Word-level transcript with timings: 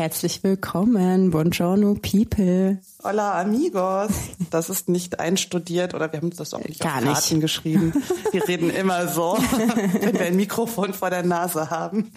Herzlich 0.00 0.42
willkommen, 0.42 1.30
buongiorno 1.30 1.92
people. 1.92 2.78
Hola 3.04 3.38
amigos. 3.38 4.10
Das 4.48 4.70
ist 4.70 4.88
nicht 4.88 5.20
einstudiert 5.20 5.92
oder 5.92 6.10
wir 6.10 6.20
haben 6.20 6.30
das 6.30 6.54
auch 6.54 6.64
nicht 6.64 6.80
Gar 6.80 6.96
auf 6.96 7.04
nicht. 7.04 7.12
Karten 7.12 7.40
geschrieben. 7.42 7.92
Wir 8.32 8.48
reden 8.48 8.70
immer 8.70 9.08
so, 9.08 9.36
wenn 10.00 10.14
wir 10.14 10.22
ein 10.22 10.36
Mikrofon 10.36 10.94
vor 10.94 11.10
der 11.10 11.22
Nase 11.22 11.68
haben. 11.68 12.12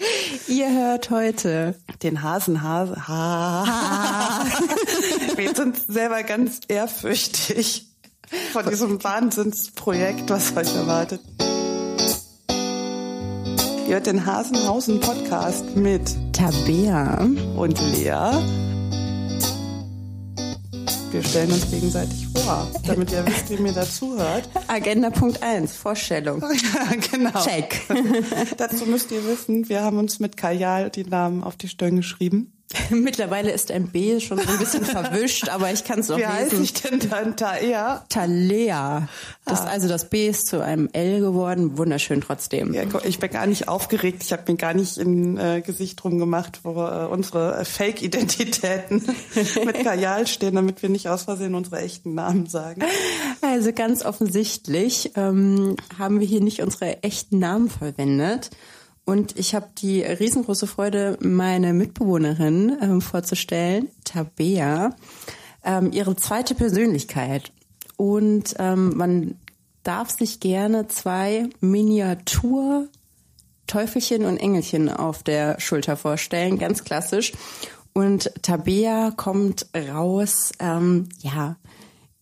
Ihr 0.48 0.72
hört 0.72 1.10
heute 1.10 1.76
Den 2.04 2.24
Hasenhase. 2.24 3.06
Ha. 3.10 4.46
Wir 5.36 5.54
sind 5.54 5.76
selber 5.86 6.24
ganz 6.24 6.62
ehrfürchtig 6.70 7.90
von 8.54 8.66
diesem 8.70 9.04
Wahnsinnsprojekt, 9.04 10.30
was 10.30 10.56
euch 10.56 10.74
erwartet. 10.74 11.20
Ihr 13.88 13.96
hört 13.96 14.08
den 14.08 14.26
Hasenhausen 14.26 15.00
Podcast 15.02 15.76
mit 15.76 16.02
Tabea. 16.32 17.20
und 17.58 17.80
Lea. 17.92 18.32
Wir 21.12 21.22
stellen 21.24 21.52
uns 21.52 21.70
gegenseitig 21.70 22.28
vor, 22.34 22.68
damit 22.88 23.12
ihr 23.12 23.26
wisst, 23.28 23.50
wie 23.50 23.62
mir 23.62 23.74
dazuhört. 23.74 24.50
Agenda 24.68 25.10
Punkt 25.10 25.44
1, 25.44 25.76
Vorstellung. 25.76 26.42
Ja, 26.74 26.96
genau. 27.12 27.44
Check. 27.44 27.82
Dazu 28.58 28.86
müsst 28.86 29.12
ihr 29.12 29.24
wissen, 29.26 29.68
wir 29.70 29.84
haben 29.84 29.98
uns 29.98 30.20
mit 30.20 30.38
Kajal 30.38 30.90
die 30.90 31.04
Namen 31.04 31.44
auf 31.44 31.58
die 31.58 31.68
Stirn 31.68 31.98
geschrieben. 31.98 32.53
Mittlerweile 32.90 33.52
ist 33.52 33.72
ein 33.72 33.88
B 33.88 34.20
schon 34.20 34.40
so 34.40 34.50
ein 34.50 34.58
bisschen 34.58 34.86
verwischt, 34.86 35.50
aber 35.50 35.72
ich 35.72 35.84
kann 35.84 36.00
es 36.00 36.10
noch 36.10 36.18
Wie 36.18 36.44
lesen. 36.44 36.64
ich 36.64 36.74
denn 36.74 37.00
dann 37.10 37.36
da 37.36 37.58
eher? 37.58 38.06
Talea. 38.10 39.08
Das, 39.46 39.62
Also 39.62 39.88
das 39.88 40.10
B 40.10 40.28
ist 40.28 40.48
zu 40.48 40.62
einem 40.62 40.90
L 40.94 41.20
geworden. 41.20 41.78
Wunderschön 41.78 42.22
trotzdem. 42.22 42.74
Ja, 42.74 42.84
ich 43.04 43.20
bin 43.20 43.30
gar 43.30 43.46
nicht 43.46 43.68
aufgeregt. 43.68 44.24
Ich 44.24 44.32
habe 44.32 44.52
mir 44.52 44.58
gar 44.58 44.74
nicht 44.74 44.98
in 44.98 45.38
äh, 45.38 45.62
Gesicht 45.62 46.02
drum 46.02 46.18
gemacht, 46.20 46.62
wo 46.64 46.72
äh, 46.82 47.06
unsere 47.06 47.58
äh, 47.58 47.66
Fake-Identitäten 47.66 49.04
mit 49.66 49.84
Kajal 49.84 50.28
stehen, 50.28 50.56
damit 50.56 50.82
wir 50.82 50.90
nicht 50.90 51.10
aus 51.10 51.24
Versehen 51.24 51.56
unsere 51.56 51.80
echten 51.80 52.14
Namen 52.14 52.48
sagen. 52.48 52.84
Also 53.42 53.74
ganz 53.74 54.04
offensichtlich 54.06 55.12
ähm, 55.16 55.76
haben 55.98 56.20
wir 56.20 56.28
hier 56.28 56.42
nicht 56.42 56.62
unsere 56.62 57.04
echten 57.04 57.40
Namen 57.40 57.70
verwendet. 57.70 58.50
Und 59.06 59.38
ich 59.38 59.54
habe 59.54 59.68
die 59.78 60.02
riesengroße 60.02 60.68
Freude, 60.68 61.18
meine 61.22 61.74
Mitbewohnerin 61.74 62.78
ähm, 62.82 63.02
vorzustellen, 63.02 63.90
Tabea, 64.06 64.96
ähm, 65.64 65.92
ihre 65.92 66.16
zweite 66.16 66.56
Persönlichkeit. 66.56 67.52
Und 67.98 68.56
ähm, 68.60 68.96
man 68.96 69.36
darf 69.84 70.10
sich 70.12 70.40
gerne 70.40 70.88
zwei 70.88 71.50
Miniatur 71.60 72.88
Teufelchen 73.68 74.26
und 74.26 74.38
Engelchen 74.38 74.90
auf 74.90 75.24
der 75.24 75.60
Schulter 75.60 75.98
vorstellen, 75.98 76.60
ganz 76.60 76.84
klassisch. 76.84 77.34
Und 77.94 78.32
Tabea 78.42 79.12
kommt 79.16 79.68
raus, 79.76 80.52
ähm, 80.60 81.10
ja, 81.20 81.56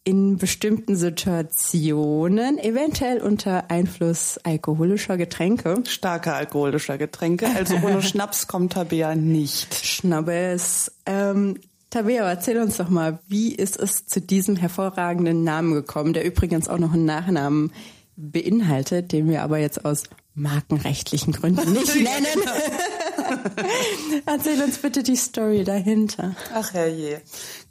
in 0.04 0.38
bestimmten 0.38 0.96
Situationen, 0.96 2.58
eventuell 2.58 3.22
unter 3.22 3.70
Einfluss 3.70 4.40
alkoholischer 4.44 5.18
Getränke. 5.18 5.84
Starke 5.88 6.34
alkoholischer 6.34 6.98
Getränke. 6.98 7.48
Also 7.56 7.76
ohne 7.84 8.02
Schnaps 8.02 8.48
kommt 8.48 8.74
Tabea 8.74 9.16
nicht. 9.16 9.76
Schnabbes. 9.76 10.92
Ähm, 11.06 11.60
Tabea, 11.92 12.28
erzähl 12.28 12.58
uns 12.58 12.78
doch 12.78 12.90
mal, 12.90 13.20
wie 13.28 13.54
ist 13.54 13.78
es 13.78 14.06
zu 14.06 14.22
diesem 14.22 14.56
hervorragenden 14.56 15.44
Namen 15.44 15.74
gekommen, 15.74 16.14
der 16.14 16.26
übrigens 16.26 16.68
auch 16.68 16.80
noch 16.80 16.94
einen 16.94 17.06
Nachnamen 17.06 17.72
beinhaltet, 18.16 19.12
den 19.12 19.30
wir 19.30 19.44
aber 19.44 19.60
jetzt 19.60 19.86
aus 19.86 20.04
markenrechtlichen 20.34 21.34
Gründen 21.34 21.74
nicht 21.74 21.96
nennen. 22.02 22.42
Erzähl 24.26 24.62
uns 24.62 24.78
bitte 24.78 25.04
die 25.04 25.16
Story 25.16 25.64
dahinter. 25.64 26.36
Ach 26.54 26.74
herrje. 26.74 27.22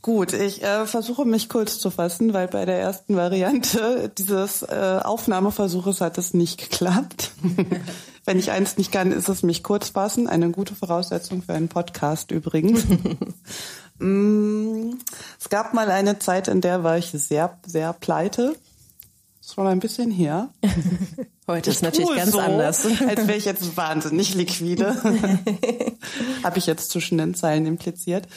Gut, 0.03 0.33
ich 0.33 0.63
äh, 0.63 0.87
versuche 0.87 1.25
mich 1.25 1.49
kurz 1.49 1.79
zu 1.79 1.91
fassen, 1.91 2.33
weil 2.33 2.49
bei 2.49 2.65
der 2.65 2.81
ersten 2.81 3.17
Variante 3.17 4.11
dieses 4.17 4.63
äh, 4.63 5.01
Aufnahmeversuches 5.03 6.01
hat 6.01 6.19
es 6.19 6.35
nicht 6.35 6.59
geklappt. 6.59 7.33
Wenn 8.25 8.39
ich 8.39 8.51
eins 8.51 8.77
nicht 8.77 8.93
kann, 8.93 9.13
ist 9.13 9.29
es 9.29 9.43
mich 9.43 9.63
kurz 9.63 9.91
fassen. 9.91 10.29
Eine 10.29 10.51
gute 10.51 10.75
Voraussetzung 10.75 11.43
für 11.43 11.55
einen 11.55 11.69
Podcast 11.69 12.31
übrigens. 12.31 12.85
Mm, 14.03 14.95
es 15.39 15.51
gab 15.51 15.75
mal 15.75 15.91
eine 15.91 16.19
Zeit, 16.19 16.49
in 16.49 16.63
der 16.63 16.83
war 16.83 16.97
ich 16.97 17.11
sehr, 17.11 17.59
sehr 17.67 17.93
pleite. 17.93 18.57
Schon 19.55 19.67
ein 19.67 19.81
bisschen 19.81 20.11
her. 20.11 20.51
Heute 21.47 21.71
ist 21.71 21.83
natürlich 21.83 22.15
ganz 22.15 22.33
so, 22.33 22.39
anders. 22.39 22.87
Als 22.87 23.27
wäre 23.27 23.37
ich 23.37 23.45
jetzt 23.47 23.77
wahnsinnig 23.77 24.35
liquide. 24.35 24.95
Habe 26.45 26.59
ich 26.59 26.67
jetzt 26.67 26.91
zwischen 26.91 27.19
den 27.19 27.35
Zeilen 27.35 27.67
impliziert. 27.67 28.29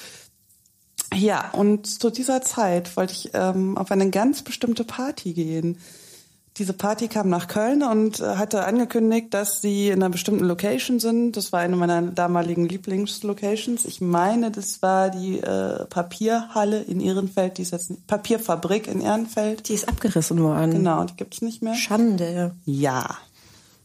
Ja, 1.13 1.51
und 1.51 1.85
zu 1.85 2.09
dieser 2.09 2.41
Zeit 2.41 2.97
wollte 2.97 3.13
ich 3.13 3.29
ähm, 3.33 3.77
auf 3.77 3.91
eine 3.91 4.09
ganz 4.09 4.41
bestimmte 4.41 4.83
Party 4.83 5.33
gehen. 5.33 5.77
Diese 6.57 6.73
Party 6.73 7.07
kam 7.07 7.29
nach 7.29 7.47
Köln 7.47 7.81
und 7.81 8.19
äh, 8.19 8.35
hatte 8.35 8.65
angekündigt, 8.65 9.33
dass 9.33 9.59
sie 9.59 9.87
in 9.87 10.03
einer 10.03 10.11
bestimmten 10.11 10.45
Location 10.45 10.99
sind. 10.99 11.35
Das 11.35 11.51
war 11.51 11.61
eine 11.61 11.75
meiner 11.75 12.03
damaligen 12.03 12.67
Lieblingslocations. 12.67 13.85
Ich 13.85 14.01
meine, 14.01 14.51
das 14.51 14.83
war 14.83 15.09
die 15.09 15.39
äh, 15.39 15.85
Papierhalle 15.85 16.81
in 16.81 16.99
Ehrenfeld, 16.99 17.57
die 17.57 17.63
ist 17.63 17.71
jetzt 17.71 18.05
Papierfabrik 18.05 18.87
in 18.87 19.01
Ehrenfeld. 19.01 19.67
Die 19.67 19.73
ist 19.73 19.89
abgerissen 19.89 20.41
worden. 20.43 20.71
Genau, 20.71 21.03
die 21.05 21.15
gibt's 21.15 21.41
nicht 21.41 21.63
mehr. 21.63 21.73
Schande. 21.73 22.51
Ja. 22.65 23.17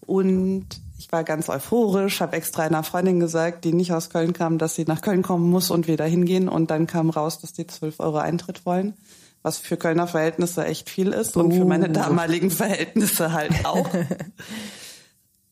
Und 0.07 0.67
ich 0.99 1.11
war 1.13 1.25
ganz 1.25 1.49
euphorisch, 1.49 2.21
habe 2.21 2.37
extra 2.37 2.65
einer 2.65 2.83
Freundin 2.83 3.19
gesagt, 3.19 3.65
die 3.65 3.73
nicht 3.73 3.93
aus 3.93 4.11
Köln 4.11 4.35
kam, 4.35 4.59
dass 4.59 4.75
sie 4.75 4.85
nach 4.85 5.01
Köln 5.01 5.23
kommen 5.23 5.49
muss 5.49 5.71
und 5.71 5.87
wir 5.87 5.97
da 5.97 6.05
hingehen. 6.05 6.49
Und 6.51 6.71
dann 6.71 6.87
kam 6.87 7.09
raus, 7.09 7.41
dass 7.41 7.55
die 7.55 7.67
12 7.67 8.01
Euro 8.01 8.19
Eintritt 8.19 8.67
wollen, 8.67 8.95
was 9.43 9.59
für 9.59 9.77
Kölner 9.77 10.07
Verhältnisse 10.07 10.65
echt 10.65 10.91
viel 10.91 11.13
ist 11.13 11.37
und 11.37 11.53
für 11.53 11.65
meine 11.65 11.91
damaligen 11.91 12.51
Verhältnisse 12.51 13.33
halt 13.33 13.65
auch. 13.65 13.89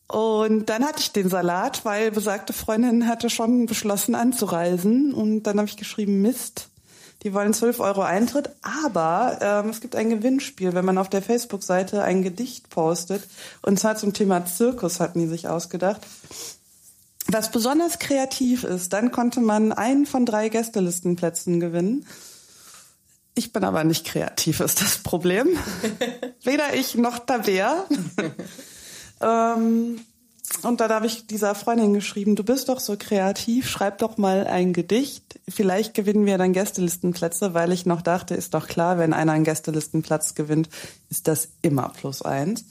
Und 0.08 0.66
dann 0.66 0.84
hatte 0.84 1.00
ich 1.00 1.12
den 1.12 1.28
Salat, 1.28 1.84
weil 1.84 2.12
besagte 2.12 2.52
Freundin 2.52 3.08
hatte 3.08 3.28
schon 3.28 3.66
beschlossen 3.66 4.14
anzureisen. 4.14 5.12
Und 5.12 5.42
dann 5.42 5.58
habe 5.58 5.68
ich 5.68 5.76
geschrieben, 5.76 6.22
Mist, 6.22 6.68
die 7.22 7.34
wollen 7.34 7.52
12 7.52 7.80
Euro 7.80 8.02
Eintritt, 8.02 8.50
aber 8.62 9.38
ähm, 9.40 9.70
es 9.70 9.80
gibt 9.80 9.96
ein 9.96 10.10
Gewinnspiel, 10.10 10.74
wenn 10.74 10.84
man 10.84 10.98
auf 10.98 11.08
der 11.08 11.22
Facebook-Seite 11.22 12.02
ein 12.02 12.22
Gedicht 12.22 12.70
postet. 12.70 13.26
Und 13.62 13.80
zwar 13.80 13.96
zum 13.96 14.12
Thema 14.12 14.46
Zirkus 14.46 15.00
hatten 15.00 15.18
die 15.18 15.26
sich 15.26 15.48
ausgedacht. 15.48 16.02
Was 17.28 17.50
besonders 17.50 17.98
kreativ 17.98 18.62
ist, 18.62 18.92
dann 18.92 19.10
konnte 19.10 19.40
man 19.40 19.72
einen 19.72 20.06
von 20.06 20.24
drei 20.24 20.48
Gästelistenplätzen 20.48 21.58
gewinnen. 21.58 22.06
Ich 23.38 23.52
bin 23.52 23.64
aber 23.64 23.84
nicht 23.84 24.06
kreativ, 24.06 24.60
ist 24.60 24.80
das 24.80 24.96
Problem. 24.98 25.46
Weder 26.42 26.74
ich 26.74 26.94
noch 26.94 27.18
Tabea. 27.18 27.84
ähm, 29.20 30.00
und 30.62 30.80
dann 30.80 30.90
habe 30.90 31.06
ich 31.06 31.26
dieser 31.26 31.54
Freundin 31.54 31.92
geschrieben, 31.92 32.34
du 32.34 32.44
bist 32.44 32.70
doch 32.70 32.80
so 32.80 32.96
kreativ, 32.98 33.68
schreib 33.68 33.98
doch 33.98 34.16
mal 34.16 34.46
ein 34.46 34.72
Gedicht. 34.72 35.38
Vielleicht 35.46 35.92
gewinnen 35.92 36.24
wir 36.24 36.38
dann 36.38 36.54
Gästelistenplätze, 36.54 37.52
weil 37.52 37.72
ich 37.72 37.84
noch 37.84 38.00
dachte, 38.00 38.34
ist 38.34 38.54
doch 38.54 38.66
klar, 38.66 38.96
wenn 38.96 39.12
einer 39.12 39.32
einen 39.32 39.44
Gästelistenplatz 39.44 40.34
gewinnt, 40.34 40.70
ist 41.10 41.28
das 41.28 41.48
immer 41.60 41.90
plus 41.90 42.22
eins. 42.22 42.64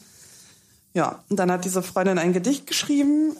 Ja, 0.95 1.23
und 1.29 1.37
dann 1.37 1.51
hat 1.51 1.63
diese 1.63 1.83
Freundin 1.83 2.17
ein 2.17 2.33
Gedicht 2.33 2.65
geschrieben, 2.65 3.37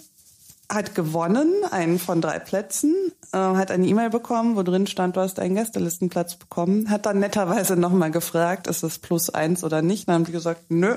hat 0.70 0.96
gewonnen, 0.96 1.54
einen 1.72 2.00
von 2.00 2.22
drei 2.22 2.40
Plätzen, 2.40 2.94
äh, 3.32 3.38
hat 3.38 3.72
eine 3.72 3.88
E-Mail 3.88 4.10
bekommen, 4.10 4.56
wo 4.56 4.64
drin 4.64 4.88
stand, 4.88 5.16
du 5.16 5.22
hast 5.22 5.40
einen 5.40 5.56
Gästelistenplatz 5.56 6.36
bekommen, 6.36 6.90
hat 6.90 7.06
dann 7.06 7.20
netterweise 7.20 7.76
nochmal 7.76 8.12
gefragt, 8.12 8.68
ist 8.68 8.84
es 8.84 9.00
plus 9.00 9.30
eins 9.30 9.64
oder 9.64 9.82
nicht. 9.82 10.08
Dann 10.08 10.16
haben 10.16 10.26
die 10.26 10.32
gesagt, 10.32 10.70
nö, 10.70 10.96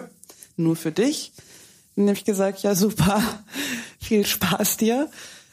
nur 0.57 0.77
für 0.77 0.93
dich. 0.93 1.33
Dann 1.97 2.07
habe 2.07 2.17
ich 2.17 2.25
gesagt, 2.25 2.63
ja 2.63 2.75
super, 2.75 3.23
viel 4.01 4.25
Spaß 4.25 4.77
dir. 4.77 5.09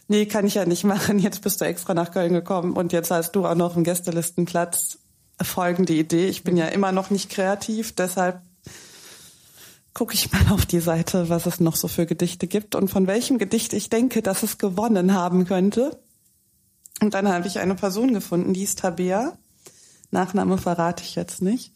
Nee, 0.07 0.27
kann 0.27 0.45
ich 0.45 0.53
ja 0.53 0.65
nicht 0.65 0.83
machen. 0.83 1.17
Jetzt 1.19 1.41
bist 1.41 1.59
du 1.59 1.65
extra 1.65 1.93
nach 1.93 2.11
Köln 2.11 2.33
gekommen 2.33 2.73
und 2.73 2.93
jetzt 2.93 3.11
hast 3.11 3.31
du 3.31 3.45
auch 3.45 3.55
noch 3.55 3.75
einen 3.75 3.83
Gästelistenplatz. 3.83 4.99
Folgende 5.41 5.93
Idee. 5.93 6.27
Ich 6.27 6.43
bin 6.43 6.55
ja 6.55 6.67
immer 6.67 6.91
noch 6.91 7.09
nicht 7.09 7.29
kreativ, 7.29 7.93
deshalb 7.93 8.41
gucke 9.95 10.13
ich 10.13 10.31
mal 10.31 10.51
auf 10.51 10.65
die 10.65 10.81
Seite, 10.81 11.29
was 11.29 11.47
es 11.47 11.59
noch 11.59 11.77
so 11.77 11.87
für 11.87 12.05
Gedichte 12.05 12.45
gibt 12.47 12.75
und 12.75 12.89
von 12.89 13.07
welchem 13.07 13.39
Gedicht 13.39 13.73
ich 13.73 13.89
denke, 13.89 14.21
dass 14.21 14.43
es 14.43 14.59
gewonnen 14.59 15.13
haben 15.15 15.45
könnte. 15.45 15.97
Und 17.01 17.13
dann 17.13 17.27
habe 17.27 17.47
ich 17.47 17.59
eine 17.59 17.75
Person 17.75 18.13
gefunden, 18.13 18.53
die 18.53 18.63
ist 18.63 18.79
Tabea. 18.79 19.37
Nachname 20.11 20.57
verrate 20.57 21.03
ich 21.03 21.15
jetzt 21.15 21.41
nicht. 21.41 21.71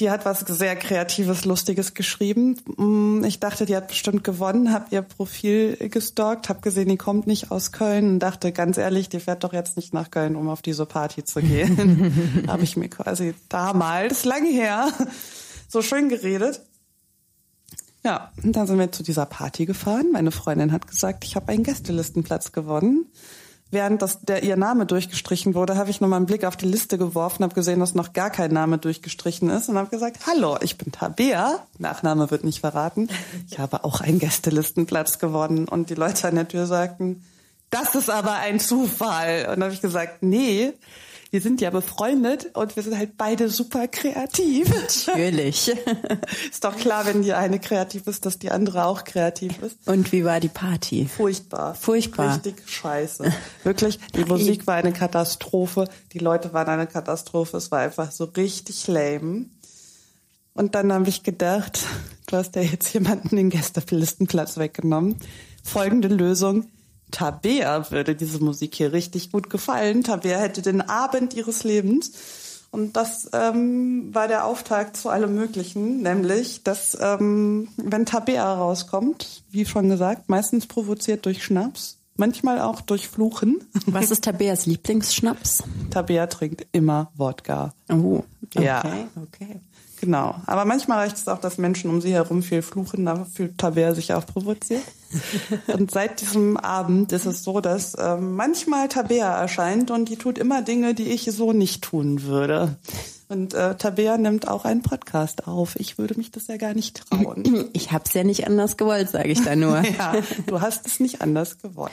Die 0.00 0.10
hat 0.10 0.24
was 0.26 0.40
sehr 0.40 0.76
Kreatives, 0.76 1.44
Lustiges 1.44 1.94
geschrieben. 1.94 2.56
Mm, 2.76 3.24
Ich 3.24 3.40
dachte, 3.40 3.64
die 3.64 3.76
hat 3.76 3.88
bestimmt 3.88 4.22
gewonnen, 4.22 4.72
habe 4.72 4.86
ihr 4.90 5.02
Profil 5.02 5.76
gestalkt, 5.88 6.48
habe 6.48 6.60
gesehen, 6.60 6.88
die 6.88 6.96
kommt 6.96 7.26
nicht 7.26 7.50
aus 7.50 7.72
Köln 7.72 8.14
und 8.14 8.18
dachte, 8.18 8.52
ganz 8.52 8.76
ehrlich, 8.76 9.08
die 9.08 9.20
fährt 9.20 9.44
doch 9.44 9.52
jetzt 9.52 9.76
nicht 9.76 9.94
nach 9.94 10.10
Köln, 10.10 10.36
um 10.36 10.48
auf 10.48 10.60
diese 10.62 10.84
Party 10.84 11.24
zu 11.24 11.40
gehen. 11.40 12.44
habe 12.48 12.64
ich 12.64 12.76
mir 12.76 12.90
quasi 12.90 13.34
damals, 13.48 14.24
lange 14.24 14.50
her, 14.50 14.88
so 15.68 15.80
schön 15.80 16.10
geredet. 16.10 16.60
Ja, 18.04 18.30
und 18.42 18.54
dann 18.54 18.66
sind 18.66 18.78
wir 18.78 18.92
zu 18.92 19.02
dieser 19.02 19.24
Party 19.24 19.64
gefahren. 19.64 20.10
Meine 20.12 20.30
Freundin 20.30 20.72
hat 20.72 20.86
gesagt, 20.86 21.24
ich 21.24 21.36
habe 21.36 21.48
einen 21.48 21.64
Gästelistenplatz 21.64 22.52
gewonnen. 22.52 23.06
während 23.70 24.02
das, 24.02 24.20
der 24.20 24.44
ihr 24.44 24.56
Name 24.56 24.86
durchgestrichen 24.86 25.54
wurde, 25.54 25.76
habe 25.76 25.90
ich 25.90 26.00
nochmal 26.00 26.18
einen 26.18 26.26
Blick 26.26 26.44
auf 26.44 26.56
die 26.56 26.66
Liste 26.66 26.96
geworfen, 26.96 27.42
habe 27.42 27.54
gesehen, 27.54 27.80
dass 27.80 27.94
noch 27.94 28.12
gar 28.12 28.30
kein 28.30 28.52
Name 28.52 28.78
durchgestrichen 28.78 29.50
ist 29.50 29.68
und 29.68 29.76
habe 29.76 29.90
gesagt, 29.90 30.26
hallo, 30.28 30.58
ich 30.60 30.78
bin 30.78 30.92
Tabea, 30.92 31.58
Nachname 31.78 32.30
wird 32.30 32.44
nicht 32.44 32.60
verraten. 32.60 33.08
Ich 33.50 33.58
habe 33.58 33.82
auch 33.82 34.00
einen 34.00 34.20
Gästelistenplatz 34.20 35.18
gewonnen 35.18 35.66
und 35.66 35.90
die 35.90 35.94
Leute 35.94 36.28
an 36.28 36.36
der 36.36 36.46
Tür 36.46 36.66
sagten, 36.66 37.24
das 37.70 37.96
ist 37.96 38.10
aber 38.10 38.34
ein 38.34 38.60
Zufall. 38.60 39.48
Und 39.52 39.62
habe 39.62 39.72
ich 39.72 39.80
gesagt, 39.80 40.22
nee, 40.22 40.74
wir 41.34 41.40
sind 41.40 41.60
ja 41.60 41.70
befreundet 41.70 42.54
und 42.54 42.76
wir 42.76 42.84
sind 42.84 42.96
halt 42.96 43.16
beide 43.16 43.48
super 43.48 43.88
kreativ. 43.88 44.68
Natürlich. 44.68 45.68
ist 46.48 46.62
doch 46.62 46.76
klar, 46.76 47.06
wenn 47.06 47.22
die 47.22 47.32
eine 47.32 47.58
kreativ 47.58 48.06
ist, 48.06 48.24
dass 48.24 48.38
die 48.38 48.52
andere 48.52 48.84
auch 48.84 49.02
kreativ 49.02 49.60
ist. 49.60 49.76
Und 49.84 50.12
wie 50.12 50.24
war 50.24 50.38
die 50.38 50.46
Party? 50.46 51.08
Furchtbar. 51.08 51.74
Furchtbar. 51.74 52.36
Richtig 52.36 52.62
scheiße. 52.64 53.34
Wirklich, 53.64 53.98
die 54.14 54.24
Musik 54.26 54.68
war 54.68 54.76
eine 54.76 54.92
Katastrophe, 54.92 55.88
die 56.12 56.20
Leute 56.20 56.52
waren 56.52 56.68
eine 56.68 56.86
Katastrophe, 56.86 57.56
es 57.56 57.72
war 57.72 57.80
einfach 57.80 58.12
so 58.12 58.26
richtig 58.26 58.86
lame. 58.86 59.46
Und 60.52 60.76
dann 60.76 60.92
habe 60.92 61.08
ich 61.08 61.24
gedacht, 61.24 61.80
du 62.28 62.36
hast 62.36 62.54
ja 62.54 62.62
jetzt 62.62 62.94
jemanden 62.94 63.34
den 63.34 63.50
Gästelistenplatz 63.50 64.56
weggenommen. 64.56 65.16
Folgende 65.64 66.06
Lösung. 66.06 66.68
Tabea 67.14 67.90
würde 67.92 68.16
diese 68.16 68.42
Musik 68.42 68.74
hier 68.74 68.92
richtig 68.92 69.30
gut 69.30 69.48
gefallen. 69.48 70.02
Tabea 70.02 70.38
hätte 70.38 70.62
den 70.62 70.80
Abend 70.80 71.32
ihres 71.34 71.62
Lebens. 71.62 72.12
Und 72.72 72.96
das 72.96 73.30
ähm, 73.32 74.12
war 74.12 74.26
der 74.26 74.44
Auftakt 74.46 74.96
zu 74.96 75.08
allem 75.08 75.36
Möglichen, 75.36 76.02
nämlich, 76.02 76.64
dass 76.64 76.98
ähm, 77.00 77.68
wenn 77.76 78.04
Tabea 78.04 78.52
rauskommt, 78.52 79.44
wie 79.52 79.64
schon 79.64 79.88
gesagt, 79.88 80.28
meistens 80.28 80.66
provoziert 80.66 81.24
durch 81.24 81.44
Schnaps, 81.44 81.98
manchmal 82.16 82.60
auch 82.60 82.80
durch 82.80 83.06
Fluchen. 83.06 83.62
Was 83.86 84.10
ist 84.10 84.24
Tabeas 84.24 84.66
Lieblingsschnaps? 84.66 85.62
Tabea 85.90 86.26
trinkt 86.26 86.66
immer 86.72 87.12
Wodka. 87.14 87.72
Oh, 87.92 88.24
okay, 88.44 88.64
Ja. 88.64 88.82
okay. 89.22 89.60
Genau. 90.04 90.34
Aber 90.44 90.66
manchmal 90.66 90.98
reicht 90.98 91.16
es 91.16 91.28
auch, 91.28 91.38
dass 91.38 91.56
Menschen 91.56 91.88
um 91.88 92.02
sie 92.02 92.12
herum 92.12 92.42
viel 92.42 92.60
fluchen, 92.60 93.06
da 93.06 93.24
fühlt 93.24 93.56
Tabea 93.56 93.94
sich 93.94 94.12
auch 94.12 94.26
provoziert. 94.26 94.82
und 95.68 95.90
seit 95.90 96.20
diesem 96.20 96.58
Abend 96.58 97.10
ist 97.12 97.24
es 97.24 97.42
so, 97.42 97.60
dass 97.60 97.96
ähm, 97.98 98.36
manchmal 98.36 98.88
Tabea 98.88 99.40
erscheint 99.40 99.90
und 99.90 100.10
die 100.10 100.16
tut 100.16 100.36
immer 100.36 100.60
Dinge, 100.60 100.92
die 100.92 101.08
ich 101.08 101.24
so 101.32 101.54
nicht 101.54 101.84
tun 101.84 102.24
würde. 102.24 102.76
Und 103.28 103.54
äh, 103.54 103.76
Tabea 103.76 104.18
nimmt 104.18 104.46
auch 104.46 104.66
einen 104.66 104.82
Podcast 104.82 105.48
auf. 105.48 105.76
Ich 105.76 105.96
würde 105.96 106.16
mich 106.18 106.30
das 106.30 106.48
ja 106.48 106.58
gar 106.58 106.74
nicht 106.74 107.08
trauen. 107.08 107.70
Ich 107.72 107.92
hab's 107.92 108.12
ja 108.12 108.24
nicht 108.24 108.46
anders 108.46 108.76
gewollt, 108.76 109.08
sage 109.08 109.30
ich 109.30 109.42
da 109.42 109.56
nur. 109.56 109.82
Ja, 109.98 110.12
du 110.46 110.60
hast 110.60 110.86
es 110.86 111.00
nicht 111.00 111.22
anders 111.22 111.60
gewollt. 111.60 111.92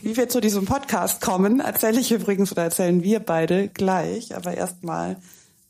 Wie 0.00 0.16
wir 0.16 0.30
zu 0.30 0.40
diesem 0.40 0.64
Podcast 0.64 1.20
kommen, 1.20 1.60
erzähle 1.60 2.00
ich 2.00 2.10
übrigens 2.10 2.52
oder 2.52 2.62
erzählen 2.62 3.02
wir 3.02 3.20
beide 3.20 3.68
gleich. 3.68 4.34
Aber 4.34 4.54
erstmal 4.54 5.16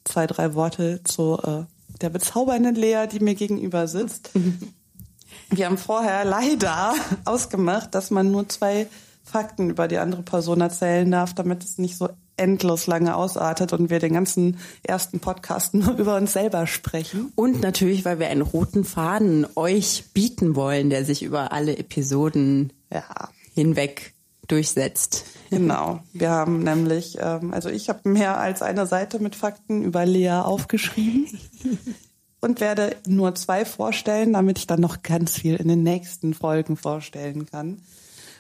zwei, 0.04 0.26
drei 0.26 0.54
Worte 0.54 1.00
zu 1.04 1.38
äh, 1.42 1.64
der 2.00 2.10
bezaubernden 2.10 2.74
Lea, 2.74 3.06
die 3.10 3.20
mir 3.20 3.34
gegenüber 3.34 3.88
sitzt. 3.88 4.30
Wir 5.50 5.66
haben 5.66 5.78
vorher 5.78 6.24
leider 6.24 6.94
ausgemacht, 7.24 7.94
dass 7.94 8.10
man 8.10 8.30
nur 8.30 8.48
zwei 8.48 8.86
Fakten 9.24 9.70
über 9.70 9.88
die 9.88 9.98
andere 9.98 10.22
Person 10.22 10.60
erzählen 10.60 11.10
darf, 11.10 11.34
damit 11.34 11.64
es 11.64 11.78
nicht 11.78 11.96
so 11.96 12.08
endlos 12.36 12.86
lange 12.86 13.16
ausartet 13.16 13.72
und 13.72 13.90
wir 13.90 13.98
den 13.98 14.14
ganzen 14.14 14.58
ersten 14.82 15.20
Podcast 15.20 15.74
nur 15.74 15.96
über 15.96 16.16
uns 16.16 16.32
selber 16.32 16.66
sprechen. 16.66 17.32
Und 17.34 17.60
natürlich, 17.60 18.04
weil 18.04 18.18
wir 18.18 18.28
einen 18.28 18.42
roten 18.42 18.84
Faden 18.84 19.46
euch 19.56 20.04
bieten 20.14 20.54
wollen, 20.54 20.88
der 20.88 21.04
sich 21.04 21.22
über 21.22 21.52
alle 21.52 21.76
Episoden 21.76 22.72
Ja, 22.92 23.28
hinweg 23.54 24.14
durchsetzt. 24.46 25.24
Genau. 25.50 26.00
Wir 26.12 26.30
haben 26.30 26.62
nämlich, 26.62 27.18
ähm, 27.20 27.52
also 27.52 27.68
ich 27.68 27.88
habe 27.88 28.08
mehr 28.08 28.38
als 28.38 28.62
eine 28.62 28.86
Seite 28.86 29.18
mit 29.18 29.34
Fakten 29.34 29.82
über 29.82 30.04
Lea 30.04 30.42
aufgeschrieben 30.44 31.26
und 32.40 32.60
werde 32.60 32.96
nur 33.06 33.34
zwei 33.34 33.64
vorstellen, 33.64 34.32
damit 34.32 34.58
ich 34.58 34.66
dann 34.66 34.80
noch 34.80 35.02
ganz 35.02 35.36
viel 35.36 35.56
in 35.56 35.68
den 35.68 35.82
nächsten 35.82 36.34
Folgen 36.34 36.76
vorstellen 36.76 37.46
kann. 37.46 37.80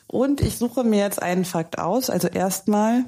Und 0.06 0.40
ich 0.40 0.56
suche 0.56 0.84
mir 0.84 1.00
jetzt 1.00 1.22
einen 1.22 1.44
Fakt 1.44 1.78
aus. 1.78 2.08
Also 2.08 2.28
erstmal, 2.28 3.04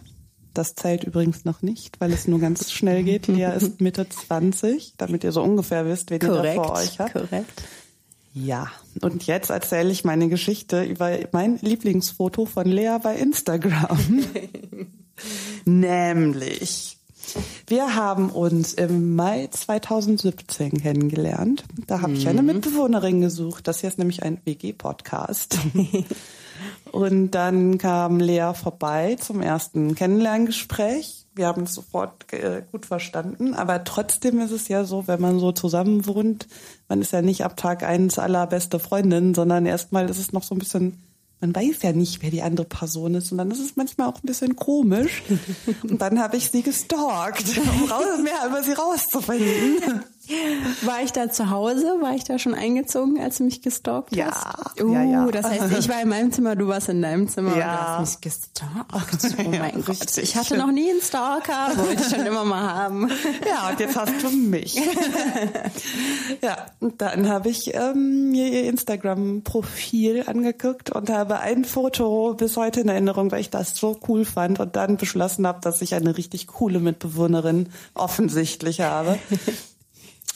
das 0.53 0.75
zählt 0.75 1.05
übrigens 1.05 1.45
noch 1.45 1.63
nicht, 1.63 2.01
weil 2.01 2.13
es 2.13 2.29
nur 2.29 2.39
ganz 2.39 2.71
schnell 2.71 3.03
geht. 3.05 3.27
Lea 3.27 3.53
ist 3.57 3.81
Mitte 3.81 4.07
20, 4.09 4.95
damit 4.99 5.25
ihr 5.25 5.33
so 5.33 5.43
ungefähr 5.43 5.87
wisst, 5.87 6.11
wen 6.11 6.21
ihr 6.21 6.29
da 6.29 6.53
vor 6.53 6.73
euch 6.73 6.99
habt. 6.99 7.13
korrekt. 7.13 7.63
Ja, 8.33 8.69
und 9.01 9.27
jetzt 9.27 9.51
erzähle 9.51 9.91
ich 9.91 10.05
meine 10.05 10.29
Geschichte 10.29 10.85
über 10.85 11.11
mein 11.33 11.59
Lieblingsfoto 11.61 12.47
von 12.47 12.67
Lea 12.67 12.97
bei 13.03 13.17
Instagram. 13.17 13.99
Nämlich, 15.65 16.97
wir 17.67 17.97
haben 17.97 18.31
uns 18.31 18.73
im 18.75 19.17
Mai 19.17 19.49
2017 19.51 20.81
kennengelernt. 20.81 21.65
Da 21.87 22.03
habe 22.03 22.13
ich 22.13 22.29
eine 22.29 22.43
Mitbewohnerin 22.43 23.21
gesucht. 23.21 23.67
Das 23.67 23.81
hier 23.81 23.89
ist 23.89 23.99
nämlich 23.99 24.23
ein 24.23 24.41
WG-Podcast. 24.45 25.59
Und 26.93 27.33
dann 27.33 27.79
kam 27.79 28.21
Lea 28.21 28.53
vorbei 28.55 29.17
zum 29.21 29.41
ersten 29.41 29.95
Kennenlerngespräch. 29.95 31.20
Wir 31.35 31.47
haben 31.47 31.63
es 31.63 31.75
sofort 31.75 32.33
äh, 32.33 32.63
gut 32.73 32.87
verstanden, 32.87 33.55
aber 33.55 33.85
trotzdem 33.85 34.41
ist 34.41 34.51
es 34.51 34.69
ja 34.69 34.85
so, 34.85 35.07
wenn 35.07 35.21
man 35.21 35.39
so 35.39 35.53
zusammen 35.53 36.07
wohnt, 36.07 36.49
man 36.89 37.01
ist 37.01 37.13
ja 37.13 37.23
nicht 37.23 37.45
ab 37.45 37.57
Tag 37.57 37.83
eins 37.83 38.19
allerbeste 38.19 38.79
Freundin, 38.79 39.35
sondern 39.35 39.65
erstmal 39.65 40.11
ist 40.11 40.19
es 40.19 40.33
noch 40.33 40.43
so 40.43 40.55
ein 40.55 40.59
bisschen, 40.59 40.99
man 41.41 41.55
weiß 41.55 41.83
ja 41.83 41.93
nicht, 41.93 42.21
wer 42.23 42.31
die 42.31 42.43
andere 42.43 42.67
Person 42.67 43.15
ist 43.15 43.31
und 43.31 43.39
dann 43.39 43.51
ist 43.51 43.61
es 43.61 43.77
manchmal 43.77 44.09
auch 44.09 44.23
ein 44.23 44.27
bisschen 44.27 44.57
komisch. 44.57 45.23
Und 45.89 46.03
dann 46.03 46.19
habe 46.19 46.37
ich 46.37 46.51
sie 46.51 46.63
gestalkt, 46.63 47.45
um 47.57 47.91
raus, 47.91 48.19
mehr 48.23 48.47
über 48.47 48.63
sie 48.63 48.73
rauszufinden. 48.73 50.05
War 50.83 51.03
ich 51.03 51.13
da 51.13 51.31
zu 51.31 51.51
Hause? 51.51 51.97
War 52.01 52.15
ich 52.15 52.25
da 52.25 52.39
schon 52.39 52.55
eingezogen, 52.55 53.21
als 53.21 53.39
du 53.39 53.45
mich 53.45 53.63
gestalkt 53.63 54.15
Ja, 54.15 54.31
hast? 54.31 54.81
Uh, 54.81 54.93
ja, 54.95 55.03
ja. 55.05 55.27
das 55.27 55.45
heißt, 55.47 55.79
ich 55.79 55.89
war 55.89 56.01
in 56.03 56.09
meinem 56.09 56.33
Zimmer, 56.33 56.57
du 56.57 56.69
warst 56.69 56.89
in 56.89 57.03
deinem 57.03 57.29
Zimmer 57.29 57.57
Ja. 57.57 57.71
und 57.73 57.77
du 57.77 57.83
hast 58.03 58.25
mich 58.25 58.33
gestalkt. 58.33 58.71
Oh 59.41 59.49
mein 59.49 59.55
Ja, 59.79 59.83
Gott. 59.85 60.19
Ich 60.19 60.37
hatte 60.37 60.57
noch 60.57 60.71
nie 60.73 60.91
einen 60.91 61.01
Stalker, 61.01 61.71
wollte 61.77 62.03
ich 62.03 62.09
schon 62.15 62.27
immer 62.27 62.45
mal 62.45 62.63
haben. 62.75 63.11
Ja, 63.49 63.71
und 63.71 63.81
jetzt 63.81 63.97
hast 63.97 64.13
du 64.23 64.31
mich. 64.31 64.75
ja, 66.43 66.67
und 66.81 67.01
dann 67.01 67.29
habe 67.29 67.49
ich 67.49 67.75
ähm, 67.75 68.31
mir 68.31 68.49
ihr 68.49 68.65
Instagram-Profil 68.69 70.25
angeguckt 70.27 70.91
und 70.91 71.11
habe 71.11 71.41
ein 71.41 71.65
Foto 71.65 72.35
bis 72.35 72.57
heute 72.57 72.81
in 72.81 72.89
Erinnerung, 72.89 73.31
weil 73.33 73.41
ich 73.41 73.51
das 73.51 73.77
so 73.77 73.99
cool 74.09 74.25
fand 74.25 74.61
und 74.61 74.77
dann 74.77 74.97
beschlossen 74.97 75.47
habe, 75.47 75.61
dass 75.61 75.83
ich 75.83 75.95
eine 75.95 76.17
richtig 76.17 76.47
coole 76.47 76.81
Mitbewohnerin 76.81 77.69
offensichtlich 77.95 78.81
habe. 78.81 79.19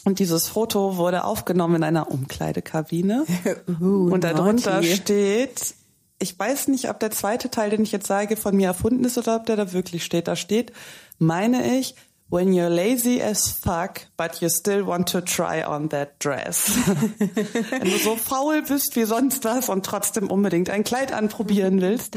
Und 0.04 0.18
dieses 0.18 0.48
Foto 0.48 0.96
wurde 0.96 1.24
aufgenommen 1.24 1.76
in 1.76 1.82
einer 1.84 2.10
Umkleidekabine. 2.10 3.24
Uh, 3.80 4.12
und 4.12 4.24
darunter 4.24 4.74
naughty. 4.74 4.94
steht, 4.94 5.74
ich 6.18 6.38
weiß 6.38 6.68
nicht, 6.68 6.90
ob 6.90 7.00
der 7.00 7.10
zweite 7.10 7.50
Teil, 7.50 7.70
den 7.70 7.82
ich 7.82 7.92
jetzt 7.92 8.06
sage, 8.06 8.36
von 8.36 8.54
mir 8.54 8.68
erfunden 8.68 9.04
ist 9.04 9.16
oder 9.18 9.36
ob 9.36 9.46
der 9.46 9.56
da 9.56 9.72
wirklich 9.72 10.04
steht. 10.04 10.28
Da 10.28 10.36
steht, 10.36 10.72
meine 11.18 11.78
ich, 11.78 11.94
when 12.30 12.52
you're 12.52 12.68
lazy 12.68 13.22
as 13.22 13.48
fuck, 13.48 14.06
but 14.16 14.40
you 14.40 14.48
still 14.48 14.86
want 14.86 15.08
to 15.08 15.20
try 15.20 15.64
on 15.64 15.88
that 15.90 16.22
dress. 16.22 16.72
Wenn 17.70 17.90
du 17.90 17.98
so 17.98 18.16
faul 18.16 18.62
bist 18.62 18.96
wie 18.96 19.04
sonst 19.04 19.44
was 19.44 19.68
und 19.68 19.86
trotzdem 19.86 20.30
unbedingt 20.30 20.70
ein 20.70 20.84
Kleid 20.84 21.12
anprobieren 21.12 21.80
willst. 21.80 22.16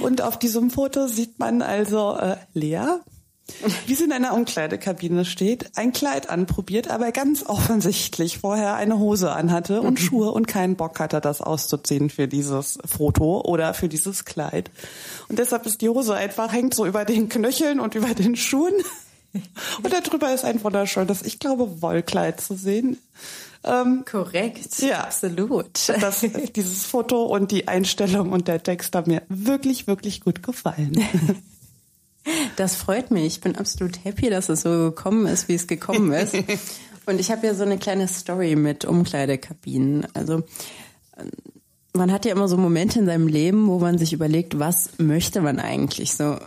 Und 0.00 0.22
auf 0.22 0.38
diesem 0.38 0.70
Foto 0.70 1.06
sieht 1.06 1.38
man 1.38 1.62
also 1.62 2.16
äh, 2.16 2.36
Lea, 2.52 3.00
wie 3.86 3.94
sie 3.94 4.04
in 4.04 4.12
einer 4.12 4.34
Umkleidekabine 4.34 5.24
steht, 5.24 5.76
ein 5.76 5.92
Kleid 5.92 6.30
anprobiert, 6.30 6.90
aber 6.90 7.10
ganz 7.12 7.44
offensichtlich 7.44 8.38
vorher 8.38 8.74
eine 8.74 8.98
Hose 8.98 9.32
anhatte 9.32 9.80
und 9.80 9.98
Schuhe 9.98 10.30
und 10.32 10.46
keinen 10.46 10.76
Bock 10.76 11.00
hatte, 11.00 11.20
das 11.20 11.40
auszuziehen 11.40 12.10
für 12.10 12.28
dieses 12.28 12.78
Foto 12.84 13.40
oder 13.40 13.74
für 13.74 13.88
dieses 13.88 14.24
Kleid. 14.24 14.70
Und 15.28 15.38
deshalb 15.38 15.66
ist 15.66 15.80
die 15.80 15.88
Hose 15.88 16.14
einfach, 16.14 16.52
hängt 16.52 16.74
so 16.74 16.86
über 16.86 17.04
den 17.04 17.28
Knöcheln 17.28 17.80
und 17.80 17.94
über 17.94 18.14
den 18.14 18.36
Schuhen. 18.36 18.74
Und 19.82 19.92
darüber 19.92 20.32
ist 20.32 20.46
ein 20.46 20.64
wunderschönes, 20.64 21.20
ich 21.20 21.38
glaube, 21.38 21.82
Wollkleid 21.82 22.40
zu 22.40 22.54
sehen. 22.54 22.96
Ähm, 23.62 24.04
Korrekt. 24.10 24.78
Ja. 24.78 25.00
Absolut. 25.00 25.66
das, 26.00 26.24
dieses 26.56 26.86
Foto 26.86 27.26
und 27.26 27.52
die 27.52 27.68
Einstellung 27.68 28.32
und 28.32 28.48
der 28.48 28.62
Text 28.62 28.96
haben 28.96 29.10
mir 29.10 29.22
wirklich, 29.28 29.86
wirklich 29.86 30.22
gut 30.22 30.42
gefallen. 30.42 30.92
Das 32.56 32.74
freut 32.74 33.10
mich. 33.10 33.24
Ich 33.24 33.40
bin 33.40 33.56
absolut 33.56 34.04
happy, 34.04 34.30
dass 34.30 34.48
es 34.48 34.62
so 34.62 34.70
gekommen 34.70 35.26
ist, 35.26 35.48
wie 35.48 35.54
es 35.54 35.66
gekommen 35.66 36.12
ist. 36.12 36.34
Und 37.06 37.20
ich 37.20 37.30
habe 37.30 37.46
ja 37.46 37.54
so 37.54 37.62
eine 37.62 37.78
kleine 37.78 38.06
Story 38.06 38.54
mit 38.54 38.84
Umkleidekabinen. 38.84 40.06
Also 40.14 40.42
ähm, 41.16 41.30
man 41.94 42.12
hat 42.12 42.24
ja 42.24 42.32
immer 42.32 42.48
so 42.48 42.56
Momente 42.56 42.98
in 42.98 43.06
seinem 43.06 43.28
Leben, 43.28 43.66
wo 43.68 43.78
man 43.78 43.98
sich 43.98 44.12
überlegt, 44.12 44.58
was 44.58 44.90
möchte 44.98 45.40
man 45.40 45.58
eigentlich 45.58 46.14
so. 46.14 46.38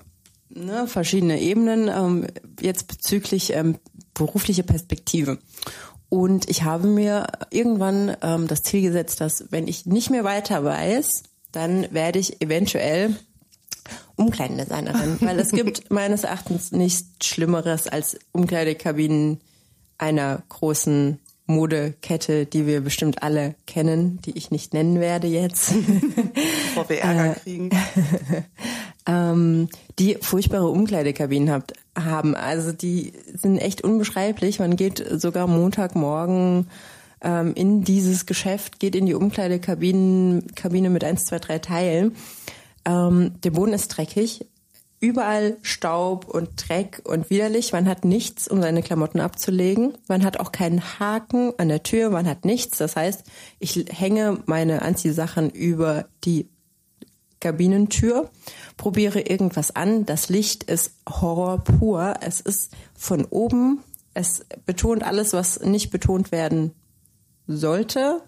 Ne, 0.50 0.86
verschiedene 0.86 1.40
Ebenen, 1.40 1.88
ähm, 1.88 2.28
jetzt 2.60 2.88
bezüglich 2.88 3.54
ähm, 3.54 3.78
berufliche 4.14 4.64
Perspektive. 4.64 5.38
Und 6.10 6.50
ich 6.50 6.64
habe 6.64 6.88
mir 6.88 7.28
irgendwann 7.52 8.18
ähm, 8.22 8.48
das 8.48 8.64
Ziel 8.64 8.82
gesetzt, 8.82 9.22
dass 9.22 9.46
wenn 9.50 9.68
ich 9.68 9.86
nicht 9.86 10.10
mehr 10.10 10.26
weiter 10.26 10.64
weiß, 10.66 11.24
dann 11.54 11.88
werde 11.92 12.20
ich 12.20 12.42
eventuell 12.42 13.16
Umkleidendesignerin, 14.22 15.18
weil 15.22 15.40
es 15.40 15.52
gibt 15.52 15.90
meines 15.92 16.24
Erachtens 16.24 16.72
nichts 16.72 17.26
Schlimmeres 17.26 17.88
als 17.88 18.20
Umkleidekabinen 18.32 19.42
einer 19.98 20.44
großen 20.50 21.20
Modekette, 21.48 22.46
die 22.46 22.66
wir 22.66 22.82
bestimmt 22.82 23.24
alle 23.24 23.56
kennen, 23.68 24.20
die 24.22 24.38
ich 24.38 24.52
nicht 24.52 24.74
nennen 24.74 25.00
werde 25.00 25.28
jetzt. 25.28 25.74
Bevor 26.74 26.90
wir 26.90 27.02
Ärger 27.02 27.36
kriegen. 27.36 27.70
ähm, 29.08 29.70
die 30.00 30.18
furchtbare 30.22 30.70
Umkleidekabinen 30.70 31.52
habt, 31.52 31.74
haben. 31.98 32.36
Also 32.36 32.72
die 32.72 33.14
sind 33.34 33.58
echt 33.58 33.84
unbeschreiblich. 33.84 34.60
Man 34.60 34.76
geht 34.76 35.04
sogar 35.18 35.48
Montagmorgen 35.48 36.68
ähm, 37.22 37.54
in 37.56 37.84
dieses 37.84 38.26
Geschäft, 38.26 38.80
geht 38.80 38.96
in 38.96 39.06
die 39.06 39.14
Umkleidekabine 39.14 40.44
Kabine 40.56 40.90
mit 40.90 41.04
eins, 41.04 41.26
zwei, 41.26 41.40
drei 41.40 41.60
Teilen. 41.60 42.16
Ähm, 42.86 43.34
der 43.44 43.52
Boden 43.52 43.74
ist 43.74 43.90
dreckig, 43.90 44.46
überall 45.00 45.58
Staub 45.64 46.26
und 46.30 46.50
Dreck 46.56 47.02
und 47.04 47.30
widerlich. 47.30 47.74
Man 47.74 47.88
hat 47.88 48.06
nichts, 48.06 48.48
um 48.48 48.62
seine 48.62 48.84
Klamotten 48.84 49.20
abzulegen. 49.20 49.98
Man 50.08 50.24
hat 50.24 50.40
auch 50.40 50.52
keinen 50.52 51.00
Haken 51.00 51.54
an 51.58 51.70
der 51.70 51.84
Tür. 51.84 52.12
Man 52.12 52.28
hat 52.28 52.46
nichts. 52.46 52.78
Das 52.78 52.96
heißt, 52.96 53.24
ich 53.60 53.86
hänge 53.90 54.38
meine 54.46 54.84
Anziehsachen 54.84 55.50
über 55.50 56.06
die 56.24 56.48
Kabinentür, 57.40 58.30
probiere 58.78 59.20
irgendwas 59.20 59.76
an. 59.76 60.06
Das 60.06 60.30
Licht 60.30 60.64
ist 60.66 60.92
Horror 61.10 61.64
pur. 61.64 62.14
Es 62.22 62.40
ist 62.40 62.72
von 62.94 63.26
oben. 63.26 63.84
Es 64.14 64.46
betont 64.68 65.04
alles, 65.04 65.34
was 65.34 65.60
nicht 65.62 65.90
betont 65.90 66.32
werden 66.32 66.74
sollte. 67.48 68.22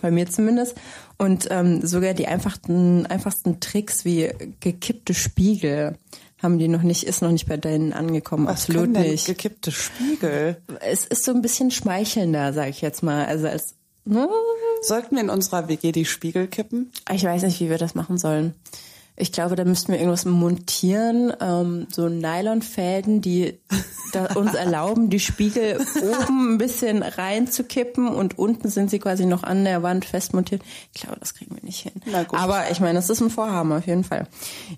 Bei 0.00 0.10
mir 0.10 0.28
zumindest. 0.28 0.76
Und 1.18 1.48
ähm, 1.50 1.86
sogar 1.86 2.14
die 2.14 2.26
einfachsten, 2.26 3.06
einfachsten 3.06 3.60
Tricks 3.60 4.04
wie 4.04 4.30
gekippte 4.60 5.14
Spiegel 5.14 5.96
haben 6.42 6.58
die 6.58 6.68
noch 6.68 6.82
nicht, 6.82 7.04
ist 7.04 7.22
noch 7.22 7.30
nicht 7.30 7.48
bei 7.48 7.56
denen 7.56 7.92
angekommen. 7.92 8.46
Was 8.46 8.68
Absolut 8.68 8.94
denn 8.94 9.10
nicht. 9.10 9.26
Gekippte 9.26 9.72
Spiegel. 9.72 10.60
Es 10.80 11.06
ist 11.06 11.24
so 11.24 11.32
ein 11.32 11.40
bisschen 11.40 11.70
schmeichelnder, 11.70 12.52
sage 12.52 12.70
ich 12.70 12.82
jetzt 12.82 13.02
mal. 13.02 13.24
Also 13.24 13.48
als 13.48 13.74
ne? 14.04 14.28
Sollten 14.82 15.16
wir 15.16 15.22
in 15.22 15.30
unserer 15.30 15.68
WG 15.68 15.92
die 15.92 16.04
Spiegel 16.04 16.46
kippen? 16.46 16.92
ich 17.12 17.24
weiß 17.24 17.42
nicht, 17.42 17.60
wie 17.60 17.70
wir 17.70 17.78
das 17.78 17.94
machen 17.94 18.18
sollen. 18.18 18.54
Ich 19.16 19.32
glaube, 19.32 19.56
da 19.56 19.64
müssten 19.64 19.92
wir 19.92 19.98
irgendwas 19.98 20.26
montieren, 20.26 21.32
ähm, 21.40 21.86
so 21.90 22.08
Nylonfäden, 22.08 23.22
die 23.22 23.58
da 24.12 24.26
uns 24.34 24.54
erlauben, 24.54 25.08
die 25.08 25.20
Spiegel 25.20 25.78
oben 26.02 26.54
ein 26.54 26.58
bisschen 26.58 27.02
reinzukippen 27.02 28.08
und 28.08 28.38
unten 28.38 28.68
sind 28.68 28.90
sie 28.90 28.98
quasi 28.98 29.24
noch 29.24 29.42
an 29.42 29.64
der 29.64 29.82
Wand 29.82 30.04
festmontiert. 30.04 30.62
Ich 30.94 31.00
glaube, 31.00 31.18
das 31.18 31.34
kriegen 31.34 31.54
wir 31.54 31.64
nicht 31.64 31.80
hin. 31.80 31.92
Na 32.04 32.24
gut. 32.24 32.38
Aber 32.38 32.70
ich 32.70 32.80
meine, 32.80 32.94
das 32.94 33.08
ist 33.08 33.20
ein 33.20 33.30
Vorhaben 33.30 33.72
auf 33.72 33.86
jeden 33.86 34.04
Fall. 34.04 34.26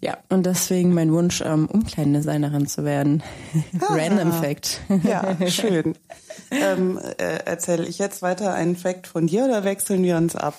Ja, 0.00 0.18
und 0.28 0.46
deswegen 0.46 0.94
mein 0.94 1.12
Wunsch, 1.12 1.42
ähm, 1.44 1.66
Umkleidendesignerin 1.66 2.66
zu 2.68 2.84
werden. 2.84 3.22
Random 3.80 4.32
Fact. 4.32 4.80
Ja, 5.02 5.36
schön. 5.48 5.96
ähm, 6.50 6.98
äh, 7.18 7.38
erzähle 7.44 7.86
ich 7.86 7.98
jetzt 7.98 8.22
weiter 8.22 8.54
einen 8.54 8.76
Fact 8.76 9.08
von 9.08 9.26
dir 9.26 9.44
oder 9.44 9.64
wechseln 9.64 10.02
wir 10.04 10.16
uns 10.16 10.36
ab? 10.36 10.54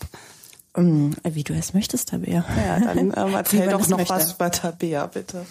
Ähm, 0.75 1.15
Wie 1.23 1.43
du 1.43 1.53
es 1.53 1.73
möchtest, 1.73 2.09
Tabea. 2.09 2.45
Ja, 2.65 2.79
dann 2.79 2.97
ähm, 3.15 3.33
erzähl 3.33 3.69
doch 3.69 3.87
noch 3.87 3.97
möchte. 3.97 4.13
was 4.13 4.33
über 4.33 4.51
Tabea, 4.51 5.07
bitte. 5.07 5.45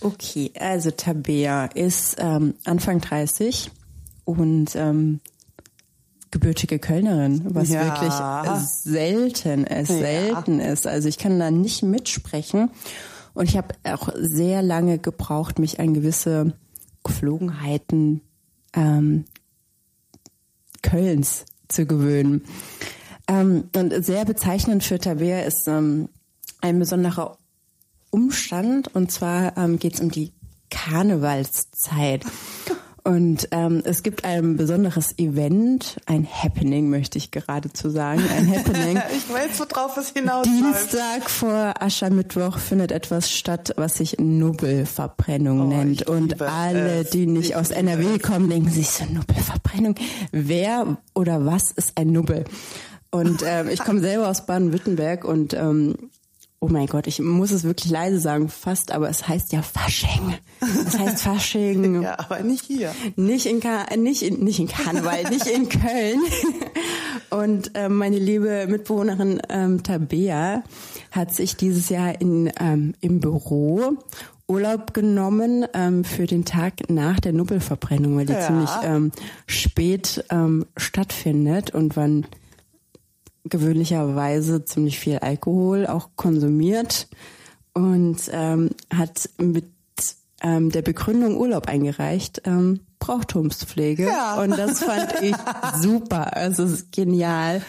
Okay, 0.00 0.52
also 0.58 0.90
Tabea 0.90 1.66
ist 1.66 2.16
ähm, 2.18 2.54
Anfang 2.64 3.00
30 3.00 3.70
und 4.24 4.74
ähm, 4.76 5.20
gebürtige 6.30 6.78
Kölnerin, 6.78 7.42
was 7.54 7.68
Ja. 7.70 7.84
wirklich 7.86 8.12
selten 8.82 9.64
ist, 9.64 9.88
Ja. 9.90 9.96
selten 9.98 10.60
ist. 10.60 10.86
Also 10.86 11.08
ich 11.08 11.16
kann 11.18 11.38
da 11.38 11.50
nicht 11.50 11.82
mitsprechen. 11.82 12.70
Und 13.34 13.48
ich 13.48 13.56
habe 13.56 13.68
auch 13.84 14.08
sehr 14.18 14.62
lange 14.62 14.98
gebraucht, 14.98 15.58
mich 15.58 15.78
an 15.80 15.94
gewisse 15.94 16.52
Geflogenheiten 17.04 18.20
ähm, 18.74 19.24
Kölns 20.82 21.44
zu 21.68 21.86
gewöhnen. 21.86 22.44
Ähm, 23.28 23.64
und 23.74 24.04
sehr 24.04 24.24
bezeichnend 24.24 24.84
für 24.84 24.98
Tabea 24.98 25.40
ist 25.42 25.66
ähm, 25.68 26.08
ein 26.60 26.78
besonderer 26.78 27.38
Umstand 28.10 28.94
und 28.94 29.10
zwar 29.10 29.56
ähm, 29.56 29.78
geht 29.78 29.94
es 29.94 30.00
um 30.00 30.10
die 30.10 30.32
Karnevalszeit. 30.70 32.24
Und 33.04 33.46
ähm, 33.52 33.82
es 33.84 34.02
gibt 34.02 34.24
ein 34.24 34.56
besonderes 34.56 35.16
Event, 35.16 35.96
ein 36.06 36.26
Happening 36.26 36.90
möchte 36.90 37.18
ich 37.18 37.30
geradezu 37.30 37.88
sagen, 37.88 38.20
ein 38.36 38.48
Happening. 38.52 39.00
Ich 39.16 39.32
weiß, 39.32 39.60
worauf 39.60 39.96
es 39.96 40.08
hinausläuft. 40.08 40.58
Dienstag 40.58 41.30
vor 41.30 41.74
Aschermittwoch 41.78 42.58
findet 42.58 42.90
etwas 42.90 43.30
statt, 43.30 43.74
was 43.76 43.98
sich 43.98 44.16
Nubbelverbrennung 44.18 45.60
Oh, 45.60 45.64
nennt. 45.68 46.08
Und 46.08 46.42
alle, 46.42 47.02
es. 47.02 47.10
die 47.10 47.26
nicht 47.26 47.50
Ich 47.50 47.56
aus 47.56 47.70
NRW 47.70 48.18
kommen, 48.18 48.50
denken 48.50 48.70
sich 48.70 48.90
so, 48.90 49.04
Nubbelverbrennung. 49.04 49.94
Wer 50.32 50.96
oder 51.14 51.46
was 51.46 51.70
ist 51.70 51.92
ein 51.96 52.10
Nubbel? 52.10 52.44
Und 53.10 53.42
ähm, 53.46 53.68
ich 53.68 53.80
komme 53.80 54.00
selber 54.00 54.28
aus 54.28 54.46
Baden-Württemberg 54.46 55.24
und 55.24 55.54
ähm, 55.54 55.94
oh 56.58 56.68
mein 56.68 56.86
Gott, 56.86 57.06
ich 57.06 57.20
muss 57.20 57.50
es 57.52 57.64
wirklich 57.64 57.90
leise 57.90 58.18
sagen, 58.18 58.48
fast, 58.48 58.90
aber 58.92 59.08
es 59.08 59.28
heißt 59.28 59.52
ja 59.52 59.62
Fasching. 59.62 60.34
Es 60.86 60.98
heißt 60.98 61.22
Fasching. 61.22 62.02
Ja, 62.06 62.18
aber 62.18 62.40
nicht 62.40 62.64
hier. 62.64 62.94
Nicht 63.16 63.46
in, 63.46 63.60
Ka 63.60 63.86
nicht 63.96 64.22
in, 64.22 64.42
nicht 64.44 64.58
in 64.58 64.68
Karneval, 64.68 65.24
nicht 65.30 65.46
in 65.46 65.68
Köln. 65.68 66.20
Und 67.30 67.70
ähm, 67.74 67.96
meine 67.96 68.18
liebe 68.18 68.66
Mitbewohnerin 68.68 69.40
ähm, 69.48 69.82
Tabea 69.82 70.62
hat 71.10 71.34
sich 71.34 71.56
dieses 71.56 71.88
Jahr 71.88 72.20
in, 72.20 72.50
ähm, 72.60 72.94
im 73.00 73.20
Büro 73.20 73.94
Urlaub 74.48 74.94
genommen 74.94 75.66
ähm, 75.74 76.04
für 76.04 76.26
den 76.26 76.44
Tag 76.44 76.88
nach 76.88 77.18
der 77.18 77.32
Nubbelverbrennung, 77.32 78.16
weil 78.16 78.26
die 78.26 78.32
Ja. 78.32 78.46
ziemlich 78.46 78.70
ähm, 78.84 79.10
spät 79.46 80.24
ähm, 80.30 80.66
stattfindet 80.76 81.70
und 81.72 81.96
man 81.96 82.26
gewöhnlicherweise 83.48 84.64
ziemlich 84.64 84.98
viel 84.98 85.18
Alkohol 85.18 85.86
auch 85.86 86.10
konsumiert 86.16 87.08
und 87.72 88.18
ähm, 88.32 88.70
hat 88.92 89.28
mit 89.38 89.66
ähm, 90.42 90.70
der 90.70 90.82
Begründung 90.82 91.36
Urlaub 91.36 91.68
eingereicht, 91.68 92.42
ähm, 92.44 92.80
Brauchtumspflege. 92.98 94.06
Ja. 94.06 94.40
Und 94.40 94.58
das 94.58 94.82
fand 94.82 95.20
ich 95.22 95.34
super. 95.80 96.36
Also 96.36 96.64
es 96.64 96.72
ist 96.72 96.92
genial. 96.92 97.62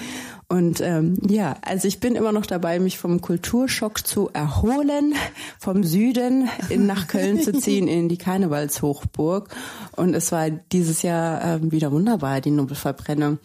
Und 0.50 0.80
ähm, 0.80 1.18
ja, 1.28 1.58
also 1.62 1.90
ich 1.90 2.00
bin 2.00 2.16
immer 2.16 2.32
noch 2.32 2.46
dabei, 2.46 2.80
mich 2.80 2.98
vom 2.98 3.20
Kulturschock 3.20 4.08
zu 4.08 4.30
erholen, 4.32 5.14
vom 5.60 5.84
Süden 5.84 6.50
in, 6.70 6.86
nach 6.86 7.08
Köln 7.08 7.42
zu 7.42 7.52
ziehen, 7.60 7.90
in 7.90 8.08
die 8.08 8.18
Karnevalshochburg. 8.18 9.50
Und 9.98 10.14
es 10.14 10.32
war 10.32 10.50
dieses 10.50 11.02
Jahr 11.02 11.44
ähm, 11.44 11.72
wieder 11.74 11.92
wunderbar, 11.92 12.40
die 12.40 12.52
Nubbelverbrennung. 12.52 13.40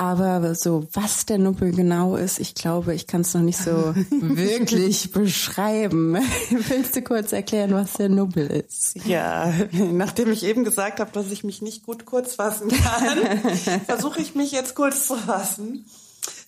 Aber 0.00 0.54
so, 0.54 0.88
was 0.94 1.26
der 1.26 1.36
Nubbel 1.36 1.72
genau 1.72 2.16
ist, 2.16 2.40
ich 2.40 2.54
glaube, 2.54 2.94
ich 2.94 3.06
kann 3.06 3.20
es 3.20 3.34
noch 3.34 3.42
nicht 3.42 3.58
so 3.58 3.70
wirklich 4.10 5.12
beschreiben. 5.12 6.14
Willst 6.50 6.96
du 6.96 7.02
kurz 7.02 7.32
erklären, 7.32 7.74
was 7.74 7.92
der 7.92 8.08
Nubbel 8.08 8.46
ist? 8.46 8.94
Ja, 9.04 9.52
nachdem 9.72 10.32
ich 10.32 10.42
eben 10.44 10.64
gesagt 10.64 11.00
habe, 11.00 11.12
dass 11.12 11.30
ich 11.30 11.44
mich 11.44 11.60
nicht 11.60 11.84
gut 11.84 12.06
kurz 12.06 12.36
fassen 12.36 12.70
kann, 12.70 13.78
versuche 13.84 14.22
ich 14.22 14.34
mich 14.34 14.52
jetzt 14.52 14.74
kurz 14.74 15.06
zu 15.06 15.16
fassen. 15.16 15.84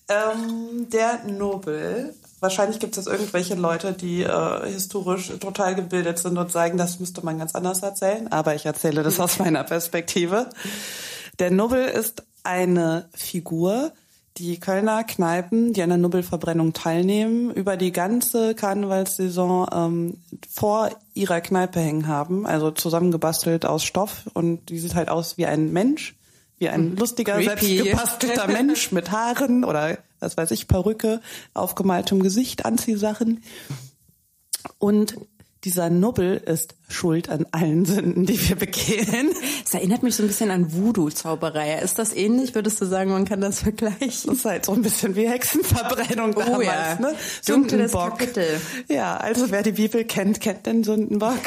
Ähm, 0.08 0.88
der 0.88 1.24
Nobel, 1.24 2.14
wahrscheinlich 2.40 2.78
gibt 2.78 2.96
es 2.96 3.04
jetzt 3.04 3.12
irgendwelche 3.12 3.54
Leute, 3.54 3.92
die 3.92 4.22
äh, 4.22 4.66
historisch 4.66 5.30
total 5.40 5.74
gebildet 5.74 6.18
sind 6.18 6.38
und 6.38 6.50
sagen, 6.50 6.78
das 6.78 7.00
müsste 7.00 7.22
man 7.22 7.38
ganz 7.38 7.54
anders 7.54 7.82
erzählen, 7.82 8.32
aber 8.32 8.54
ich 8.54 8.64
erzähle 8.64 9.02
das 9.02 9.20
aus 9.20 9.38
meiner 9.38 9.62
Perspektive. 9.62 10.48
Der 11.38 11.50
Nobel 11.50 11.84
ist 11.84 12.22
eine 12.42 13.08
Figur, 13.14 13.92
die 14.38 14.58
Kölner 14.58 15.04
Kneipen, 15.04 15.72
die 15.72 15.82
an 15.82 15.90
der 15.90 15.98
Nubbelverbrennung 15.98 16.72
teilnehmen, 16.72 17.52
über 17.52 17.76
die 17.76 17.92
ganze 17.92 18.54
Karnevalssaison 18.54 19.66
ähm, 19.72 20.18
vor 20.48 20.90
ihrer 21.14 21.40
Kneipe 21.40 21.80
hängen 21.80 22.06
haben, 22.06 22.46
also 22.46 22.70
zusammengebastelt 22.70 23.66
aus 23.66 23.84
Stoff 23.84 24.30
und 24.32 24.70
die 24.70 24.78
sieht 24.78 24.94
halt 24.94 25.10
aus 25.10 25.36
wie 25.36 25.46
ein 25.46 25.72
Mensch, 25.72 26.16
wie 26.58 26.68
ein 26.68 26.96
lustiger, 26.96 27.34
Creepy. 27.34 27.76
selbstgebastelter 27.76 28.46
Mensch 28.52 28.92
mit 28.92 29.10
Haaren 29.10 29.64
oder 29.64 29.98
was 30.20 30.36
weiß 30.36 30.50
ich, 30.52 30.68
Perücke, 30.68 31.20
aufgemaltem 31.52 32.22
Gesicht, 32.22 32.64
Anziehsachen. 32.64 33.42
Und 34.78 35.16
dieser 35.64 35.90
Nubbel 35.90 36.36
ist 36.38 36.74
schuld 36.88 37.28
an 37.28 37.46
allen 37.52 37.84
Sünden, 37.86 38.26
die 38.26 38.48
wir 38.48 38.56
begehen. 38.56 39.30
Es 39.64 39.72
erinnert 39.74 40.02
mich 40.02 40.16
so 40.16 40.22
ein 40.22 40.26
bisschen 40.26 40.50
an 40.50 40.72
Voodoo-Zauberei. 40.72 41.78
Ist 41.80 41.98
das 41.98 42.14
ähnlich? 42.14 42.54
Würdest 42.54 42.80
du 42.80 42.84
sagen, 42.86 43.10
man 43.12 43.24
kann 43.24 43.40
das 43.40 43.60
vergleichen? 43.60 44.00
Das 44.26 44.38
ist 44.38 44.44
halt 44.44 44.64
so 44.66 44.72
ein 44.72 44.82
bisschen 44.82 45.14
wie 45.16 45.28
Hexenverbrennung 45.28 46.32
damals, 46.34 46.56
Oh 46.56 46.60
ja. 46.60 46.94
ne? 46.96 47.14
Dunkles 47.46 47.92
Sündenbock. 47.92 48.18
Kapitel. 48.18 48.60
Ja, 48.88 49.16
also 49.16 49.50
wer 49.50 49.62
die 49.62 49.72
Bibel 49.72 50.04
kennt, 50.04 50.40
kennt 50.40 50.66
den 50.66 50.82
Sündenbock. 50.84 51.38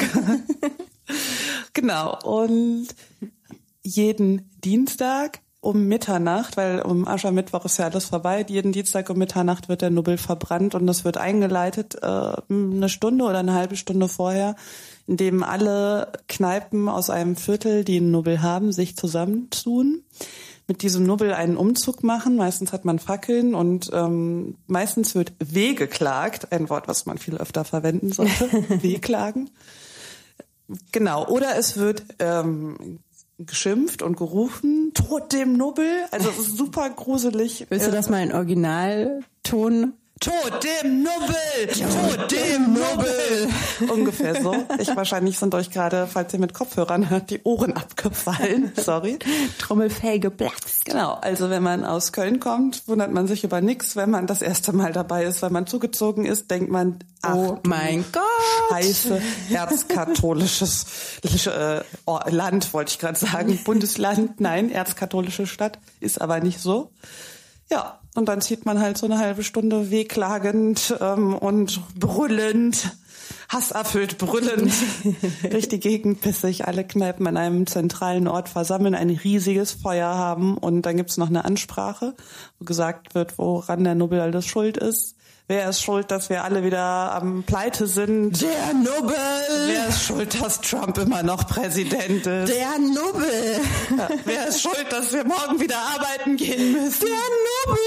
genau. 1.74 2.18
Und 2.22 2.88
jeden 3.82 4.50
Dienstag 4.64 5.40
um 5.60 5.86
Mitternacht, 5.86 6.56
weil 6.56 6.80
um 6.80 7.08
Aschermittwoch 7.08 7.64
ist 7.64 7.78
ja 7.78 7.86
alles 7.86 8.06
vorbei. 8.06 8.44
Jeden 8.48 8.72
Dienstag 8.72 9.10
um 9.10 9.18
Mitternacht 9.18 9.68
wird 9.68 9.82
der 9.82 9.90
Nubbel 9.90 10.18
verbrannt 10.18 10.74
und 10.74 10.86
das 10.86 11.04
wird 11.04 11.16
eingeleitet 11.16 11.96
äh, 12.02 12.32
eine 12.48 12.88
Stunde 12.88 13.24
oder 13.24 13.38
eine 13.38 13.54
halbe 13.54 13.76
Stunde 13.76 14.08
vorher, 14.08 14.54
indem 15.06 15.42
alle 15.42 16.12
Kneipen 16.28 16.88
aus 16.88 17.10
einem 17.10 17.36
Viertel, 17.36 17.84
die 17.84 17.96
einen 17.96 18.10
Nubbel 18.10 18.42
haben, 18.42 18.72
sich 18.72 18.96
zusammentun 18.96 20.02
mit 20.68 20.82
diesem 20.82 21.04
Nubbel 21.04 21.32
einen 21.32 21.56
Umzug 21.56 22.02
machen. 22.02 22.36
Meistens 22.36 22.72
hat 22.72 22.84
man 22.84 22.98
Fackeln 22.98 23.54
und 23.54 23.90
ähm, 23.92 24.56
meistens 24.66 25.14
wird 25.14 25.32
wehgeklagt, 25.38 26.52
ein 26.52 26.68
Wort, 26.68 26.88
was 26.88 27.06
man 27.06 27.18
viel 27.18 27.36
öfter 27.36 27.64
verwenden 27.64 28.12
sollte, 28.12 28.50
wehklagen. 28.82 29.50
Genau, 30.90 31.26
oder 31.28 31.56
es 31.56 31.76
wird 31.76 32.02
ähm, 32.18 32.98
geschimpft 33.38 34.02
und 34.02 34.16
gerufen, 34.16 34.92
tot 34.94 35.32
dem 35.32 35.56
Nubbel. 35.56 36.04
Also 36.10 36.30
es 36.30 36.38
ist 36.38 36.56
super 36.56 36.88
gruselig. 36.90 37.66
Willst 37.68 37.86
du 37.86 37.90
das 37.90 38.08
mal 38.08 38.22
in 38.22 38.32
Originalton 38.32 39.94
Tod 40.18 40.64
dem 40.64 41.02
Nubbel! 41.02 41.66
Tod 41.74 42.32
dem 42.32 42.72
Nubbel! 42.72 43.48
Ungefähr 43.92 44.40
so. 44.40 44.56
Ich 44.78 44.88
wahrscheinlich 44.96 45.38
sind 45.38 45.54
euch 45.54 45.70
gerade, 45.70 46.06
falls 46.06 46.32
ihr 46.32 46.38
mit 46.38 46.54
Kopfhörern 46.54 47.10
hört, 47.10 47.28
die 47.28 47.42
Ohren 47.42 47.74
abgefallen. 47.74 48.72
Sorry. 48.82 49.18
Trommelfell 49.58 50.18
geplatzt. 50.18 50.86
Genau. 50.86 51.12
Also 51.20 51.50
wenn 51.50 51.62
man 51.62 51.84
aus 51.84 52.12
Köln 52.12 52.40
kommt, 52.40 52.88
wundert 52.88 53.12
man 53.12 53.26
sich 53.28 53.44
über 53.44 53.60
nichts. 53.60 53.94
Wenn 53.94 54.08
man 54.08 54.26
das 54.26 54.40
erste 54.40 54.72
Mal 54.72 54.92
dabei 54.92 55.24
ist, 55.24 55.42
weil 55.42 55.50
man 55.50 55.66
zugezogen 55.66 56.24
ist, 56.24 56.50
denkt 56.50 56.70
man, 56.70 56.98
ach, 57.20 57.34
oh 57.34 57.58
mein 57.64 58.02
Gott! 58.10 58.22
Scheiße, 58.70 59.20
erzkatholisches 59.50 60.86
äh, 61.46 61.82
oh, 62.06 62.20
Land, 62.30 62.72
wollte 62.72 62.92
ich 62.92 62.98
gerade 62.98 63.18
sagen. 63.18 63.58
Bundesland, 63.64 64.40
nein, 64.40 64.70
erzkatholische 64.70 65.46
Stadt, 65.46 65.78
ist 66.00 66.22
aber 66.22 66.40
nicht 66.40 66.58
so. 66.58 66.90
Ja, 67.70 68.00
und 68.16 68.28
dann 68.28 68.40
zieht 68.40 68.64
man 68.64 68.80
halt 68.80 68.98
so 68.98 69.06
eine 69.06 69.18
halbe 69.18 69.44
Stunde 69.44 69.90
wehklagend 69.90 70.96
ähm, 71.00 71.34
und 71.34 71.80
brüllend, 71.98 72.96
hasserfüllt 73.48 74.18
brüllend 74.18 74.72
durch 75.50 75.68
die 75.68 75.80
Gegend, 75.80 76.22
bis 76.22 76.40
sich 76.40 76.66
alle 76.66 76.84
Kneipen 76.84 77.26
an 77.26 77.36
einem 77.36 77.66
zentralen 77.66 78.26
Ort 78.28 78.48
versammeln, 78.48 78.94
ein 78.94 79.10
riesiges 79.10 79.72
Feuer 79.72 80.14
haben 80.14 80.56
und 80.56 80.82
dann 80.82 80.96
gibt's 80.96 81.16
noch 81.16 81.28
eine 81.28 81.44
Ansprache, 81.44 82.14
wo 82.58 82.64
gesagt 82.64 83.14
wird, 83.14 83.38
woran 83.38 83.84
der 83.84 83.94
Nobel 83.94 84.20
alles 84.20 84.46
schuld 84.46 84.76
ist. 84.76 85.15
Wer 85.48 85.68
ist 85.68 85.80
schuld, 85.80 86.10
dass 86.10 86.28
wir 86.28 86.42
alle 86.42 86.64
wieder 86.64 86.82
am 86.82 87.44
Pleite 87.44 87.86
sind? 87.86 88.42
Der 88.42 88.74
Nubbel! 88.74 89.14
Wer 89.68 89.86
ist 89.86 90.02
schuld, 90.02 90.42
dass 90.42 90.60
Trump 90.60 90.98
immer 90.98 91.22
noch 91.22 91.46
Präsident 91.46 92.26
ist? 92.26 92.52
Der 92.52 92.76
Nubbel! 92.80 93.60
Ja, 93.96 94.08
wer 94.24 94.48
ist 94.48 94.60
schuld, 94.60 94.86
dass 94.90 95.12
wir 95.12 95.24
morgen 95.24 95.60
wieder 95.60 95.78
arbeiten 95.78 96.34
gehen 96.34 96.72
müssen? 96.72 97.06
Der 97.06 97.68
Nubbel! 97.68 97.78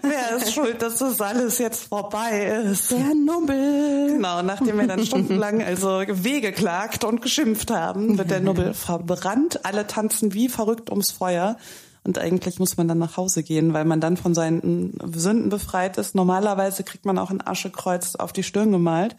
Wer 0.00 0.36
ist 0.38 0.54
schuld, 0.54 0.80
dass 0.80 0.96
das 0.96 1.20
alles 1.20 1.58
jetzt 1.58 1.88
vorbei 1.88 2.62
ist? 2.70 2.90
Der 2.90 3.14
Nubbel! 3.14 4.12
Genau, 4.14 4.40
nachdem 4.40 4.78
wir 4.78 4.86
dann 4.86 5.04
stundenlang 5.04 5.62
also 5.62 6.04
wehgeklagt 6.08 7.04
und 7.04 7.20
geschimpft 7.20 7.70
haben, 7.70 8.16
wird 8.16 8.30
der 8.30 8.40
Nubbel 8.40 8.72
verbrannt. 8.72 9.66
Alle 9.66 9.86
tanzen 9.86 10.32
wie 10.32 10.48
verrückt 10.48 10.88
ums 10.88 11.10
Feuer. 11.10 11.58
Und 12.04 12.18
eigentlich 12.18 12.58
muss 12.58 12.76
man 12.76 12.86
dann 12.86 12.98
nach 12.98 13.16
Hause 13.16 13.42
gehen, 13.42 13.72
weil 13.72 13.86
man 13.86 14.00
dann 14.00 14.18
von 14.18 14.34
seinen 14.34 14.92
Sünden 15.14 15.48
befreit 15.48 15.96
ist. 15.96 16.14
Normalerweise 16.14 16.84
kriegt 16.84 17.06
man 17.06 17.18
auch 17.18 17.30
ein 17.30 17.44
Aschekreuz 17.44 18.14
auf 18.14 18.32
die 18.32 18.42
Stirn 18.42 18.72
gemalt. 18.72 19.16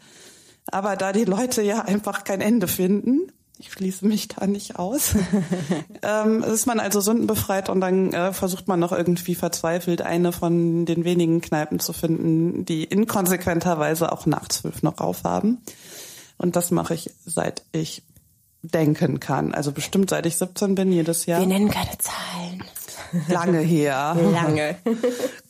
Aber 0.70 0.96
da 0.96 1.12
die 1.12 1.24
Leute 1.24 1.62
ja 1.62 1.80
einfach 1.82 2.24
kein 2.24 2.40
Ende 2.40 2.68
finden, 2.68 3.32
ich 3.58 3.72
schließe 3.72 4.06
mich 4.06 4.28
da 4.28 4.46
nicht 4.46 4.78
aus, 4.78 5.14
ähm, 6.02 6.42
ist 6.44 6.66
man 6.66 6.78
also 6.78 7.00
sündenbefreit 7.00 7.70
und 7.70 7.80
dann 7.80 8.12
äh, 8.12 8.32
versucht 8.32 8.68
man 8.68 8.78
noch 8.78 8.92
irgendwie 8.92 9.34
verzweifelt 9.34 10.02
eine 10.02 10.32
von 10.32 10.84
den 10.84 11.04
wenigen 11.04 11.40
Kneipen 11.40 11.80
zu 11.80 11.92
finden, 11.92 12.64
die 12.66 12.84
inkonsequenterweise 12.84 14.12
auch 14.12 14.26
nach 14.26 14.48
zwölf 14.48 14.82
noch 14.82 14.98
aufhaben. 14.98 15.62
Und 16.38 16.56
das 16.56 16.70
mache 16.70 16.94
ich 16.94 17.10
seit 17.24 17.62
ich 17.72 18.02
denken 18.62 19.20
kann. 19.20 19.54
Also 19.54 19.72
bestimmt 19.72 20.10
seit 20.10 20.26
ich 20.26 20.36
17 20.36 20.74
bin, 20.74 20.92
jedes 20.92 21.26
Jahr. 21.26 21.40
Wir 21.40 21.46
nennen 21.46 21.70
keine 21.70 21.96
Zahlen. 21.98 22.62
Lange 23.28 23.58
her. 23.58 24.16
Lange. 24.32 24.76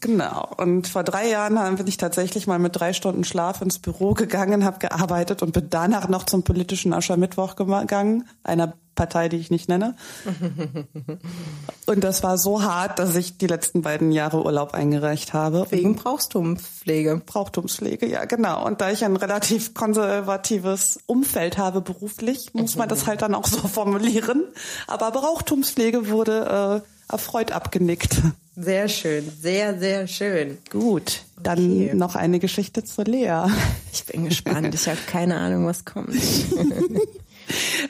Genau. 0.01 0.49
Und 0.59 0.87
vor 0.87 1.03
drei 1.03 1.29
Jahren 1.29 1.77
bin 1.77 1.87
ich 1.87 1.97
tatsächlich 1.97 2.47
mal 2.47 2.61
mit 2.61 2.79
drei 2.79 2.92
Stunden 2.92 3.25
Schlaf 3.25 3.61
ins 3.61 3.81
Büro 3.81 4.12
gegangen, 4.14 4.64
habe 4.64 4.79
gearbeitet 4.79 5.42
und 5.42 5.53
bin 5.53 5.69
danach 5.69 6.09
noch 6.09 6.25
zum 6.25 6.45
politischen 6.45 6.92
Aschermittwoch 6.92 7.57
gegangen, 7.57 8.29
einer 8.45 8.75
Partei, 8.97 9.29
die 9.29 9.37
ich 9.37 9.51
nicht 9.51 9.69
nenne. 9.69 9.95
Und 11.87 12.03
das 12.03 12.25
war 12.25 12.37
so 12.38 12.62
hart, 12.62 12.99
dass 12.99 13.14
ich 13.14 13.38
die 13.38 13.47
letzten 13.47 13.83
beiden 13.83 14.11
Jahre 14.11 14.42
Urlaub 14.42 14.75
eingereicht 14.75 15.35
habe. 15.35 15.66
Wegen 15.71 15.95
Brauchtumspflege. 15.95 17.23
Brauchtumspflege, 17.25 18.07
ja, 18.07 18.25
genau. 18.25 18.66
Und 18.66 18.81
da 18.81 18.90
ich 18.90 19.05
ein 19.05 19.16
relativ 19.16 19.75
konservatives 19.75 20.99
Umfeld 21.07 21.59
habe 21.59 21.81
beruflich, 21.81 22.55
muss 22.55 22.77
man 22.77 22.88
das 22.88 23.07
halt 23.07 23.23
dann 23.23 23.35
auch 23.35 23.47
so 23.47 23.69
formulieren. 23.69 24.45
Aber 24.88 25.12
Brauchtumspflege 25.12 26.09
wurde 26.09 26.83
äh, 26.83 26.96
erfreut 27.09 27.53
abgenickt. 27.53 28.23
Sehr 28.57 28.88
schön, 28.88 29.31
sehr, 29.40 29.79
sehr 29.79 30.07
schön. 30.07 30.59
Gut, 30.71 31.23
dann 31.42 31.59
okay. 31.59 31.95
noch 31.95 32.14
eine 32.14 32.38
Geschichte 32.38 32.85
zur 32.85 33.05
Lea. 33.05 33.45
Ich 33.92 34.05
bin 34.07 34.25
gespannt. 34.25 34.75
Ich 34.75 34.88
habe 34.88 34.99
keine 35.07 35.37
Ahnung, 35.37 35.66
was 35.66 35.85
kommt. 35.85 36.11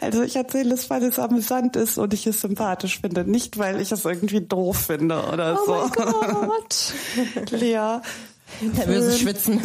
Also 0.01 0.23
ich 0.23 0.37
erzähle 0.37 0.75
es, 0.75 0.91
weil 0.91 1.03
es 1.05 1.19
amüsant 1.19 1.77
ist 1.77 1.99
und 1.99 2.13
ich 2.13 2.27
es 2.27 2.41
sympathisch 2.41 3.01
finde. 3.01 3.25
Nicht, 3.25 3.59
weil 3.59 3.81
ich 3.81 3.91
es 3.93 4.05
irgendwie 4.05 4.43
doof 4.43 4.77
finde 4.77 5.23
oder 5.33 5.59
oh 5.59 5.67
so. 5.67 5.73
Mein 6.21 6.49
Gott. 6.49 6.95
Lea. 7.51 8.01
Nervöses 8.61 9.19
Schwitzen. 9.21 9.61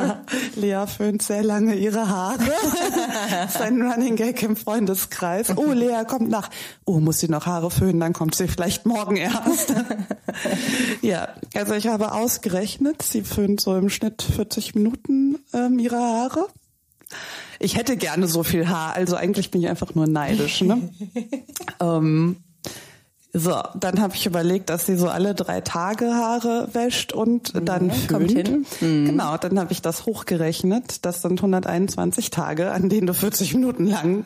Lea 0.56 0.84
föhnt 0.86 1.22
sehr 1.22 1.42
lange 1.42 1.74
ihre 1.74 2.08
Haare. 2.08 2.38
das 3.30 3.54
ist 3.54 3.60
ein 3.60 3.82
Running 3.82 4.16
Gag 4.16 4.42
im 4.42 4.56
Freundeskreis. 4.56 5.56
Oh, 5.56 5.72
Lea 5.72 6.04
kommt 6.06 6.30
nach. 6.30 6.48
Oh, 6.84 7.00
muss 7.00 7.18
sie 7.18 7.28
noch 7.28 7.46
Haare 7.46 7.70
föhnen, 7.70 8.00
dann 8.00 8.12
kommt 8.12 8.34
sie 8.34 8.48
vielleicht 8.48 8.86
morgen 8.86 9.16
erst. 9.16 9.74
ja, 11.02 11.28
also 11.54 11.74
ich 11.74 11.88
habe 11.88 12.12
ausgerechnet, 12.12 13.02
sie 13.02 13.22
föhnt 13.22 13.60
so 13.60 13.76
im 13.76 13.90
Schnitt 13.90 14.22
40 14.22 14.74
Minuten 14.74 15.38
ähm, 15.52 15.78
ihre 15.78 15.96
Haare. 15.96 16.46
Ich 17.58 17.76
hätte 17.76 17.96
gerne 17.96 18.28
so 18.28 18.44
viel 18.44 18.68
Haar, 18.68 18.94
also 18.94 19.16
eigentlich 19.16 19.50
bin 19.50 19.62
ich 19.62 19.68
einfach 19.68 19.94
nur 19.94 20.06
neidisch. 20.06 20.60
Ne? 20.60 20.90
ähm, 21.80 22.36
so, 23.32 23.60
dann 23.78 24.00
habe 24.00 24.14
ich 24.14 24.24
überlegt, 24.24 24.70
dass 24.70 24.86
sie 24.86 24.96
so 24.96 25.08
alle 25.08 25.34
drei 25.34 25.60
Tage 25.60 26.06
Haare 26.06 26.68
wäscht 26.72 27.12
und 27.12 27.52
dann 27.68 27.88
ja, 27.88 27.94
föhnt. 27.94 28.80
Mhm. 28.80 29.04
Genau, 29.04 29.36
dann 29.36 29.58
habe 29.58 29.72
ich 29.72 29.82
das 29.82 30.06
hochgerechnet. 30.06 31.04
Das 31.04 31.20
sind 31.20 31.38
121 31.38 32.30
Tage, 32.30 32.70
an 32.70 32.88
denen 32.88 33.06
du 33.06 33.12
40 33.12 33.54
Minuten 33.54 33.86
lang 33.86 34.24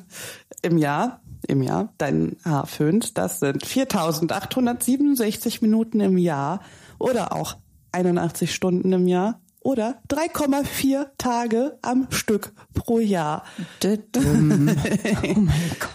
im 0.62 0.78
Jahr, 0.78 1.20
im 1.48 1.62
Jahr 1.62 1.92
dein 1.98 2.36
Haar 2.44 2.66
föhnst. 2.66 3.18
Das 3.18 3.40
sind 3.40 3.66
4867 3.66 5.62
Minuten 5.62 5.98
im 5.98 6.16
Jahr 6.16 6.60
oder 6.98 7.32
auch 7.32 7.56
81 7.90 8.54
Stunden 8.54 8.92
im 8.92 9.08
Jahr 9.08 9.40
oder 9.60 10.00
3,4 10.10 11.06
Tage 11.18 11.78
am 11.82 12.06
Stück 12.10 12.52
pro 12.74 13.00
Jahr. 13.00 13.42
oh 13.84 14.20
mein 14.20 15.56
Gott. 15.80 15.90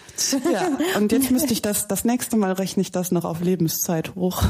Ja, 0.52 0.70
und 0.98 1.12
jetzt 1.12 1.32
müsste 1.32 1.54
ich 1.54 1.62
das, 1.62 1.88
das 1.88 2.04
nächste 2.04 2.38
Mal 2.38 2.54
rechne 2.54 2.82
ich 2.82 2.92
das 2.92 3.12
noch 3.12 3.26
auf 3.26 3.42
Lebenszeit 3.42 4.16
hoch. 4.16 4.44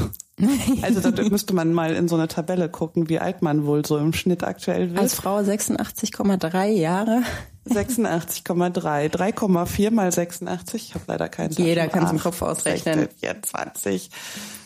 Also 0.82 1.10
da 1.10 1.22
müsste 1.24 1.52
man 1.52 1.72
mal 1.72 1.94
in 1.96 2.06
so 2.06 2.14
eine 2.14 2.28
Tabelle 2.28 2.68
gucken, 2.68 3.08
wie 3.08 3.18
alt 3.18 3.42
man 3.42 3.66
wohl 3.66 3.84
so 3.84 3.98
im 3.98 4.12
Schnitt 4.12 4.44
aktuell 4.44 4.90
wird. 4.90 5.00
Als 5.00 5.14
Frau 5.14 5.38
86,3 5.38 6.66
Jahre. 6.66 7.22
86,3. 7.66 9.10
3,4 9.10 9.90
mal 9.90 10.12
86. 10.12 10.82
Ich 10.82 10.94
habe 10.94 11.04
leider 11.08 11.28
keinen 11.28 11.52
Jeder 11.52 11.88
kann 11.88 12.04
es 12.04 12.12
im 12.12 12.20
Kopf 12.20 12.40
ausrechnen. 12.42 13.08
24. 13.20 14.10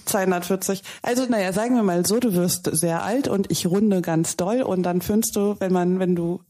240. 0.05 0.83
Also 1.03 1.27
naja, 1.27 1.53
sagen 1.53 1.75
wir 1.75 1.83
mal 1.83 2.05
so, 2.07 2.19
du 2.19 2.35
wirst 2.35 2.69
sehr 2.73 3.03
alt 3.03 3.29
und 3.29 3.51
ich 3.51 3.67
runde 3.67 4.03
ganz 4.03 4.37
doll 4.37 4.63
und 4.63 4.83
dann 4.83 5.01
findest 5.01 5.37
du, 5.37 5.57
wenn 5.59 5.73
man, 5.73 5.99
wenn 5.99 6.15
du 6.15 6.41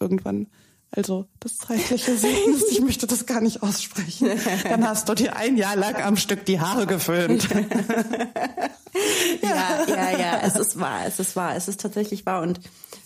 irgendwann 0.00 0.48
also 0.96 1.26
das 1.40 1.58
zeitliche 1.58 2.16
Sehen 2.16 2.60
ich 2.70 2.80
möchte 2.80 3.06
das 3.06 3.26
gar 3.26 3.40
nicht 3.40 3.62
aussprechen. 3.62 4.30
Dann 4.64 4.88
hast 4.88 5.08
du 5.08 5.14
dir 5.14 5.36
ein 5.36 5.56
Jahr 5.56 5.76
lang 5.76 5.96
am 5.96 6.16
Stück 6.16 6.44
die 6.46 6.58
Haare 6.58 6.86
geföhnt. 6.86 7.48
ja, 9.42 9.84
ja, 9.86 10.18
ja, 10.18 10.40
es 10.42 10.56
ist 10.56 10.80
wahr, 10.80 11.02
es 11.06 11.20
ist 11.20 11.36
wahr, 11.36 11.54
es 11.54 11.68
ist 11.68 11.80
tatsächlich 11.80 12.26
wahr 12.26 12.42
und 12.42 12.60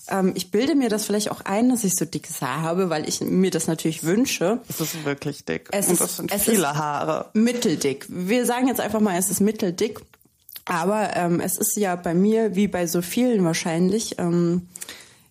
ähm, 0.09 0.33
ich 0.35 0.51
bilde 0.51 0.75
mir 0.75 0.89
das 0.89 1.05
vielleicht 1.05 1.31
auch 1.31 1.43
ein, 1.43 1.69
dass 1.69 1.85
ich 1.85 1.95
so 1.97 2.05
dickes 2.05 2.41
Haar 2.41 2.63
habe, 2.63 2.91
weil 2.91 3.09
ich 3.09 3.21
mir 3.21 3.51
das 3.51 3.67
natürlich 3.67 4.05
wünsche. 4.05 4.61
Es 4.69 4.81
ist 4.81 5.05
wirklich 5.05 5.45
dick. 5.45 5.69
Es 5.73 5.89
und 5.89 5.95
ist, 5.95 6.01
das 6.01 6.17
sind 6.17 6.33
viele 6.35 6.75
Haare. 6.75 7.31
Mitteldick. 7.33 8.07
Wir 8.09 8.47
sagen 8.47 8.69
jetzt 8.69 8.81
einfach 8.81 9.01
mal, 9.01 9.17
es 9.19 9.31
ist 9.31 9.41
mitteldick. 9.41 10.01
Aber 10.65 11.17
ähm, 11.17 11.41
es 11.41 11.59
ist 11.59 11.77
ja 11.77 11.97
bei 11.97 12.15
mir, 12.15 12.55
wie 12.55 12.69
bei 12.69 12.87
so 12.87 13.03
vielen 13.03 13.45
wahrscheinlich, 13.45 14.19
ähm, 14.19 14.69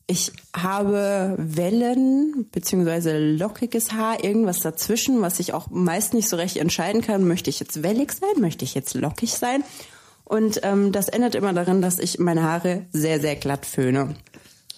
ich 0.10 0.32
habe 0.56 1.36
Wellen 1.38 2.48
beziehungsweise 2.52 3.19
lockiges 3.19 3.93
Haar, 3.93 4.24
irgendwas 4.24 4.60
dazwischen, 4.60 5.22
was 5.22 5.39
ich 5.39 5.54
auch 5.54 5.69
meist 5.69 6.15
nicht 6.15 6.28
so 6.28 6.36
recht 6.36 6.58
entscheiden 6.58 7.02
kann. 7.02 7.28
Möchte 7.28 7.52
ich 7.52 7.60
jetzt 7.60 7.84
wellig 7.84 8.12
sein? 8.13 8.41
Möchte 8.41 8.65
ich 8.65 8.74
jetzt 8.74 8.95
lockig 8.95 9.34
sein? 9.34 9.63
Und 10.24 10.62
ähm, 10.63 10.91
das 10.91 11.10
endet 11.10 11.36
immer 11.36 11.54
darin, 11.54 11.84
dass 11.84 12.00
ich 12.00 12.17
meine 12.17 12.41
Haare 12.41 12.88
sehr, 12.91 13.22
sehr 13.22 13.36
glatt 13.36 13.67
föhne. 13.67 14.15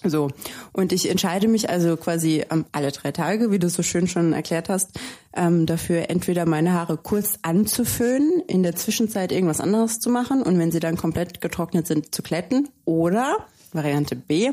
So. 0.04 0.28
Und 0.72 0.92
ich 0.92 1.08
entscheide 1.08 1.48
mich 1.48 1.70
also 1.70 1.96
quasi 1.96 2.44
ähm, 2.50 2.66
alle 2.72 2.92
drei 2.92 3.10
Tage, 3.12 3.50
wie 3.50 3.58
du 3.58 3.70
so 3.70 3.82
schön 3.82 4.08
schon 4.08 4.34
erklärt 4.34 4.68
hast, 4.68 4.90
ähm, 5.34 5.64
dafür 5.64 6.10
entweder 6.10 6.44
meine 6.44 6.74
Haare 6.74 6.98
kurz 6.98 7.38
anzuföhnen, 7.40 8.42
in 8.48 8.62
der 8.62 8.76
Zwischenzeit 8.76 9.32
irgendwas 9.32 9.60
anderes 9.60 9.98
zu 9.98 10.10
machen 10.10 10.42
und 10.42 10.58
wenn 10.58 10.72
sie 10.72 10.80
dann 10.80 10.98
komplett 10.98 11.40
getrocknet 11.40 11.86
sind, 11.86 12.14
zu 12.14 12.22
kletten. 12.22 12.68
Oder 12.84 13.46
Variante 13.72 14.16
B, 14.16 14.52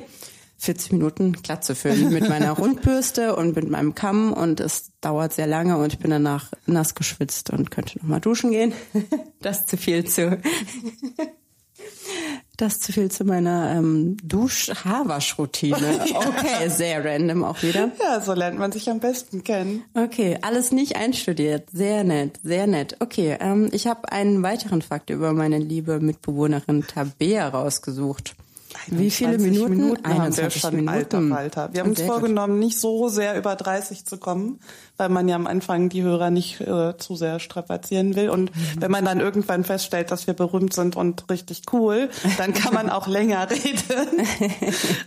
40 0.60 0.92
Minuten 0.92 1.32
glatt 1.34 1.64
zu 1.64 1.74
föhnen 1.74 2.12
mit 2.12 2.28
meiner 2.28 2.52
Rundbürste 2.60 3.36
und 3.36 3.56
mit 3.56 3.70
meinem 3.70 3.96
Kamm 3.96 4.34
und 4.34 4.60
es 4.60 4.92
dauert 5.02 5.34
sehr 5.34 5.48
lange 5.48 5.78
und 5.78 5.94
ich 5.94 6.00
bin 6.00 6.12
danach 6.12 6.52
nass 6.66 6.96
geschwitzt 6.96 7.50
und 7.50 7.72
könnte 7.72 7.98
nochmal 8.00 8.22
duschen 8.22 8.52
gehen. 8.52 8.74
Das 9.42 9.66
zu 9.66 9.78
viel 9.78 10.04
zu 10.04 10.38
das 12.58 12.82
zu 12.82 12.92
viel 12.92 13.10
zu 13.10 13.24
meiner 13.24 13.72
ähm, 13.78 14.18
Dusch-Haarwaschroutine. 14.22 16.02
Okay, 16.14 16.68
sehr 16.68 17.06
random 17.06 17.46
auch 17.46 17.64
wieder. 17.64 17.92
Ja, 18.02 18.20
so 18.20 18.34
lernt 18.34 18.60
man 18.60 18.74
sich 18.74 18.90
am 18.90 19.00
besten 19.00 19.46
kennen. 19.46 19.84
Okay, 19.94 20.38
alles 20.42 20.74
nicht 20.74 20.98
einstudiert. 20.98 21.70
Sehr 21.72 22.04
nett, 22.04 22.40
sehr 22.44 22.68
nett. 22.68 22.98
Okay, 23.00 23.38
ähm, 23.40 23.70
ich 23.72 23.88
habe 23.88 24.12
einen 24.12 24.44
weiteren 24.44 24.82
Fakt 24.82 25.10
über 25.10 25.32
meine 25.32 25.58
liebe 25.58 26.02
Mitbewohnerin 26.02 26.86
Tabea 26.86 27.48
rausgesucht. 27.48 28.36
Wie 28.92 29.12
viele 29.12 29.38
Minuten? 29.38 29.78
Minuten 29.78 30.06
21 30.06 30.64
haben 30.64 30.78
wir 30.78 30.80
schon, 30.80 30.86
Minuten. 30.94 31.34
Alter, 31.34 31.62
Alter. 31.62 31.74
Wir 31.74 31.82
haben 31.82 31.90
uns 31.90 32.02
vorgenommen, 32.02 32.60
nicht 32.60 32.80
so 32.80 33.10
sehr 33.10 33.38
über 33.38 33.56
30 33.56 34.06
zu 34.06 34.18
kommen, 34.18 34.60
weil 35.00 35.10
man 35.10 35.30
ja 35.30 35.36
am 35.36 35.48
Anfang 35.48 35.88
die 35.88 36.04
Hörer 36.04 36.30
nicht 36.30 36.60
äh, 36.60 36.98
zu 36.98 37.16
sehr 37.16 37.40
strapazieren 37.40 38.16
will. 38.16 38.30
Und 38.30 38.56
mhm. 38.56 38.82
wenn 38.82 38.92
man 38.92 39.06
dann 39.06 39.22
irgendwann 39.22 39.64
feststellt, 39.64 40.12
dass 40.12 40.28
wir 40.28 40.34
berühmt 40.34 40.74
sind 40.74 40.98
und 40.98 41.30
richtig 41.30 41.62
cool, 41.72 42.10
dann 42.38 42.54
kann 42.54 42.74
man 42.74 42.90
auch 42.90 43.08
länger 43.08 43.50
reden. 43.50 44.28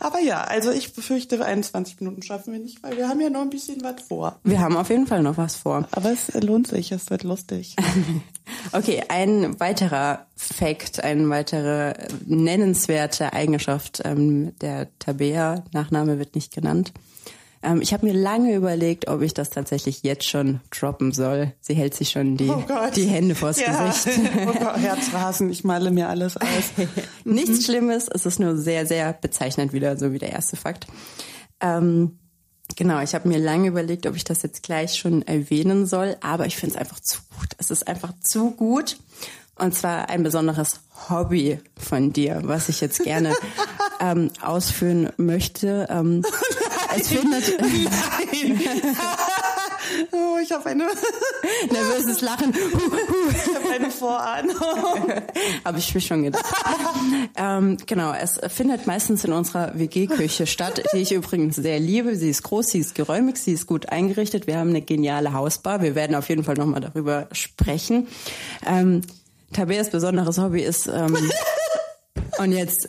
Aber 0.00 0.18
ja, 0.18 0.42
also 0.42 0.70
ich 0.70 0.94
befürchte, 0.94 1.44
21 1.44 2.00
Minuten 2.00 2.22
schaffen 2.22 2.54
wir 2.54 2.60
nicht, 2.60 2.82
weil 2.82 2.96
wir 2.96 3.08
haben 3.08 3.20
ja 3.20 3.28
noch 3.28 3.42
ein 3.42 3.50
bisschen 3.50 3.82
was 3.82 4.02
vor. 4.08 4.38
Wir 4.44 4.60
haben 4.60 4.76
auf 4.76 4.88
jeden 4.88 5.06
Fall 5.06 5.22
noch 5.22 5.36
was 5.36 5.56
vor. 5.56 5.86
Aber 5.90 6.10
es 6.10 6.32
lohnt 6.42 6.68
sich, 6.68 6.90
es 6.90 7.10
wird 7.10 7.22
lustig. 7.22 7.76
okay, 8.72 9.02
ein 9.08 9.60
weiterer 9.60 10.26
Fact, 10.36 11.04
eine 11.04 11.28
weitere 11.28 11.94
nennenswerte 12.24 13.34
Eigenschaft 13.34 14.00
ähm, 14.04 14.58
der 14.60 14.88
Tabea, 14.98 15.64
Nachname 15.72 16.18
wird 16.18 16.34
nicht 16.34 16.54
genannt, 16.54 16.92
ähm, 17.62 17.80
ich 17.80 17.92
habe 17.92 18.06
mir 18.06 18.12
lange 18.12 18.54
überlegt, 18.54 19.08
ob 19.08 19.22
ich 19.22 19.34
das 19.34 19.50
tatsächlich 19.50 20.02
jetzt 20.02 20.28
schon 20.28 20.60
droppen 20.70 21.12
soll. 21.12 21.52
Sie 21.60 21.74
hält 21.74 21.94
sich 21.94 22.10
schon 22.10 22.36
die, 22.36 22.50
oh 22.50 22.62
die 22.94 23.06
Hände 23.06 23.34
vors 23.34 23.60
ja. 23.60 23.86
Gesicht. 23.88 24.18
Oh 24.46 24.52
Gott, 24.52 24.78
Herzrasen, 24.78 25.50
ich 25.50 25.64
male 25.64 25.90
mir 25.90 26.08
alles 26.08 26.36
aus. 26.36 26.46
Nichts 27.24 27.50
mhm. 27.50 27.62
Schlimmes, 27.62 28.08
es 28.08 28.26
ist 28.26 28.40
nur 28.40 28.56
sehr, 28.56 28.86
sehr 28.86 29.12
bezeichnend 29.12 29.72
wieder, 29.72 29.96
so 29.96 30.12
wie 30.12 30.18
der 30.18 30.32
erste 30.32 30.56
Fakt. 30.56 30.86
Ähm, 31.60 32.18
Genau, 32.76 33.00
ich 33.02 33.14
habe 33.14 33.28
mir 33.28 33.38
lange 33.38 33.68
überlegt, 33.68 34.06
ob 34.06 34.16
ich 34.16 34.24
das 34.24 34.42
jetzt 34.42 34.62
gleich 34.62 34.94
schon 34.94 35.22
erwähnen 35.22 35.84
soll, 35.86 36.16
aber 36.20 36.46
ich 36.46 36.56
finde 36.56 36.76
es 36.76 36.80
einfach 36.80 37.00
zu 37.00 37.18
gut. 37.38 37.50
Es 37.58 37.70
ist 37.70 37.86
einfach 37.86 38.12
zu 38.22 38.52
gut. 38.52 38.96
Und 39.56 39.74
zwar 39.74 40.08
ein 40.08 40.22
besonderes 40.22 40.80
Hobby 41.10 41.60
von 41.76 42.12
dir, 42.12 42.40
was 42.44 42.68
ich 42.68 42.80
jetzt 42.80 43.02
gerne 43.04 43.34
ähm, 44.00 44.30
ausführen 44.40 45.10
möchte. 45.18 45.86
Ähm, 45.90 46.24
es 46.96 47.08
findet. 47.08 47.60
Nein. 47.60 48.60
oh, 50.12 50.38
ich 50.42 50.52
habe 50.52 50.66
eine 50.70 50.86
nervöses 51.70 52.20
Lachen. 52.20 52.52
ich 52.54 53.54
habe 53.54 53.68
eine 53.74 53.90
Vorahnung. 53.90 54.56
habe 55.64 55.78
ich 55.78 55.94
mir 55.94 56.00
schon 56.00 56.22
gedacht. 56.24 56.44
ähm, 57.36 57.76
genau, 57.86 58.12
es 58.12 58.40
findet 58.48 58.86
meistens 58.86 59.24
in 59.24 59.32
unserer 59.32 59.78
WG-Küche 59.78 60.46
statt, 60.46 60.82
die 60.92 60.98
ich 60.98 61.12
übrigens 61.12 61.56
sehr 61.56 61.80
liebe. 61.80 62.16
Sie 62.16 62.30
ist 62.30 62.42
groß, 62.42 62.68
sie 62.68 62.78
ist 62.78 62.94
geräumig, 62.94 63.36
sie 63.36 63.52
ist 63.52 63.66
gut 63.66 63.88
eingerichtet. 63.90 64.46
Wir 64.46 64.58
haben 64.58 64.70
eine 64.70 64.82
geniale 64.82 65.32
Hausbar. 65.32 65.82
Wir 65.82 65.94
werden 65.94 66.16
auf 66.16 66.28
jeden 66.28 66.44
Fall 66.44 66.54
nochmal 66.56 66.80
darüber 66.80 67.28
sprechen. 67.32 68.08
Ähm, 68.66 69.02
Tabeas 69.52 69.90
besonderes 69.90 70.38
Hobby 70.38 70.62
ist 70.62 70.86
ähm, 70.86 71.16
und 72.38 72.52
jetzt 72.52 72.88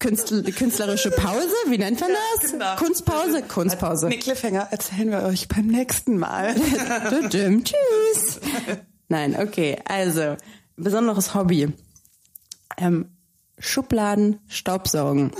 Künstler, 0.00 0.42
künstlerische 0.42 1.10
Pause, 1.10 1.54
wie 1.66 1.78
nennt 1.78 2.00
man 2.00 2.10
das? 2.10 2.52
Genau. 2.52 2.76
Kunstpause? 2.76 3.42
Kunstpause. 3.42 4.08
Nee, 4.08 4.18
Cliffhanger 4.18 4.68
erzählen 4.70 5.10
wir 5.10 5.24
euch 5.24 5.48
beim 5.48 5.66
nächsten 5.66 6.18
Mal. 6.18 6.54
Tschüss. 7.30 8.40
Nein, 9.08 9.36
okay. 9.40 9.76
Also, 9.84 10.36
besonderes 10.76 11.34
Hobby. 11.34 11.72
Ähm, 12.76 13.10
Schubladen 13.58 14.38
Staubsaugen. 14.46 15.32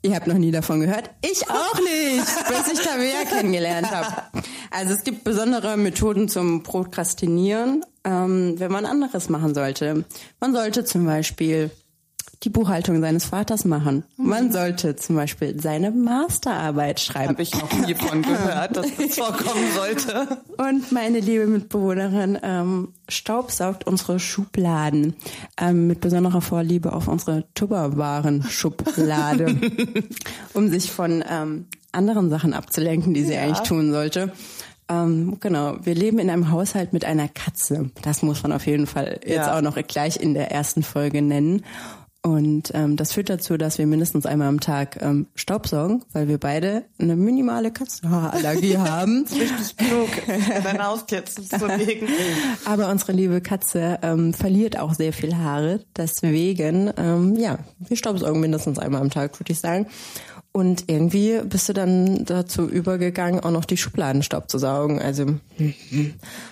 Ihr 0.00 0.14
habt 0.14 0.26
noch 0.26 0.38
nie 0.38 0.50
davon 0.50 0.80
gehört? 0.80 1.10
Ich 1.22 1.48
auch 1.50 1.74
nicht, 1.80 2.48
bis 2.48 2.72
ich 2.74 2.86
Tabea 2.86 3.24
kennengelernt 3.24 3.90
habe. 3.90 4.22
Also 4.70 4.92
es 4.92 5.02
gibt 5.02 5.24
besondere 5.24 5.76
Methoden 5.76 6.28
zum 6.28 6.62
Prokrastinieren, 6.62 7.84
ähm, 8.04 8.54
wenn 8.58 8.70
man 8.70 8.84
anderes 8.84 9.28
machen 9.28 9.54
sollte. 9.54 10.04
Man 10.40 10.52
sollte 10.52 10.84
zum 10.84 11.06
Beispiel 11.06 11.70
die 12.44 12.50
Buchhaltung 12.50 13.00
seines 13.00 13.24
Vaters 13.24 13.64
machen. 13.64 14.04
Man 14.16 14.52
sollte 14.52 14.94
zum 14.96 15.16
Beispiel 15.16 15.58
seine 15.60 15.90
Masterarbeit 15.90 17.00
schreiben. 17.00 17.30
Habe 17.30 17.42
ich 17.42 17.54
noch 17.54 17.72
nie 17.72 17.94
von 17.94 18.22
gehört, 18.22 18.76
dass 18.76 18.86
das 18.96 19.14
vorkommen 19.16 19.72
sollte. 19.74 20.38
Und 20.58 20.92
meine 20.92 21.20
liebe 21.20 21.46
Mitbewohnerin 21.46 22.38
ähm, 22.42 22.88
staubsaugt 23.08 23.86
unsere 23.86 24.20
Schubladen 24.20 25.16
ähm, 25.58 25.86
mit 25.86 26.00
besonderer 26.00 26.42
Vorliebe 26.42 26.92
auf 26.92 27.08
unsere 27.08 27.44
Tupperwaren-Schublade, 27.54 29.56
um 30.54 30.68
sich 30.68 30.92
von 30.92 31.24
ähm, 31.28 31.66
anderen 31.92 32.28
Sachen 32.28 32.52
abzulenken, 32.52 33.14
die 33.14 33.24
sie 33.24 33.34
ja. 33.34 33.42
eigentlich 33.42 33.66
tun 33.66 33.92
sollte. 33.92 34.32
Ähm, 34.88 35.38
genau, 35.40 35.76
wir 35.82 35.94
leben 35.94 36.18
in 36.18 36.28
einem 36.28 36.50
Haushalt 36.50 36.92
mit 36.92 37.06
einer 37.06 37.28
Katze. 37.28 37.90
Das 38.02 38.22
muss 38.22 38.42
man 38.42 38.52
auf 38.52 38.66
jeden 38.66 38.86
Fall 38.86 39.20
jetzt 39.24 39.46
ja. 39.46 39.56
auch 39.56 39.62
noch 39.62 39.76
gleich 39.86 40.20
in 40.20 40.34
der 40.34 40.50
ersten 40.50 40.82
Folge 40.82 41.22
nennen. 41.22 41.64
Und 42.26 42.70
ähm, 42.72 42.96
das 42.96 43.12
führt 43.12 43.28
dazu, 43.28 43.58
dass 43.58 43.76
wir 43.76 43.86
mindestens 43.86 44.24
einmal 44.24 44.48
am 44.48 44.58
Tag 44.58 44.96
ähm, 45.02 45.26
Staubsaugen, 45.34 46.04
weil 46.14 46.26
wir 46.26 46.38
beide 46.38 46.84
eine 46.98 47.16
minimale 47.16 47.70
Katzenhaarallergie 47.70 48.78
haben. 48.78 49.26
Richtig 49.30 49.76
klug, 49.76 50.08
dein 50.64 50.82
Haustier 50.82 51.22
zu 51.26 51.66
legen. 51.66 52.08
Aber 52.64 52.88
unsere 52.88 53.12
liebe 53.12 53.42
Katze 53.42 53.98
ähm, 54.00 54.32
verliert 54.32 54.78
auch 54.78 54.94
sehr 54.94 55.12
viel 55.12 55.36
Haare. 55.36 55.84
Deswegen, 55.98 56.90
ähm, 56.96 57.36
ja, 57.36 57.58
wir 57.78 57.96
staubsaugen 57.98 58.40
mindestens 58.40 58.78
einmal 58.78 59.02
am 59.02 59.10
Tag, 59.10 59.38
würde 59.38 59.52
ich 59.52 59.60
sagen. 59.60 59.86
Und 60.56 60.84
irgendwie 60.86 61.40
bist 61.42 61.68
du 61.68 61.72
dann 61.72 62.24
dazu 62.26 62.68
übergegangen, 62.68 63.40
auch 63.40 63.50
noch 63.50 63.64
die 63.64 63.76
Schubladen 63.76 64.22
Staub 64.22 64.48
zu 64.48 64.58
saugen. 64.58 65.00
Also 65.00 65.26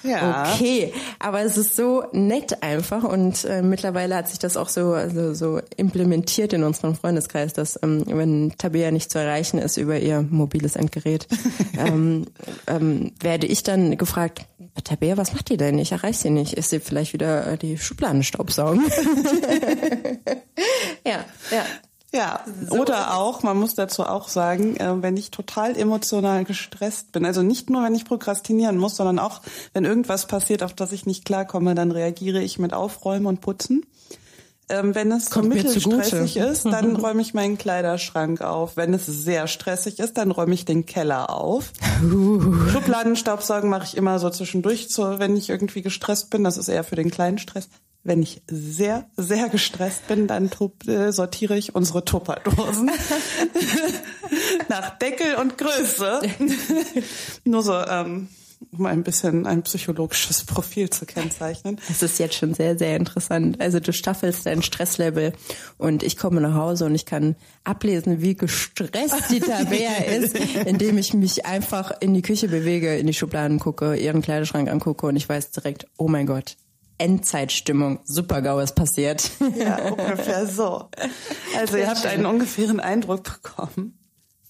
ja. 0.03 0.53
okay, 0.53 0.93
aber 1.21 1.43
es 1.43 1.57
ist 1.57 1.77
so 1.77 2.03
nett 2.11 2.65
einfach 2.65 3.05
und 3.05 3.45
äh, 3.45 3.63
mittlerweile 3.63 4.17
hat 4.17 4.29
sich 4.29 4.41
das 4.41 4.57
auch 4.57 4.69
so 4.69 4.95
also 4.95 5.35
so 5.35 5.61
implementiert 5.77 6.53
in 6.53 6.65
unserem 6.65 6.97
Freundeskreis, 6.97 7.53
dass 7.53 7.79
ähm, 7.81 8.03
wenn 8.09 8.53
Tabea 8.59 8.91
nicht 8.91 9.09
zu 9.09 9.21
erreichen 9.21 9.59
ist 9.59 9.77
über 9.77 10.01
ihr 10.01 10.27
mobiles 10.29 10.75
Endgerät, 10.75 11.29
ähm, 11.79 12.27
ähm, 12.67 13.13
werde 13.21 13.47
ich 13.47 13.63
dann 13.63 13.97
gefragt, 13.99 14.47
Tabea, 14.83 15.17
was 15.17 15.33
macht 15.33 15.49
die 15.49 15.57
denn? 15.57 15.79
Ich 15.79 15.93
erreiche 15.93 16.19
sie 16.19 16.31
nicht. 16.31 16.55
Ist 16.55 16.71
sie 16.71 16.81
vielleicht 16.81 17.13
wieder 17.13 17.47
äh, 17.47 17.57
die 17.57 17.79
Schubladen 17.79 18.25
staubsaugen? 18.25 18.83
ja, 21.07 21.25
ja. 21.53 21.65
Ja, 22.15 22.45
so 22.69 22.77
oder 22.77 23.17
auch, 23.17 23.43
man 23.43 23.57
muss 23.57 23.75
dazu 23.75 24.05
auch 24.05 24.29
sagen, 24.29 24.77
äh, 24.77 25.03
wenn 25.03 25.17
ich 25.17 25.31
total 25.31 25.77
emotional 25.79 26.45
gestresst 26.45 27.11
bin, 27.13 27.25
also 27.25 27.43
nicht 27.43 27.71
nur, 27.71 27.83
wenn 27.83 27.95
ich 27.95 28.05
prokrastinieren 28.05 28.77
muss, 28.77 28.97
sondern 28.97 29.19
auch, 29.19 29.41
wenn 29.73 29.87
irgendwas 29.87 30.27
passiert, 30.27 30.63
auf 30.63 30.75
das 30.75 30.93
ich 30.93 31.07
nicht 31.07 31.25
klarkomme, 31.25 31.75
dann 31.75 31.91
reagiere 31.91 32.43
ich 32.43 32.59
mit 32.59 32.75
Aufräumen 32.75 33.25
und 33.25 33.41
Putzen. 33.41 33.87
Ähm, 34.69 34.95
wenn 34.95 35.11
es 35.11 35.31
Kommt 35.31 35.49
mittelstressig 35.49 36.37
ist, 36.37 36.65
dann 36.67 36.97
räume 36.97 37.21
ich 37.23 37.35
meinen 37.35 37.59
Kleiderschrank 37.59 38.43
auf. 38.43 38.77
Wenn 38.77 38.95
es 38.95 39.07
sehr 39.07 39.49
stressig 39.49 39.99
ist, 39.99 40.17
dann 40.17 40.31
räume 40.31 40.55
ich 40.55 40.65
den 40.65 40.87
Keller 40.87 41.31
auf. 41.31 41.73
Uh. 42.03 42.69
Schubladenstaubsaugen 42.69 43.69
mache 43.69 43.85
ich 43.85 43.97
immer 43.97 44.19
so 44.19 44.31
zwischendurch, 44.31 44.89
so, 44.89 45.19
wenn 45.19 45.37
ich 45.37 45.49
irgendwie 45.51 45.83
gestresst 45.83 46.31
bin. 46.31 46.45
Das 46.45 46.57
ist 46.57 46.69
eher 46.69 46.85
für 46.85 46.97
den 46.97 47.11
kleinen 47.11 47.39
Stress. 47.39 47.69
Wenn 48.05 48.23
ich 48.23 48.43
sehr, 48.49 49.07
sehr 49.17 49.49
gestresst 49.49 50.09
bin, 50.09 50.27
dann 50.27 50.51
äh, 50.87 51.13
sortiere 51.13 51.57
ich 51.57 51.75
unsere 51.75 52.05
Tupperdosen 52.05 52.91
nach 54.69 54.99
Deckel 54.99 55.37
und 55.37 55.57
Größe. 55.57 56.21
Nur 57.45 57.63
so, 57.63 57.75
ähm, 57.75 58.29
um 58.71 58.87
ein 58.87 59.03
bisschen 59.03 59.47
ein 59.47 59.63
psychologisches 59.63 60.45
Profil 60.45 60.91
zu 60.91 61.07
kennzeichnen. 61.07 61.79
Es 61.91 62.03
ist 62.03 62.19
jetzt 62.19 62.35
schon 62.35 62.55
sehr, 62.55 62.79
sehr 62.79 62.97
interessant. 62.97 63.61
Also 63.61 63.81
du 63.81 63.93
staffelst 63.93 64.47
dein 64.47 64.63
Stresslevel 64.63 65.33
und 65.79 66.03
ich 66.03 66.17
komme 66.17 66.41
nach 66.41 66.55
Hause 66.55 66.87
und 66.87 66.95
ich 66.95 67.07
kann 67.07 67.37
ablesen, 67.65 68.23
wie 68.23 68.35
gestresst 68.35 69.31
die 69.31 69.41
Tabea 69.41 69.97
ist, 70.19 70.37
indem 70.67 70.99
ich 70.99 71.15
mich 71.15 71.47
einfach 71.47 71.93
in 72.01 72.15
die 72.15 72.23
Küche 72.23 72.49
bewege, 72.49 72.97
in 72.97 73.07
die 73.07 73.15
Schubladen 73.15 73.59
gucke, 73.59 73.97
ihren 73.97 74.23
Kleiderschrank 74.23 74.71
angucke 74.71 75.07
und 75.07 75.17
ich 75.17 75.29
weiß 75.29 75.51
direkt, 75.51 75.87
oh 75.97 76.09
mein 76.09 76.27
Gott, 76.27 76.57
Endzeitstimmung, 77.03 78.01
super 78.05 78.41
GAU 78.43 78.61
ist 78.61 78.75
passiert. 78.75 79.31
Ja, 79.57 79.77
ungefähr 79.93 80.47
so. 80.47 80.89
Also 81.59 81.77
ihr 81.77 81.89
habt 81.89 82.07
einen 82.07 82.27
ungefähren 82.27 82.81
Eindruck 82.81 83.25
bekommen 83.25 83.99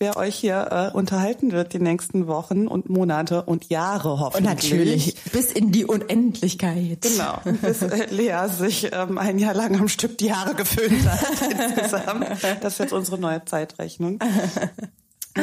wer 0.02 0.16
euch 0.16 0.34
hier 0.34 0.90
äh, 0.92 0.96
unterhalten 0.96 1.52
wird 1.52 1.72
die 1.72 1.78
nächsten 1.78 2.26
Wochen 2.26 2.66
und 2.66 2.90
Monate 2.90 3.44
und 3.44 3.68
Jahre 3.68 4.18
hoffentlich. 4.18 4.36
Und 4.36 4.44
natürlich 4.44 5.14
bis 5.32 5.52
in 5.52 5.70
die 5.70 5.84
Unendlichkeit. 5.84 7.02
Genau, 7.02 7.40
bis 7.62 7.82
äh, 7.82 8.06
Lea 8.10 8.48
sich 8.48 8.90
ähm, 8.92 9.16
ein 9.16 9.38
Jahr 9.38 9.54
lang 9.54 9.78
am 9.78 9.86
Stück 9.86 10.18
die 10.18 10.34
Haare 10.34 10.56
gefüllt 10.56 11.06
hat 11.06 11.20
insgesamt. 11.48 12.26
Das 12.60 12.72
ist 12.72 12.78
jetzt 12.80 12.92
unsere 12.92 13.18
neue 13.18 13.44
Zeitrechnung. 13.44 14.18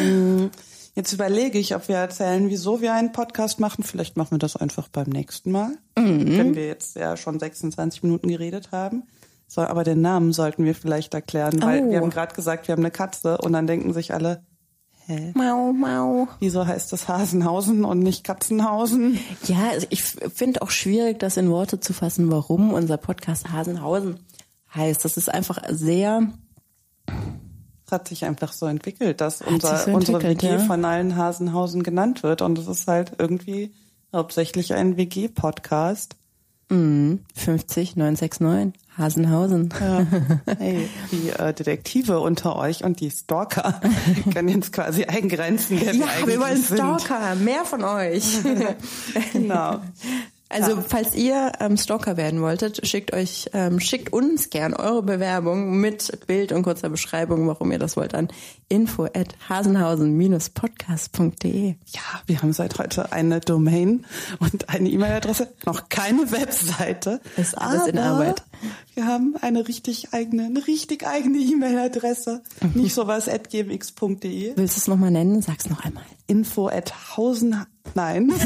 Jetzt 1.00 1.14
überlege 1.14 1.58
ich, 1.58 1.74
ob 1.76 1.88
wir 1.88 1.96
erzählen, 1.96 2.50
wieso 2.50 2.82
wir 2.82 2.94
einen 2.94 3.14
Podcast 3.14 3.62
machen. 3.62 3.86
Vielleicht 3.86 4.18
machen 4.18 4.32
wir 4.32 4.38
das 4.38 4.58
einfach 4.58 4.90
beim 4.90 5.08
nächsten 5.08 5.50
Mal, 5.50 5.78
mhm. 5.98 6.38
wenn 6.38 6.56
wir 6.56 6.68
jetzt 6.68 6.98
ja 6.98 7.16
schon 7.16 7.40
26 7.40 8.04
Minuten 8.04 8.28
geredet 8.28 8.74
haben. 8.74 9.04
So, 9.48 9.62
aber 9.62 9.86
den 9.86 10.02
Namen 10.02 10.34
sollten 10.34 10.66
wir 10.66 10.76
vielleicht 10.76 11.14
erklären, 11.14 11.62
weil 11.62 11.86
oh. 11.86 11.92
wir 11.92 12.02
haben 12.02 12.10
gerade 12.10 12.36
gesagt, 12.36 12.68
wir 12.68 12.74
haben 12.74 12.82
eine 12.82 12.92
Katze 12.92 13.38
und 13.38 13.54
dann 13.54 13.66
denken 13.66 13.94
sich 13.94 14.14
alle, 14.14 14.44
Hä? 15.06 15.32
Mau, 15.36 15.72
mau. 15.72 16.28
Wieso 16.42 16.68
heißt 16.68 16.92
das 16.92 17.08
Hasenhausen 17.08 17.86
und 17.86 18.00
nicht 18.00 18.26
Katzenhausen? 18.26 19.18
Ja, 19.48 19.70
also 19.70 19.88
ich 19.92 20.04
finde 20.04 20.62
auch 20.62 20.70
schwierig, 20.70 21.18
das 21.20 21.38
in 21.38 21.50
Worte 21.50 21.80
zu 21.80 21.94
fassen, 21.94 22.30
warum 22.30 22.74
unser 22.74 22.98
Podcast 22.98 23.54
Hasenhausen 23.54 24.20
heißt. 24.76 25.06
Das 25.06 25.16
ist 25.16 25.34
einfach 25.34 25.62
sehr. 25.70 26.28
Es 27.90 27.92
hat 27.92 28.08
sich 28.08 28.24
einfach 28.24 28.54
so 28.54 28.68
entwickelt, 28.68 29.20
dass 29.20 29.42
unser, 29.42 29.76
so 29.78 29.90
unsere 29.90 30.22
WG 30.22 30.46
ja. 30.46 30.60
von 30.60 30.86
allen 30.86 31.16
Hasenhausen 31.16 31.82
genannt 31.82 32.22
wird. 32.22 32.44
Und 32.44 32.60
es 32.60 32.68
ist 32.68 32.88
halt 32.88 33.14
irgendwie 33.18 33.74
hauptsächlich 34.14 34.76
ein 34.76 34.96
WG-Podcast. 34.96 36.16
Mhm. 36.70 37.22
50 37.34 37.96
969 37.96 38.80
Hasenhausen. 38.96 39.74
Ja. 39.80 40.06
Hey, 40.60 40.88
die 41.12 41.30
äh, 41.32 41.52
Detektive 41.52 42.20
unter 42.20 42.58
euch 42.58 42.84
und 42.84 43.00
die 43.00 43.10
Stalker 43.10 43.82
können 44.34 44.50
jetzt 44.50 44.72
quasi 44.72 45.06
eingrenzen. 45.06 45.80
Ja, 45.84 45.94
wir 46.28 46.40
wollen 46.40 46.64
Stalker, 46.64 47.34
mehr 47.34 47.66
von 47.66 47.84
euch. 47.84 48.38
genau. 49.34 49.80
Also 50.50 50.72
ja. 50.72 50.84
falls 50.86 51.14
ihr 51.14 51.54
ähm, 51.60 51.78
Stalker 51.78 52.18
werden 52.18 52.42
wolltet, 52.42 52.88
schickt 52.88 53.14
euch, 53.14 53.52
ähm, 53.54 53.80
schickt 53.80 54.12
uns 54.12 54.50
gern 54.50 54.74
eure 54.74 55.04
Bewerbung 55.04 55.80
mit 55.80 56.26
Bild 56.26 56.52
und 56.52 56.64
kurzer 56.64 56.90
Beschreibung, 56.90 57.46
warum 57.48 57.72
ihr 57.72 57.78
das 57.78 57.96
wollt, 57.96 58.16
an 58.16 58.30
info 58.68 59.06
at 59.06 59.36
hasenhausen-podcast.de. 59.48 61.76
Ja, 61.86 62.02
wir 62.26 62.42
haben 62.42 62.54
seit 62.54 62.80
heute 62.80 63.12
eine 63.12 63.42
Domain 63.42 64.08
und 64.40 64.70
eine 64.70 64.90
E-Mail-Adresse, 64.90 65.54
noch 65.68 65.88
keine 65.90 66.32
Webseite. 66.32 67.22
Ist 67.38 67.56
alles 67.56 67.86
in 67.86 68.00
Arbeit. 68.00 68.42
Wir 68.96 69.06
haben 69.06 69.36
eine 69.42 69.68
richtig 69.68 70.14
eigene, 70.14 70.46
eine 70.46 70.66
richtig 70.66 71.06
eigene 71.06 71.38
E-Mail-Adresse. 71.38 72.42
Mhm. 72.62 72.82
Nicht 72.82 72.96
sowas 72.96 73.30
at 73.30 73.52
gmx.de. 73.52 74.54
Willst 74.56 74.78
du 74.78 74.80
es 74.80 74.88
nochmal 74.88 75.12
nennen? 75.12 75.44
Sag's 75.44 75.70
noch 75.70 75.86
einmal. 75.86 76.06
Info 76.26 76.70
at 76.70 77.18
hausen, 77.18 77.68
nein. 77.94 78.34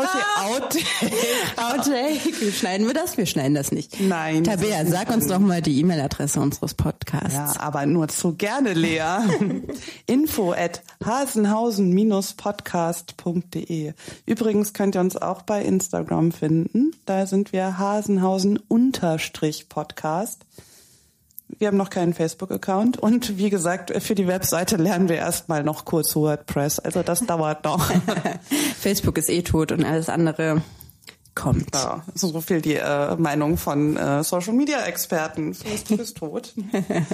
Outtake. 0.00 1.12
Outtake. 1.56 2.40
Wie 2.40 2.52
schneiden 2.52 2.86
wir 2.86 2.94
das? 2.94 3.16
Wir 3.16 3.26
schneiden 3.26 3.54
das 3.54 3.72
nicht. 3.72 3.98
Nein. 4.00 4.44
Tabea, 4.44 4.84
sag 4.86 5.10
uns 5.10 5.26
doch 5.26 5.38
mal 5.38 5.60
die 5.62 5.80
E-Mail-Adresse 5.80 6.38
unseres 6.40 6.74
Podcasts. 6.74 7.34
Ja, 7.34 7.54
aber 7.60 7.86
nur 7.86 8.08
zu 8.08 8.34
gerne, 8.34 8.74
Lea. 8.74 9.20
Info 10.06 10.52
at 10.52 10.82
hasenhausen-podcast.de. 11.04 13.92
Übrigens 14.26 14.72
könnt 14.72 14.96
ihr 14.96 15.00
uns 15.00 15.16
auch 15.16 15.42
bei 15.42 15.62
Instagram 15.62 16.32
finden. 16.32 16.90
Da 17.06 17.26
sind 17.26 17.52
wir 17.52 17.78
hasenhausen-podcast 17.78 20.46
wir 21.58 21.68
haben 21.68 21.76
noch 21.76 21.90
keinen 21.90 22.14
Facebook-Account 22.14 22.98
und 22.98 23.38
wie 23.38 23.50
gesagt, 23.50 23.92
für 24.02 24.14
die 24.14 24.26
Webseite 24.26 24.76
lernen 24.76 25.08
wir 25.08 25.16
erstmal 25.16 25.62
noch 25.62 25.84
kurz 25.84 26.14
WordPress. 26.16 26.78
Also 26.78 27.02
das 27.02 27.20
dauert 27.26 27.64
noch. 27.64 27.90
Facebook 28.78 29.18
ist 29.18 29.28
eh 29.28 29.42
tot 29.42 29.72
und 29.72 29.84
alles 29.84 30.08
andere 30.08 30.62
kommt. 31.34 31.74
Ja, 31.74 32.04
so 32.14 32.40
viel 32.40 32.60
die 32.60 32.74
äh, 32.74 33.16
Meinung 33.16 33.56
von 33.56 33.96
äh, 33.96 34.22
Social 34.24 34.52
Media 34.52 34.84
Experten. 34.84 35.54
Facebook 35.54 36.00
ist 36.00 36.16
tot. 36.16 36.54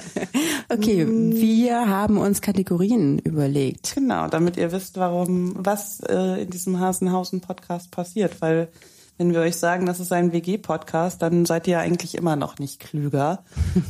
okay, 0.69 1.07
wir 1.07 1.89
haben 1.89 2.19
uns 2.19 2.41
Kategorien 2.41 3.19
überlegt. 3.19 3.95
Genau, 3.95 4.29
damit 4.29 4.57
ihr 4.57 4.73
wisst, 4.73 4.97
warum 4.97 5.55
was 5.59 6.01
äh, 6.01 6.43
in 6.43 6.51
diesem 6.51 6.81
Hasenhausen 6.81 7.41
Podcast 7.41 7.91
passiert, 7.91 8.41
weil 8.41 8.69
wenn 9.19 9.33
wir 9.33 9.41
euch 9.41 9.57
sagen, 9.57 9.87
das 9.87 10.01
ist 10.01 10.13
ein 10.13 10.33
WG-Podcast, 10.33 11.23
dann 11.23 11.47
seid 11.47 11.67
ihr 11.67 11.79
eigentlich 11.79 12.15
immer 12.15 12.37
noch 12.37 12.59
nicht 12.59 12.81
klüger. 12.81 13.45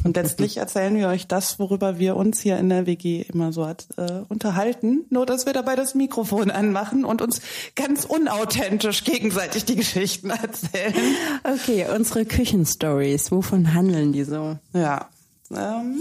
Und 0.05 0.17
letztlich 0.17 0.57
erzählen 0.59 0.95
wir 0.95 1.09
euch 1.09 1.27
das, 1.27 1.59
worüber 1.59 1.99
wir 1.99 2.17
uns 2.17 2.41
hier 2.41 2.59
in 2.59 2.69
der 2.69 2.87
WG 2.87 3.23
immer 3.23 3.53
so 3.53 3.67
hat, 3.67 3.89
äh, 3.97 4.23
unterhalten. 4.29 5.05
Nur, 5.11 5.27
dass 5.27 5.47
wir 5.47 5.53
dabei 5.53 5.75
das 5.75 5.95
Mikrofon 5.95 6.51
anmachen 6.51 7.05
und 7.05 7.23
uns 7.23 7.41
ganz 7.75 8.05
unauthentisch 8.05 9.05
gegenseitig 9.05 9.65
die 9.65 9.77
Geschichten 9.77 10.31
erzählen. 10.31 10.95
Okay, 11.43 11.87
unsere 11.95 12.25
Küchenstories, 12.25 13.33
wovon 13.33 13.75
handeln 13.75 14.13
die 14.13 14.25
so? 14.25 14.59
Ja. 14.73 15.09
Ähm, 15.51 16.01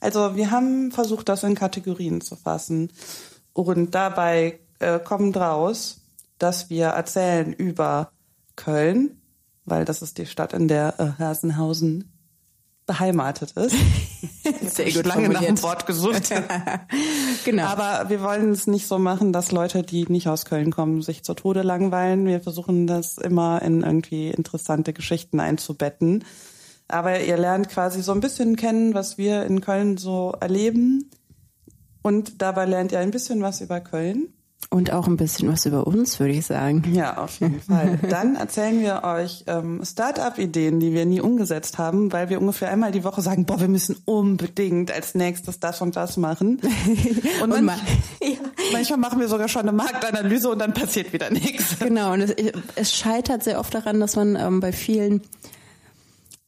also 0.00 0.36
wir 0.36 0.50
haben 0.50 0.90
versucht, 0.92 1.28
das 1.28 1.42
in 1.42 1.54
Kategorien 1.54 2.20
zu 2.20 2.36
fassen. 2.36 2.90
Und 3.52 3.94
dabei 3.94 4.58
äh, 4.78 4.98
kommt 5.00 5.36
raus, 5.36 6.00
dass 6.38 6.70
wir 6.70 6.86
erzählen 6.86 7.52
über 7.52 8.10
Köln, 8.58 9.22
weil 9.64 9.84
das 9.84 10.02
ist 10.02 10.18
die 10.18 10.26
Stadt, 10.26 10.52
in 10.52 10.68
der 10.68 10.94
äh, 10.98 11.22
Hasenhausen 11.22 12.12
beheimatet 12.86 13.52
ist. 13.52 13.76
Sehr 14.74 14.90
gut 14.90 15.06
lange 15.06 15.28
nach 15.28 15.42
dem 15.42 15.62
Wort 15.62 15.86
gesucht. 15.86 16.32
genau. 17.44 17.64
Aber 17.64 18.08
wir 18.08 18.22
wollen 18.22 18.50
es 18.50 18.66
nicht 18.66 18.88
so 18.88 18.98
machen, 18.98 19.32
dass 19.32 19.52
Leute, 19.52 19.82
die 19.82 20.06
nicht 20.08 20.26
aus 20.28 20.46
Köln 20.46 20.72
kommen, 20.72 21.02
sich 21.02 21.22
zu 21.22 21.34
Tode 21.34 21.62
langweilen. 21.62 22.26
Wir 22.26 22.40
versuchen 22.40 22.86
das 22.86 23.18
immer 23.18 23.62
in 23.62 23.82
irgendwie 23.82 24.28
interessante 24.28 24.92
Geschichten 24.92 25.38
einzubetten. 25.38 26.24
Aber 26.88 27.20
ihr 27.20 27.36
lernt 27.36 27.68
quasi 27.68 28.02
so 28.02 28.12
ein 28.12 28.20
bisschen 28.20 28.56
kennen, 28.56 28.94
was 28.94 29.18
wir 29.18 29.44
in 29.44 29.60
Köln 29.60 29.98
so 29.98 30.34
erleben. 30.40 31.10
Und 32.02 32.40
dabei 32.40 32.64
lernt 32.64 32.92
ihr 32.92 33.00
ein 33.00 33.10
bisschen 33.10 33.42
was 33.42 33.60
über 33.60 33.80
Köln. 33.80 34.32
Und 34.70 34.92
auch 34.92 35.06
ein 35.06 35.16
bisschen 35.16 35.50
was 35.50 35.64
über 35.64 35.86
uns, 35.86 36.20
würde 36.20 36.34
ich 36.34 36.44
sagen. 36.44 36.84
Ja, 36.92 37.16
auf 37.16 37.40
jeden 37.40 37.60
Fall. 37.60 37.98
Dann 38.10 38.36
erzählen 38.36 38.80
wir 38.80 39.02
euch 39.02 39.44
ähm, 39.46 39.80
Start-up-Ideen, 39.82 40.78
die 40.78 40.92
wir 40.92 41.06
nie 41.06 41.22
umgesetzt 41.22 41.78
haben, 41.78 42.12
weil 42.12 42.28
wir 42.28 42.38
ungefähr 42.38 42.70
einmal 42.70 42.92
die 42.92 43.02
Woche 43.02 43.22
sagen, 43.22 43.46
boah, 43.46 43.60
wir 43.60 43.68
müssen 43.68 43.96
unbedingt 44.04 44.92
als 44.92 45.14
nächstes 45.14 45.58
das 45.58 45.80
und 45.80 45.96
das 45.96 46.18
machen. 46.18 46.60
Und, 47.42 47.52
und 47.52 47.64
manch, 47.64 47.80
ja. 48.20 48.36
manchmal 48.72 48.98
machen 48.98 49.20
wir 49.20 49.28
sogar 49.28 49.48
schon 49.48 49.62
eine 49.62 49.72
Marktanalyse 49.72 50.50
und 50.50 50.58
dann 50.58 50.74
passiert 50.74 51.12
wieder 51.12 51.30
nichts. 51.30 51.78
Genau, 51.78 52.12
und 52.12 52.20
es, 52.20 52.34
es 52.74 52.94
scheitert 52.94 53.44
sehr 53.44 53.60
oft 53.60 53.72
daran, 53.72 54.00
dass 54.00 54.16
man 54.16 54.36
ähm, 54.36 54.60
bei 54.60 54.72
vielen 54.72 55.22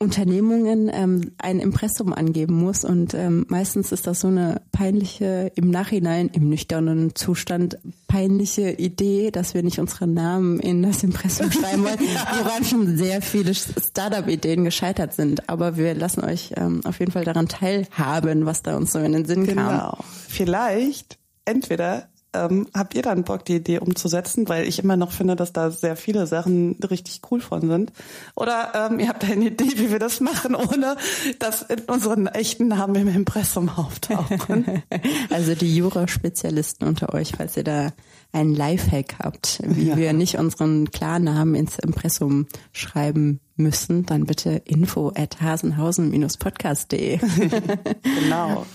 Unternehmungen 0.02 0.90
ähm, 0.90 1.32
ein 1.36 1.60
Impressum 1.60 2.14
angeben 2.14 2.54
muss 2.54 2.86
und 2.86 3.12
ähm, 3.12 3.44
meistens 3.50 3.92
ist 3.92 4.06
das 4.06 4.20
so 4.20 4.28
eine 4.28 4.62
peinliche, 4.72 5.52
im 5.56 5.68
Nachhinein, 5.68 6.28
im 6.28 6.48
nüchternen 6.48 7.14
Zustand, 7.14 7.76
peinliche 8.08 8.70
Idee, 8.70 9.30
dass 9.30 9.52
wir 9.52 9.62
nicht 9.62 9.78
unsere 9.78 10.06
Namen 10.06 10.58
in 10.58 10.82
das 10.82 11.02
Impressum 11.02 11.52
schreiben 11.52 11.84
wollen, 11.84 11.98
woran 11.98 12.64
schon 12.64 12.96
sehr 12.96 13.20
viele 13.20 13.54
Startup-Ideen 13.54 14.64
gescheitert 14.64 15.12
sind. 15.12 15.50
Aber 15.50 15.76
wir 15.76 15.94
lassen 15.94 16.24
euch 16.24 16.54
ähm, 16.56 16.80
auf 16.84 16.98
jeden 16.98 17.12
Fall 17.12 17.24
daran 17.24 17.48
teilhaben, 17.48 18.46
was 18.46 18.62
da 18.62 18.78
uns 18.78 18.92
so 18.92 19.00
in 19.00 19.12
den 19.12 19.26
Sinn 19.26 19.44
genau. 19.44 19.68
kam. 19.68 19.70
Genau. 19.70 19.98
Vielleicht 20.28 21.18
entweder 21.44 22.08
ähm, 22.32 22.66
habt 22.74 22.94
ihr 22.94 23.02
dann 23.02 23.24
Bock, 23.24 23.44
die 23.44 23.56
Idee 23.56 23.78
umzusetzen? 23.78 24.48
Weil 24.48 24.66
ich 24.66 24.78
immer 24.78 24.96
noch 24.96 25.12
finde, 25.12 25.36
dass 25.36 25.52
da 25.52 25.70
sehr 25.70 25.96
viele 25.96 26.26
Sachen 26.26 26.76
richtig 26.88 27.20
cool 27.30 27.40
von 27.40 27.60
sind. 27.62 27.92
Oder 28.36 28.72
ähm, 28.74 29.00
ihr 29.00 29.08
habt 29.08 29.24
eine 29.24 29.46
Idee, 29.46 29.72
wie 29.76 29.90
wir 29.90 29.98
das 29.98 30.20
machen, 30.20 30.54
ohne 30.54 30.96
dass 31.38 31.62
in 31.62 31.80
unseren 31.80 32.26
echten 32.26 32.68
Namen 32.68 32.94
im 32.96 33.08
Impressum 33.08 33.68
auftauchen. 33.68 34.82
Also 35.30 35.54
die 35.54 35.76
Jura-Spezialisten 35.76 36.86
unter 36.86 37.14
euch, 37.14 37.32
falls 37.36 37.56
ihr 37.56 37.64
da 37.64 37.92
einen 38.32 38.54
Lifehack 38.54 39.16
habt, 39.18 39.60
wie 39.64 39.88
ja. 39.88 39.96
wir 39.96 40.12
nicht 40.12 40.38
unseren 40.38 40.90
Klarnamen 40.90 41.54
ins 41.54 41.78
Impressum 41.78 42.46
schreiben 42.72 43.40
müssen, 43.56 44.06
dann 44.06 44.24
bitte 44.24 44.62
info 44.64 45.12
at 45.14 45.40
hasenhausen-podcast.de. 45.40 47.18
genau. 48.20 48.66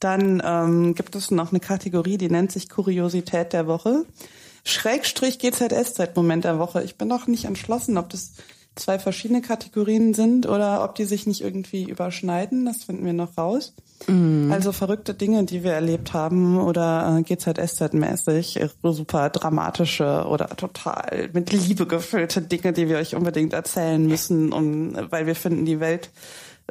Dann 0.00 0.42
ähm, 0.44 0.94
gibt 0.94 1.14
es 1.16 1.30
noch 1.30 1.52
eine 1.52 1.60
Kategorie, 1.60 2.18
die 2.18 2.28
nennt 2.28 2.52
sich 2.52 2.68
Kuriosität 2.68 3.52
der 3.52 3.66
Woche. 3.66 4.04
Schrägstrich 4.64 5.38
GZSZ-Moment 5.38 6.44
der 6.44 6.58
Woche. 6.58 6.82
Ich 6.82 6.96
bin 6.96 7.08
noch 7.08 7.26
nicht 7.26 7.44
entschlossen, 7.44 7.96
ob 7.98 8.10
das 8.10 8.32
zwei 8.74 8.98
verschiedene 8.98 9.40
Kategorien 9.40 10.14
sind 10.14 10.46
oder 10.46 10.84
ob 10.84 10.94
die 10.94 11.04
sich 11.04 11.26
nicht 11.26 11.40
irgendwie 11.40 11.84
überschneiden. 11.84 12.66
Das 12.66 12.84
finden 12.84 13.04
wir 13.04 13.12
noch 13.12 13.36
raus. 13.38 13.74
Mhm. 14.06 14.50
Also 14.52 14.72
verrückte 14.72 15.14
Dinge, 15.14 15.44
die 15.44 15.64
wir 15.64 15.72
erlebt 15.72 16.12
haben 16.12 16.58
oder 16.60 17.16
äh, 17.18 17.22
GZSZ-mäßig 17.22 18.68
super 18.82 19.30
dramatische 19.30 20.26
oder 20.28 20.48
total 20.48 21.30
mit 21.32 21.50
Liebe 21.52 21.86
gefüllte 21.86 22.42
Dinge, 22.42 22.72
die 22.72 22.88
wir 22.88 22.98
euch 22.98 23.16
unbedingt 23.16 23.54
erzählen 23.54 24.04
müssen, 24.06 24.52
um, 24.52 24.94
weil 25.10 25.26
wir 25.26 25.34
finden, 25.34 25.64
die 25.64 25.80
Welt 25.80 26.10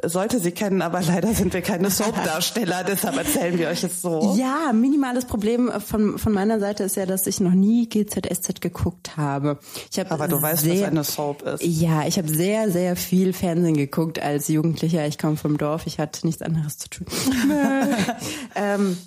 sollte 0.04 0.40
sie 0.40 0.52
kennen, 0.52 0.82
aber 0.82 1.00
leider 1.00 1.32
sind 1.32 1.54
wir 1.54 1.62
keine 1.62 1.90
Soap-Darsteller, 1.90 2.84
deshalb 2.84 3.16
erzählen 3.16 3.58
wir 3.58 3.68
euch 3.68 3.82
es 3.82 4.02
so. 4.02 4.36
Ja, 4.36 4.72
minimales 4.72 5.24
Problem 5.24 5.72
von, 5.80 6.18
von 6.18 6.32
meiner 6.32 6.60
Seite 6.60 6.84
ist 6.84 6.96
ja, 6.96 7.06
dass 7.06 7.26
ich 7.26 7.40
noch 7.40 7.52
nie 7.52 7.88
GZSZ 7.88 8.60
geguckt 8.60 9.16
habe. 9.16 9.58
Ich 9.90 9.98
hab 9.98 10.12
aber 10.12 10.28
du 10.28 10.40
weißt, 10.40 10.64
sehr, 10.64 10.82
was 10.82 10.88
eine 10.88 11.04
Soap 11.04 11.42
ist. 11.42 11.62
Ja, 11.62 12.06
ich 12.06 12.18
habe 12.18 12.28
sehr, 12.28 12.70
sehr 12.70 12.94
viel 12.94 13.32
Fernsehen 13.32 13.76
geguckt 13.76 14.20
als 14.20 14.48
Jugendlicher. 14.48 15.06
Ich 15.06 15.18
komme 15.18 15.36
vom 15.36 15.56
Dorf, 15.56 15.86
ich 15.86 15.98
hatte 15.98 16.26
nichts 16.26 16.42
anderes 16.42 16.76
zu 16.76 16.90
tun. 16.90 17.06
ähm, 18.54 18.98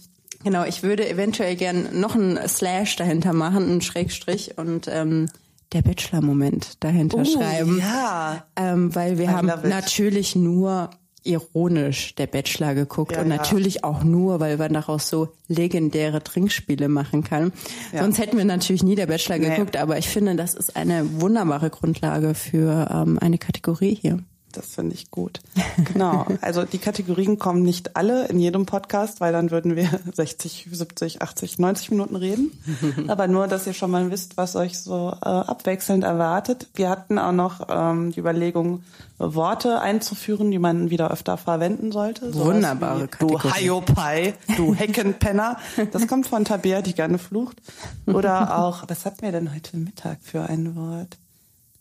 genau, 0.44 0.66
ich 0.66 0.82
würde 0.82 1.08
eventuell 1.08 1.56
gern 1.56 2.00
noch 2.00 2.16
einen 2.16 2.40
Slash 2.48 2.96
dahinter 2.96 3.34
machen, 3.34 3.64
einen 3.64 3.82
Schrägstrich 3.82 4.58
und 4.58 4.88
ähm, 4.88 5.28
der 5.74 5.82
Bachelor-Moment 5.82 6.84
dahinter 6.84 7.20
uh, 7.20 7.26
schreiben. 7.26 7.80
Ja. 7.80 8.46
Ähm, 8.56 8.94
weil 8.96 9.18
wir 9.18 9.26
I 9.26 9.30
haben 9.30 9.48
natürlich 9.70 10.36
nur 10.36 10.90
ironisch 11.24 12.16
der 12.16 12.28
Bachelor 12.28 12.74
geguckt 12.74 13.12
ja, 13.12 13.22
und 13.22 13.28
natürlich 13.28 13.76
ja. 13.76 13.84
auch 13.84 14.04
nur, 14.04 14.40
weil 14.40 14.58
man 14.58 14.74
daraus 14.74 15.10
so 15.10 15.30
legendäre 15.48 16.24
Trinkspiele 16.24 16.88
machen 16.88 17.24
kann. 17.24 17.52
Ja. 17.92 18.02
Sonst 18.02 18.20
hätten 18.20 18.38
wir 18.38 18.46
natürlich 18.46 18.84
nie 18.84 18.96
der 18.96 19.08
Bachelor 19.08 19.38
nee. 19.38 19.50
geguckt, 19.50 19.78
aber 19.78 19.98
ich 19.98 20.10
finde, 20.10 20.36
das 20.36 20.54
ist 20.54 20.76
eine 20.76 21.22
wunderbare 21.22 21.70
Grundlage 21.70 22.34
für 22.36 22.90
ähm, 22.92 23.20
eine 23.20 23.38
Kategorie 23.38 23.96
hier. 23.96 24.20
Das 24.52 24.76
finde 24.76 24.96
ich 24.96 25.12
gut. 25.12 25.42
Genau. 25.94 26.26
Also 26.42 26.66
die 26.66 26.78
Kategorien 26.78 27.40
kommen 27.40 27.64
nicht 27.64 27.96
alle 27.96 28.28
in 28.28 28.38
jedem 28.40 28.66
Podcast, 28.66 29.22
weil 29.22 29.32
dann 29.32 29.50
würden 29.50 29.76
wir 29.78 29.88
60, 30.14 30.68
70, 30.70 31.22
80, 31.22 31.58
90 31.58 31.92
Minuten 31.92 32.16
reden. 32.18 32.52
Aber 33.08 33.28
nur, 33.28 33.48
dass 33.48 33.66
ihr 33.66 33.74
schon 33.74 33.92
mal 33.92 34.12
wisst, 34.12 34.36
was 34.36 34.56
euch 34.56 34.78
so 34.78 35.16
äh, 35.22 35.26
abwechselnd 35.26 36.04
erwartet. 36.04 36.68
Wir 36.76 36.90
hatten 36.90 37.18
auch 37.18 37.32
noch 37.32 37.68
ähm, 37.70 38.12
die 38.12 38.20
Überlegung, 38.20 38.84
Worte 39.20 39.82
einzuführen, 39.82 40.50
die 40.50 40.60
man 40.60 40.90
wieder 40.90 41.12
öfter 41.12 41.38
verwenden 41.38 41.92
sollte. 41.92 42.32
So 42.32 42.46
Wunderbare 42.46 43.04
wie, 43.04 43.08
Kategorie. 43.08 43.50
Du 43.50 43.54
Hiopai, 43.54 44.34
du 44.56 44.74
Heckenpenner. 44.76 45.58
Das 45.92 46.08
kommt 46.08 46.28
von 46.28 46.46
Tabea, 46.46 46.82
die 46.82 46.94
gerne 46.94 47.18
flucht. 47.18 47.62
Oder 48.06 48.58
auch, 48.58 48.84
was 48.88 49.06
hatten 49.06 49.22
wir 49.22 49.32
denn 49.32 49.54
heute 49.54 49.78
Mittag 49.78 50.20
für 50.22 50.44
ein 50.44 50.76
Wort? 50.76 51.18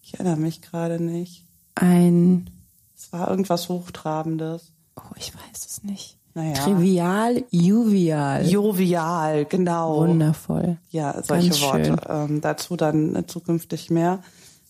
Ich 0.02 0.14
erinnere 0.14 0.36
mich 0.36 0.62
gerade 0.62 1.02
nicht. 1.02 1.44
Ein 1.76 2.50
es 2.98 3.12
war 3.12 3.30
irgendwas 3.30 3.68
Hochtrabendes. 3.68 4.72
Oh, 4.96 5.14
ich 5.16 5.32
weiß 5.34 5.66
es 5.66 5.84
nicht. 5.84 6.16
Naja. 6.34 6.54
Trivial, 6.54 7.44
juvial. 7.50 8.46
Jovial, 8.46 9.44
genau. 9.44 9.98
Wundervoll. 9.98 10.78
Ja, 10.90 11.22
solche 11.22 11.50
Ganz 11.50 11.62
Worte. 11.62 11.96
Ähm, 12.08 12.40
dazu 12.40 12.76
dann 12.76 13.24
zukünftig 13.26 13.90
mehr. 13.90 14.18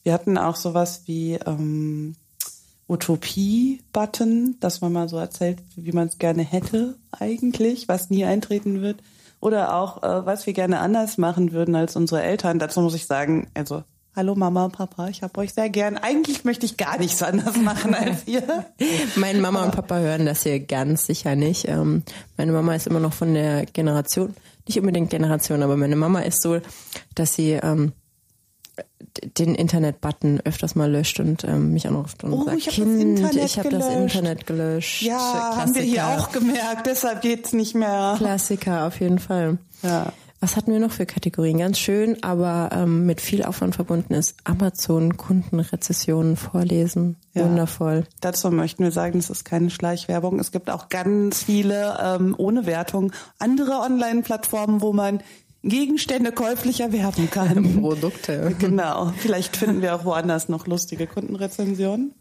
Wir 0.02 0.12
hatten 0.12 0.38
auch 0.38 0.56
sowas 0.56 1.02
wie 1.06 1.34
ähm, 1.34 2.16
Utopie-Button, 2.88 4.56
dass 4.60 4.80
man 4.82 4.92
mal 4.92 5.08
so 5.08 5.16
erzählt, 5.16 5.58
wie 5.76 5.92
man 5.92 6.08
es 6.08 6.18
gerne 6.18 6.42
hätte 6.42 6.96
eigentlich, 7.10 7.88
was 7.88 8.10
nie 8.10 8.24
eintreten 8.24 8.82
wird. 8.82 9.02
Oder 9.40 9.74
auch, 9.74 10.02
äh, 10.02 10.26
was 10.26 10.46
wir 10.46 10.52
gerne 10.52 10.80
anders 10.80 11.16
machen 11.16 11.52
würden 11.52 11.74
als 11.74 11.96
unsere 11.96 12.22
Eltern. 12.22 12.58
Dazu 12.58 12.80
muss 12.80 12.94
ich 12.94 13.06
sagen, 13.06 13.48
also 13.54 13.84
Hallo 14.18 14.34
Mama 14.34 14.64
und 14.64 14.72
Papa, 14.72 15.06
ich 15.06 15.22
habe 15.22 15.38
euch 15.38 15.52
sehr 15.54 15.70
gern. 15.70 15.96
Eigentlich 15.96 16.42
möchte 16.44 16.66
ich 16.66 16.76
gar 16.76 16.98
nichts 16.98 17.22
anders 17.22 17.56
machen 17.56 17.94
als 17.94 18.26
ihr. 18.26 18.42
meine 19.14 19.38
Mama 19.38 19.62
und 19.62 19.70
Papa 19.70 19.98
hören 19.98 20.26
das 20.26 20.42
hier 20.42 20.58
ganz 20.58 21.06
sicher 21.06 21.36
nicht. 21.36 21.68
Ähm, 21.68 22.02
meine 22.36 22.50
Mama 22.50 22.74
ist 22.74 22.88
immer 22.88 22.98
noch 22.98 23.12
von 23.12 23.32
der 23.32 23.64
Generation, 23.66 24.34
nicht 24.66 24.76
unbedingt 24.76 25.10
Generation, 25.10 25.62
aber 25.62 25.76
meine 25.76 25.94
Mama 25.94 26.18
ist 26.22 26.42
so, 26.42 26.58
dass 27.14 27.34
sie 27.34 27.52
ähm, 27.52 27.92
den 29.38 29.54
Internet-Button 29.54 30.40
öfters 30.44 30.74
mal 30.74 30.90
löscht 30.90 31.20
und 31.20 31.44
ähm, 31.44 31.72
mich 31.72 31.86
anruft 31.86 32.24
und 32.24 32.32
oh, 32.32 32.44
sagt, 32.44 32.56
ich 32.56 32.66
Kind, 32.70 33.36
ich 33.36 33.56
habe 33.56 33.68
das 33.68 33.86
Internet 33.86 34.48
gelöscht. 34.48 35.00
Ja, 35.02 35.14
Klassiker. 35.14 35.60
haben 35.60 35.74
wir 35.76 35.82
hier 35.82 36.06
auch 36.08 36.32
gemerkt, 36.32 36.88
deshalb 36.88 37.22
geht's 37.22 37.52
nicht 37.52 37.76
mehr. 37.76 38.16
Klassiker, 38.18 38.88
auf 38.88 38.98
jeden 38.98 39.20
Fall. 39.20 39.58
Ja. 39.84 40.12
Was 40.40 40.54
hatten 40.54 40.72
wir 40.72 40.78
noch 40.78 40.92
für 40.92 41.04
Kategorien? 41.04 41.58
Ganz 41.58 41.78
schön, 41.78 42.22
aber 42.22 42.70
ähm, 42.72 43.06
mit 43.06 43.20
viel 43.20 43.42
Aufwand 43.42 43.74
verbunden 43.74 44.14
ist 44.14 44.36
Amazon 44.44 45.16
Kundenrezessionen 45.16 46.36
vorlesen. 46.36 47.16
Ja. 47.34 47.44
Wundervoll. 47.44 48.04
Dazu 48.20 48.50
möchten 48.50 48.84
wir 48.84 48.92
sagen, 48.92 49.18
es 49.18 49.30
ist 49.30 49.44
keine 49.44 49.70
Schleichwerbung. 49.70 50.38
Es 50.38 50.52
gibt 50.52 50.70
auch 50.70 50.88
ganz 50.90 51.42
viele 51.42 51.98
ähm, 52.00 52.36
ohne 52.38 52.66
Wertung 52.66 53.12
andere 53.38 53.80
Online-Plattformen, 53.80 54.80
wo 54.80 54.92
man 54.92 55.20
Gegenstände 55.64 56.30
käuflich 56.30 56.80
erwerben 56.80 57.30
kann. 57.30 57.80
Produkte. 57.80 58.54
Genau. 58.60 59.12
Vielleicht 59.16 59.56
finden 59.56 59.82
wir 59.82 59.96
auch 59.96 60.04
woanders 60.04 60.48
noch 60.48 60.68
lustige 60.68 61.08
Kundenrezensionen. 61.08 62.14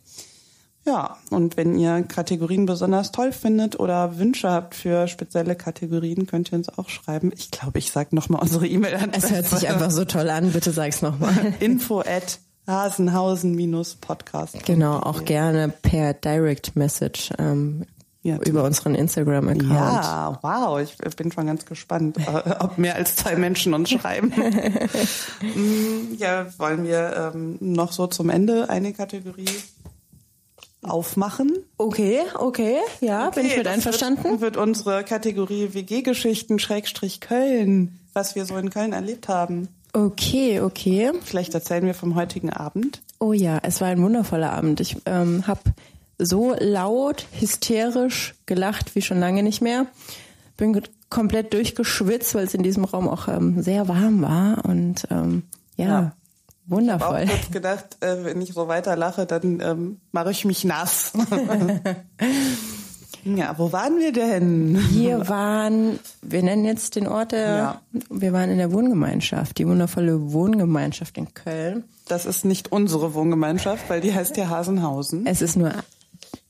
Ja, 0.88 1.18
und 1.32 1.58
wenn 1.58 1.78
ihr 1.78 2.02
Kategorien 2.04 2.66
besonders 2.66 3.12
toll 3.12 3.34
findet 3.34 3.78
oder 3.78 4.18
Wünsche 4.18 4.50
habt 4.50 4.74
für 4.74 5.10
spezielle 5.10 5.56
Kategorien, 5.56 6.26
könnt 6.28 6.50
ihr 6.54 6.58
uns 6.58 6.70
auch 6.78 6.88
schreiben. 6.88 7.34
Ich 7.36 7.52
glaube, 7.52 7.78
ich 7.80 7.92
sage 7.92 8.16
nochmal 8.16 8.42
unsere 8.42 8.66
E-Mail-Adresse. 8.66 9.26
Es 9.26 9.32
hört 9.32 9.48
sich 9.48 9.68
einfach 9.68 9.92
so 9.92 10.06
toll 10.06 10.30
an, 10.30 10.54
bitte 10.54 10.72
sag's 10.72 11.02
nochmal. 11.02 11.54
Info 11.60 12.00
at 12.00 12.40
hasenhausen-podcast. 12.68 14.66
Genau, 14.66 15.00
auch 15.00 15.26
gerne 15.26 15.68
per 15.68 16.14
Direct 16.14 16.78
Message 16.78 17.34
ähm, 17.38 17.86
ja, 18.28 18.38
über 18.38 18.64
unseren 18.64 18.96
Instagram-Account. 18.96 19.70
Ja, 19.72 20.40
wow, 20.42 20.80
ich 20.82 20.98
bin 21.16 21.32
schon 21.32 21.48
ganz 21.48 21.66
gespannt, 21.66 22.18
äh, 22.18 22.56
ob 22.60 22.78
mehr 22.78 22.96
als 22.96 23.16
zwei 23.16 23.36
Menschen 23.36 23.74
uns 23.74 23.90
schreiben. 23.90 24.32
Mm, 25.40 26.16
ja, 26.18 26.48
wollen 26.58 26.84
wir 26.86 27.32
ähm, 27.34 27.58
noch 27.60 27.92
so 27.92 28.08
zum 28.08 28.32
Ende 28.32 28.70
eine 28.70 28.92
Kategorie 28.92 29.46
aufmachen. 30.84 31.52
Okay, 31.78 32.22
okay, 32.36 32.78
ja, 33.02 33.28
okay, 33.28 33.42
bin 33.42 33.50
ich 33.50 33.58
mit 33.58 33.68
einverstanden. 33.68 34.24
Wird, 34.24 34.42
wird 34.42 34.58
unsere 34.58 35.04
Kategorie 35.04 35.74
WG-Geschichten 35.74 36.60
Schrägstrich 36.60 37.20
Köln, 37.20 38.00
was 38.14 38.36
wir 38.36 38.46
so 38.46 38.58
in 38.58 38.70
Köln 38.70 38.94
erlebt 38.94 39.28
haben. 39.28 39.70
Okay, 39.94 40.62
okay. 40.62 41.12
Vielleicht 41.24 41.54
erzählen 41.54 41.86
wir 41.86 41.94
vom 41.94 42.16
heutigen 42.16 42.52
Abend. 42.52 43.02
Oh 43.20 43.34
ja, 43.34 43.60
es 43.64 43.82
war 43.82 43.88
ein 43.88 44.02
wundervoller 44.02 44.52
Abend. 44.52 44.80
Ich 44.80 44.98
ähm, 45.06 45.48
habe 45.48 45.62
so 46.20 46.56
laut, 46.60 47.26
hysterisch 47.40 48.36
gelacht 48.46 48.96
wie 48.96 49.02
schon 49.02 49.20
lange 49.20 49.44
nicht 49.44 49.62
mehr. 49.62 49.88
Bin 50.56 50.82
komplett 51.10 51.54
durchgeschwitzt, 51.54 52.36
weil 52.36 52.46
es 52.46 52.54
in 52.54 52.64
diesem 52.64 52.84
Raum 52.84 53.08
auch 53.08 53.28
ähm, 53.28 53.62
sehr 53.62 53.88
warm 53.88 54.22
war 54.22 54.66
und 54.66 55.08
ähm, 55.10 55.44
ja, 55.78 55.86
ja. 55.86 56.12
Wundervoll. 56.68 57.22
Ich 57.24 57.30
habe 57.30 57.40
kurz 57.40 57.52
gedacht, 57.52 57.98
äh, 58.02 58.26
wenn 58.26 58.42
ich 58.42 58.54
so 58.54 58.68
weiter 58.68 58.96
lache, 58.96 59.26
dann 59.26 59.62
ähm, 59.62 60.02
mache 60.12 60.32
ich 60.32 60.44
mich 60.44 60.66
nass. 60.66 61.14
ja, 63.24 63.58
wo 63.58 63.72
waren 63.72 64.00
wir 64.00 64.12
denn? 64.12 64.78
Wir 64.92 65.30
waren, 65.30 66.00
wir 66.22 66.44
nennen 66.44 66.66
jetzt 66.66 66.98
den 66.98 67.08
Ort, 67.08 67.32
der, 67.32 67.48
ja. 67.48 67.82
wir 68.10 68.34
waren 68.34 68.50
in 68.50 68.58
der 68.58 68.74
Wohngemeinschaft, 68.74 69.58
die 69.58 69.68
wundervolle 69.68 70.34
Wohngemeinschaft 70.34 71.18
in 71.18 71.34
Köln. 71.34 71.86
Das 72.10 72.26
ist 72.26 72.44
nicht 72.44 72.72
unsere 72.72 73.14
Wohngemeinschaft, 73.14 73.90
weil 73.90 74.02
die 74.02 74.14
heißt 74.14 74.36
ja 74.36 74.50
Hasenhausen. 74.50 75.26
Es 75.26 75.42
ist 75.42 75.56
nur 75.56 75.72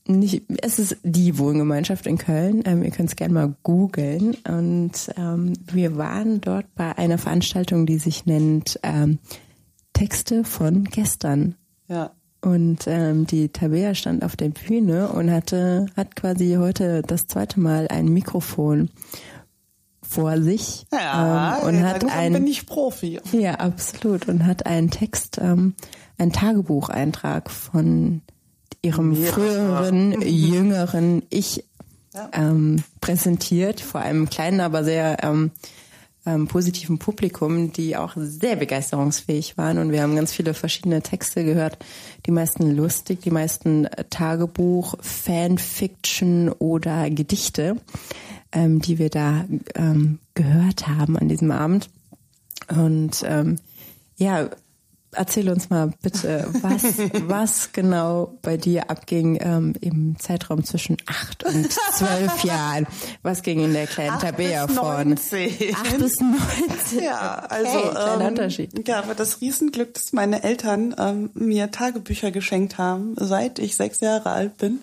nicht, 0.08 0.44
es 0.62 0.80
ist 0.80 0.98
die 1.04 1.38
Wohngemeinschaft 1.38 2.08
in 2.08 2.18
Köln. 2.18 2.64
Ähm, 2.66 2.84
ihr 2.84 2.92
könnt 2.92 3.10
es 3.10 3.16
gerne 3.16 3.34
mal 3.34 3.54
googeln. 3.62 4.36
Und 4.48 4.94
ähm, 5.16 5.54
wir 5.72 5.98
waren 5.98 6.42
dort 6.42 6.74
bei 6.76 6.98
einer 6.98 7.18
Veranstaltung, 7.18 7.86
die 7.86 7.98
sich 7.98 8.26
nennt 8.26 8.80
ähm, 8.84 9.20
Texte 9.98 10.44
von 10.44 10.84
gestern. 10.84 11.56
Ja. 11.88 12.12
Und 12.42 12.86
ähm, 12.86 13.26
die 13.26 13.50
Tabea 13.50 13.96
stand 13.96 14.24
auf 14.24 14.36
der 14.36 14.50
Bühne 14.50 15.10
und 15.10 15.32
hatte, 15.32 15.88
hat 15.98 16.16
quasi 16.16 16.58
heute 16.60 17.02
das 17.02 17.26
zweite 17.26 17.60
Mal 17.60 17.88
ein 17.88 18.10
Mikrofon 18.10 18.92
vor 20.04 20.40
sich. 20.40 20.86
Ja, 20.92 21.58
ähm, 21.58 21.68
und 21.68 21.84
hat 21.84 22.06
ein, 22.06 22.34
bin 22.34 22.46
ich 22.46 22.68
Profi. 22.68 23.20
Ja, 23.32 23.56
absolut. 23.56 24.28
Und 24.28 24.46
hat 24.46 24.68
einen 24.68 24.92
Text, 24.92 25.40
ähm, 25.42 25.74
einen 26.20 26.32
Tagebucheintrag 26.32 27.50
von 27.50 28.22
ihrem 28.84 29.14
ja. 29.14 29.32
früheren, 29.32 30.22
jüngeren 30.22 31.24
Ich 31.32 31.66
ja. 32.14 32.30
ähm, 32.34 32.84
präsentiert, 33.02 33.82
vor 33.82 34.02
einem 34.02 34.30
kleinen, 34.30 34.60
aber 34.60 34.84
sehr 34.84 35.24
ähm, 35.24 35.52
ähm, 36.28 36.48
positiven 36.48 37.00
Publikum, 37.00 37.72
die 37.72 37.96
auch 37.96 38.14
sehr 38.18 38.58
begeisterungsfähig 38.58 39.58
waren. 39.58 39.78
Und 39.78 39.92
wir 39.92 40.02
haben 40.02 40.16
ganz 40.16 40.34
viele 40.34 40.54
verschiedene 40.54 41.02
Texte 41.02 41.46
gehört. 41.46 41.78
Die 42.26 42.32
meisten 42.32 42.76
lustig, 42.76 43.22
die 43.22 43.32
meisten 43.32 43.86
äh, 43.86 44.04
Tagebuch, 44.10 44.96
Fanfiction 45.00 46.50
oder 46.50 47.10
Gedichte, 47.10 47.78
ähm, 48.52 48.82
die 48.82 49.00
wir 49.00 49.10
da 49.10 49.46
ähm, 49.76 50.20
gehört 50.34 50.88
haben 50.88 51.18
an 51.18 51.30
diesem 51.30 51.52
Abend. 51.52 51.90
Und 52.68 53.24
ähm, 53.26 53.56
ja, 54.18 54.50
erzähl 55.12 55.50
uns 55.50 55.70
mal 55.70 55.92
bitte, 56.02 56.48
was, 56.62 56.84
was 57.28 57.72
genau 57.72 58.38
bei 58.42 58.58
dir 58.58 58.90
abging 58.90 59.40
ähm, 59.42 59.74
im 59.82 60.18
Zeitraum 60.20 60.64
zwischen 60.64 60.98
acht 61.06 61.44
und 61.44 61.72
zwölf 61.72 62.44
Jahren. 62.44 62.88
Was 63.24 63.42
ging 63.42 63.64
in 63.64 63.74
der 63.74 63.88
kleinen 63.88 64.20
Tabea 64.20 64.68
vor? 64.68 64.94
Acht 64.94 65.06
bis 66.00 66.20
neunzehn. 66.20 67.04
Ja, 67.04 67.46
also 67.50 67.78
okay, 67.78 67.90
kleiner 67.92 68.22
ähm, 68.22 68.28
Unterschied. 68.28 68.88
Ja, 68.88 69.00
aber 69.00 69.16
das 69.16 69.42
Riesenglück, 69.42 69.94
dass 69.94 70.14
meine 70.14 70.44
Eltern 70.44 70.96
ähm, 70.98 71.30
mir 71.34 71.72
Tagebücher 71.72 72.32
geschenkt 72.32 72.78
haben, 72.78 73.16
seit 73.18 73.60
ich 73.60 73.76
sechs 73.76 74.00
Jahre 74.00 74.32
alt 74.32 74.58
bin 74.58 74.82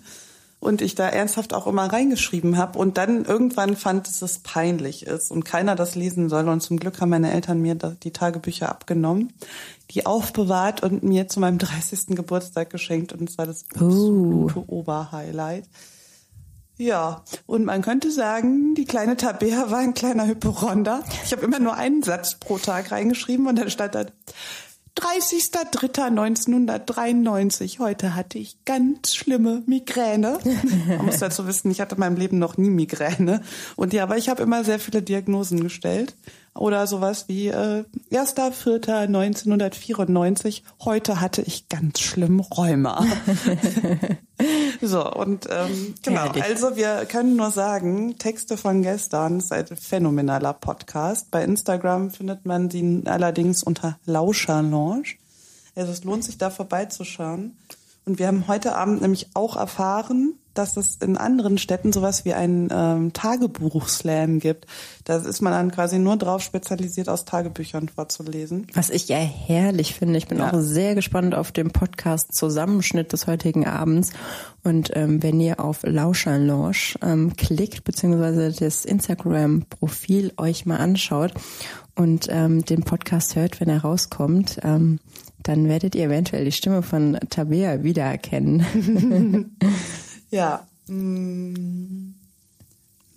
und 0.65 0.81
ich 0.81 0.95
da 0.95 1.07
ernsthaft 1.07 1.53
auch 1.53 1.67
immer 1.67 1.85
reingeschrieben 1.85 2.57
habe 2.57 2.79
und 2.79 2.97
dann 2.97 3.23
irgendwann 3.23 3.75
fand, 3.75 4.07
dass 4.07 4.21
es 4.23 4.39
peinlich 4.39 5.05
ist 5.05 5.31
und 5.31 5.45
keiner 5.45 5.75
das 5.75 5.95
lesen 5.95 6.27
soll 6.27 6.49
und 6.49 6.61
zum 6.61 6.77
Glück 6.77 6.99
haben 6.99 7.09
meine 7.09 7.31
Eltern 7.31 7.61
mir 7.61 7.75
die 7.75 8.11
Tagebücher 8.11 8.69
abgenommen, 8.69 9.31
die 9.91 10.07
aufbewahrt 10.07 10.81
und 10.81 11.03
mir 11.03 11.27
zu 11.27 11.39
meinem 11.39 11.57
30. 11.59 12.15
Geburtstag 12.15 12.71
geschenkt 12.71 13.13
und 13.13 13.29
es 13.29 13.37
war 13.37 13.45
das 13.45 13.65
absolute 13.75 14.59
uh. 14.59 14.65
Oberhighlight. 14.67 15.65
Ja, 16.77 17.23
und 17.45 17.63
man 17.63 17.81
könnte 17.81 18.11
sagen, 18.11 18.75
die 18.75 18.83
kleine 18.83 19.15
Tabea 19.15 19.71
war 19.71 19.79
ein 19.79 19.93
kleiner 19.93 20.27
Hyperonda. 20.27 21.03
Ich 21.23 21.31
habe 21.31 21.45
immer 21.45 21.59
nur 21.59 21.75
einen 21.75 22.03
Satz 22.03 22.35
pro 22.35 22.57
Tag 22.57 22.91
reingeschrieben 22.91 23.47
und 23.47 23.57
dann 23.57 23.69
stand 23.69 23.95
da 23.95 24.05
30.03.1993. 24.97 27.79
Heute 27.79 28.15
hatte 28.15 28.37
ich 28.37 28.63
ganz 28.63 29.13
schlimme 29.13 29.61
Migräne. 29.65 30.39
Man 30.87 31.05
muss 31.05 31.19
dazu 31.19 31.47
wissen, 31.47 31.69
ich 31.69 31.81
hatte 31.81 31.95
in 31.95 31.99
meinem 31.99 32.15
Leben 32.15 32.39
noch 32.39 32.55
nie 32.57 32.69
Migräne. 32.69 33.41
Und 33.75 33.91
ja, 33.93 34.03
aber 34.03 34.15
ich 34.17 34.29
habe 34.29 34.43
immer 34.43 34.63
sehr 34.63 34.79
viele 34.79 35.01
Diagnosen 35.01 35.59
gestellt. 35.61 36.15
Oder 36.57 36.87
sowas 36.87 37.27
wie 37.27 37.49
äh, 37.49 37.83
1.4.1994. 38.11 40.61
Heute 40.85 41.19
hatte 41.19 41.41
ich 41.41 41.67
ganz 41.67 41.99
schlimm 41.99 42.39
Rheuma. 42.39 43.05
so, 44.81 45.13
und 45.13 45.49
ähm, 45.51 45.95
genau, 46.01 46.23
Herrlich. 46.23 46.45
also 46.45 46.77
wir 46.77 47.05
können 47.07 47.35
nur 47.35 47.51
sagen, 47.51 48.17
Texte 48.17 48.55
von 48.55 48.83
gestern 48.83 49.39
ist 49.39 49.51
ein 49.51 49.67
phänomenaler 49.67 50.53
Podcast. 50.53 51.29
Bei 51.29 51.43
Instagram 51.43 52.11
findet 52.11 52.45
man 52.45 52.69
sie 52.69 53.01
allerdings 53.05 53.61
unter 53.61 53.99
Lauscherlounge. 54.05 55.03
Also 55.75 55.91
es 55.91 56.05
lohnt 56.05 56.23
sich 56.23 56.37
da 56.37 56.49
vorbeizuschauen. 56.49 57.57
Und 58.05 58.17
wir 58.17 58.27
haben 58.27 58.47
heute 58.47 58.77
Abend 58.77 59.01
nämlich 59.01 59.27
auch 59.33 59.57
erfahren, 59.57 60.35
dass 60.55 60.77
es 60.77 60.95
in 60.95 61.17
anderen 61.17 61.57
Städten 61.57 61.93
sowas 61.93 62.25
wie 62.25 62.33
einen 62.33 62.69
ähm, 62.71 63.13
Tagebuch-Slam 63.13 64.39
gibt. 64.39 64.65
Da 65.03 65.17
ist 65.17 65.41
man 65.41 65.53
dann 65.53 65.71
quasi 65.71 65.99
nur 65.99 66.17
drauf 66.17 66.41
spezialisiert, 66.41 67.09
aus 67.09 67.25
Tagebüchern 67.25 67.89
vorzulesen. 67.89 68.67
Was 68.73 68.89
ich 68.89 69.07
ja 69.07 69.17
herrlich 69.17 69.93
finde. 69.93 70.17
Ich 70.17 70.27
bin 70.27 70.39
ja. 70.39 70.51
auch 70.51 70.59
sehr 70.59 70.95
gespannt 70.95 71.35
auf 71.35 71.51
den 71.51 71.71
Podcast-Zusammenschnitt 71.71 73.13
des 73.13 73.27
heutigen 73.27 73.67
Abends. 73.67 74.11
Und 74.63 74.91
ähm, 74.95 75.21
wenn 75.21 75.39
ihr 75.39 75.59
auf 75.59 75.83
Lauscherlounge 75.83 76.95
ähm, 77.01 77.35
klickt, 77.35 77.83
beziehungsweise 77.83 78.51
das 78.51 78.85
Instagram-Profil 78.85 80.33
euch 80.37 80.65
mal 80.65 80.77
anschaut 80.77 81.33
und 81.95 82.27
ähm, 82.29 82.65
den 82.65 82.83
Podcast 82.83 83.35
hört, 83.35 83.59
wenn 83.59 83.69
er 83.69 83.81
rauskommt, 83.81 84.59
ähm, 84.63 84.99
dann 85.43 85.67
werdet 85.67 85.93
ihr 85.93 86.05
eventuell 86.05 86.45
die 86.45 86.51
Stimme 86.51 86.81
von 86.81 87.19
Tabea 87.29 87.83
wiedererkennen. 87.83 89.55
ja. 90.35 90.67
Mm. 90.87 92.13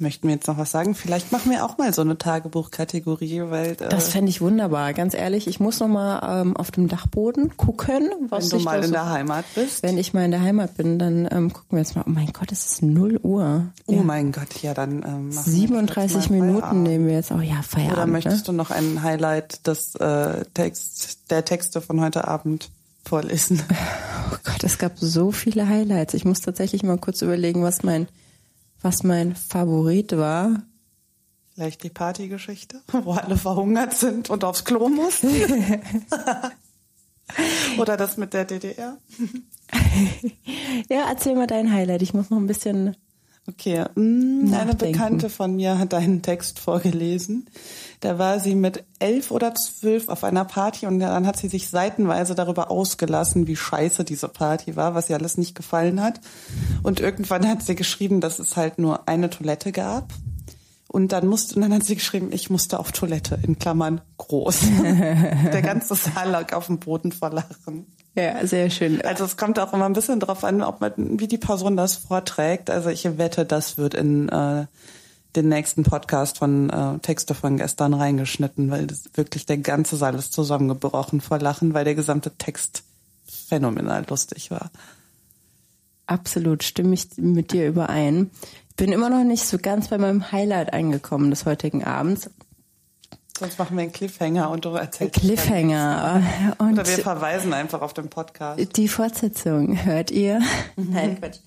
Möchten 0.00 0.28
wir 0.28 0.34
jetzt 0.36 0.46
noch 0.46 0.58
was 0.58 0.70
sagen? 0.70 0.94
Vielleicht 0.94 1.32
machen 1.32 1.50
wir 1.50 1.64
auch 1.64 1.76
mal 1.76 1.92
so 1.92 2.02
eine 2.02 2.16
Tagebuchkategorie, 2.16 3.42
weil 3.48 3.72
äh, 3.72 3.88
das 3.88 4.10
fände 4.10 4.30
ich 4.30 4.40
wunderbar. 4.40 4.92
Ganz 4.92 5.12
ehrlich, 5.12 5.48
ich 5.48 5.58
muss 5.58 5.80
noch 5.80 5.88
mal 5.88 6.40
ähm, 6.40 6.56
auf 6.56 6.70
dem 6.70 6.86
Dachboden 6.86 7.56
gucken, 7.56 8.08
was 8.28 8.52
wenn 8.52 8.58
du 8.60 8.64
mal 8.64 8.78
in 8.78 8.84
so, 8.84 8.92
der 8.92 9.10
Heimat 9.10 9.44
bist. 9.56 9.82
Wenn 9.82 9.98
ich 9.98 10.14
mal 10.14 10.24
in 10.24 10.30
der 10.30 10.42
Heimat 10.42 10.76
bin, 10.76 11.00
dann 11.00 11.28
ähm, 11.32 11.52
gucken 11.52 11.70
wir 11.70 11.78
jetzt 11.80 11.96
mal. 11.96 12.04
Oh 12.06 12.10
mein 12.10 12.32
Gott, 12.32 12.52
es 12.52 12.64
ist 12.64 12.82
0 12.82 13.18
Uhr. 13.24 13.66
Oh 13.86 13.92
ja. 13.92 14.02
mein 14.04 14.30
Gott, 14.30 14.62
ja 14.62 14.72
dann 14.72 15.02
ähm, 15.02 15.32
37 15.32 16.30
Minuten 16.30 16.60
Feierabend. 16.60 16.82
nehmen 16.84 17.06
wir 17.08 17.14
jetzt 17.14 17.32
auch. 17.32 17.42
Ja, 17.42 17.62
Feierabend. 17.62 17.96
Oder 17.96 18.06
möchtest 18.06 18.36
ne? 18.36 18.44
du 18.44 18.52
noch 18.52 18.70
ein 18.70 19.02
Highlight 19.02 19.66
des 19.66 19.96
äh, 19.96 20.44
Text 20.54 21.28
der 21.30 21.44
Texte 21.44 21.80
von 21.80 22.00
heute 22.00 22.28
Abend 22.28 22.70
vorlesen? 23.04 23.64
Gott, 24.48 24.64
es 24.64 24.78
gab 24.78 24.98
so 24.98 25.30
viele 25.30 25.68
Highlights. 25.68 26.14
Ich 26.14 26.24
muss 26.24 26.40
tatsächlich 26.40 26.82
mal 26.82 26.98
kurz 26.98 27.22
überlegen, 27.22 27.62
was 27.62 27.82
mein 27.82 28.08
was 28.80 29.02
mein 29.02 29.34
Favorit 29.34 30.16
war. 30.16 30.62
Vielleicht 31.54 31.82
die 31.82 31.90
Partygeschichte, 31.90 32.80
wo 33.04 33.12
alle 33.12 33.36
verhungert 33.36 33.94
sind 33.94 34.30
und 34.30 34.44
aufs 34.44 34.64
Klo 34.64 34.88
mussten. 34.88 35.28
Oder 37.78 37.96
das 37.96 38.16
mit 38.16 38.32
der 38.32 38.46
DDR. 38.46 38.96
ja, 40.88 41.08
erzähl 41.10 41.34
mal 41.34 41.46
dein 41.46 41.70
Highlight. 41.70 42.00
Ich 42.00 42.14
muss 42.14 42.30
noch 42.30 42.38
ein 42.38 42.46
bisschen 42.46 42.96
Okay, 43.46 43.86
mm, 43.94 44.52
eine 44.52 44.74
Bekannte 44.74 45.30
von 45.30 45.56
mir 45.56 45.78
hat 45.78 45.94
einen 45.94 46.20
Text 46.20 46.58
vorgelesen. 46.58 47.48
Da 48.00 48.18
war 48.18 48.38
sie 48.38 48.54
mit 48.54 48.84
elf 49.00 49.30
oder 49.30 49.54
zwölf 49.54 50.08
auf 50.08 50.22
einer 50.22 50.44
Party 50.44 50.86
und 50.86 51.00
dann 51.00 51.26
hat 51.26 51.36
sie 51.36 51.48
sich 51.48 51.68
seitenweise 51.68 52.34
darüber 52.34 52.70
ausgelassen, 52.70 53.46
wie 53.46 53.56
scheiße 53.56 54.04
diese 54.04 54.28
Party 54.28 54.76
war, 54.76 54.94
was 54.94 55.10
ihr 55.10 55.16
alles 55.16 55.36
nicht 55.36 55.54
gefallen 55.54 56.00
hat. 56.00 56.20
Und 56.82 57.00
irgendwann 57.00 57.48
hat 57.48 57.62
sie 57.62 57.74
geschrieben, 57.74 58.20
dass 58.20 58.38
es 58.38 58.56
halt 58.56 58.78
nur 58.78 59.08
eine 59.08 59.30
Toilette 59.30 59.72
gab. 59.72 60.12
Und 60.90 61.12
dann 61.12 61.26
musste, 61.26 61.56
und 61.56 61.62
dann 61.62 61.74
hat 61.74 61.84
sie 61.84 61.96
geschrieben, 61.96 62.30
ich 62.32 62.48
musste 62.48 62.78
auf 62.78 62.92
Toilette, 62.92 63.38
in 63.42 63.58
Klammern 63.58 64.00
groß. 64.16 64.60
Der 64.82 65.62
ganze 65.62 65.94
Saal 65.94 66.30
lag 66.30 66.54
auf 66.54 66.66
dem 66.66 66.78
Boden 66.78 67.12
vor 67.12 67.30
Lachen. 67.30 67.86
Ja, 68.14 68.46
sehr 68.46 68.70
schön. 68.70 69.02
Also 69.02 69.24
es 69.24 69.36
kommt 69.36 69.58
auch 69.58 69.72
immer 69.74 69.84
ein 69.84 69.92
bisschen 69.92 70.18
drauf 70.18 70.44
an, 70.44 70.62
ob 70.62 70.80
man, 70.80 70.92
wie 70.96 71.28
die 71.28 71.38
Person 71.38 71.76
das 71.76 71.96
vorträgt. 71.96 72.70
Also 72.70 72.88
ich 72.88 73.18
wette, 73.18 73.44
das 73.44 73.76
wird 73.76 73.94
in 73.94 74.28
äh, 74.30 74.66
den 75.36 75.48
nächsten 75.48 75.82
Podcast 75.82 76.38
von 76.38 76.70
äh, 76.70 76.98
Texte 77.00 77.34
von 77.34 77.56
gestern 77.56 77.94
reingeschnitten, 77.94 78.70
weil 78.70 78.86
das 78.86 79.04
wirklich 79.14 79.46
der 79.46 79.58
ganze 79.58 79.96
Saal 79.96 80.14
ist 80.14 80.32
zusammengebrochen 80.32 81.20
vor 81.20 81.38
Lachen, 81.38 81.74
weil 81.74 81.84
der 81.84 81.94
gesamte 81.94 82.30
Text 82.36 82.82
phänomenal 83.26 84.04
lustig 84.08 84.50
war. 84.50 84.70
Absolut, 86.06 86.62
stimme 86.62 86.94
ich 86.94 87.08
mit 87.18 87.52
dir 87.52 87.68
überein. 87.68 88.30
Bin 88.76 88.92
immer 88.92 89.10
noch 89.10 89.24
nicht 89.24 89.44
so 89.44 89.58
ganz 89.58 89.88
bei 89.88 89.98
meinem 89.98 90.32
Highlight 90.32 90.72
angekommen 90.72 91.30
des 91.30 91.44
heutigen 91.44 91.84
Abends. 91.84 92.30
Sonst 93.38 93.58
machen 93.58 93.76
wir 93.76 93.82
einen 93.82 93.92
Cliffhanger 93.92 94.50
und 94.50 94.64
du 94.64 94.70
erzählst. 94.70 95.14
Cliffhanger. 95.20 96.22
Und 96.58 96.72
Oder 96.72 96.86
wir 96.86 96.98
verweisen 96.98 97.52
einfach 97.52 97.82
auf 97.82 97.92
den 97.92 98.08
Podcast. 98.08 98.76
Die 98.76 98.88
Fortsetzung 98.88 99.84
hört 99.84 100.10
ihr? 100.10 100.40
Mhm. 100.76 100.92
Nein, 100.92 101.20
Quatsch. 101.20 101.38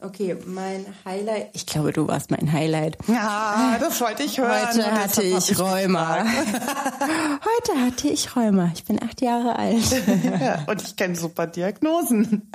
Okay, 0.00 0.36
mein 0.46 0.86
Highlight. 1.04 1.48
Ich 1.54 1.66
glaube, 1.66 1.92
du 1.92 2.06
warst 2.06 2.30
mein 2.30 2.52
Highlight. 2.52 2.96
Ja, 3.08 3.78
das 3.80 4.00
wollte 4.00 4.22
ich 4.22 4.38
hören. 4.38 4.68
Heute 4.68 4.92
hatte 4.92 5.22
ich 5.22 5.58
Rheuma. 5.58 6.18
Heute 6.24 7.80
hatte 7.84 8.08
ich 8.08 8.36
Rheuma. 8.36 8.70
Ich 8.74 8.84
bin 8.84 9.02
acht 9.02 9.20
Jahre 9.20 9.56
alt. 9.56 9.90
ja, 10.40 10.64
und 10.68 10.82
ich 10.82 10.94
kenne 10.94 11.16
super 11.16 11.48
Diagnosen. 11.48 12.48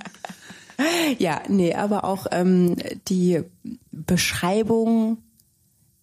Ja, 1.18 1.42
nee, 1.50 1.76
aber 1.76 2.06
auch 2.06 2.28
ähm, 2.32 2.78
die 3.10 3.44
Beschreibung 3.92 5.18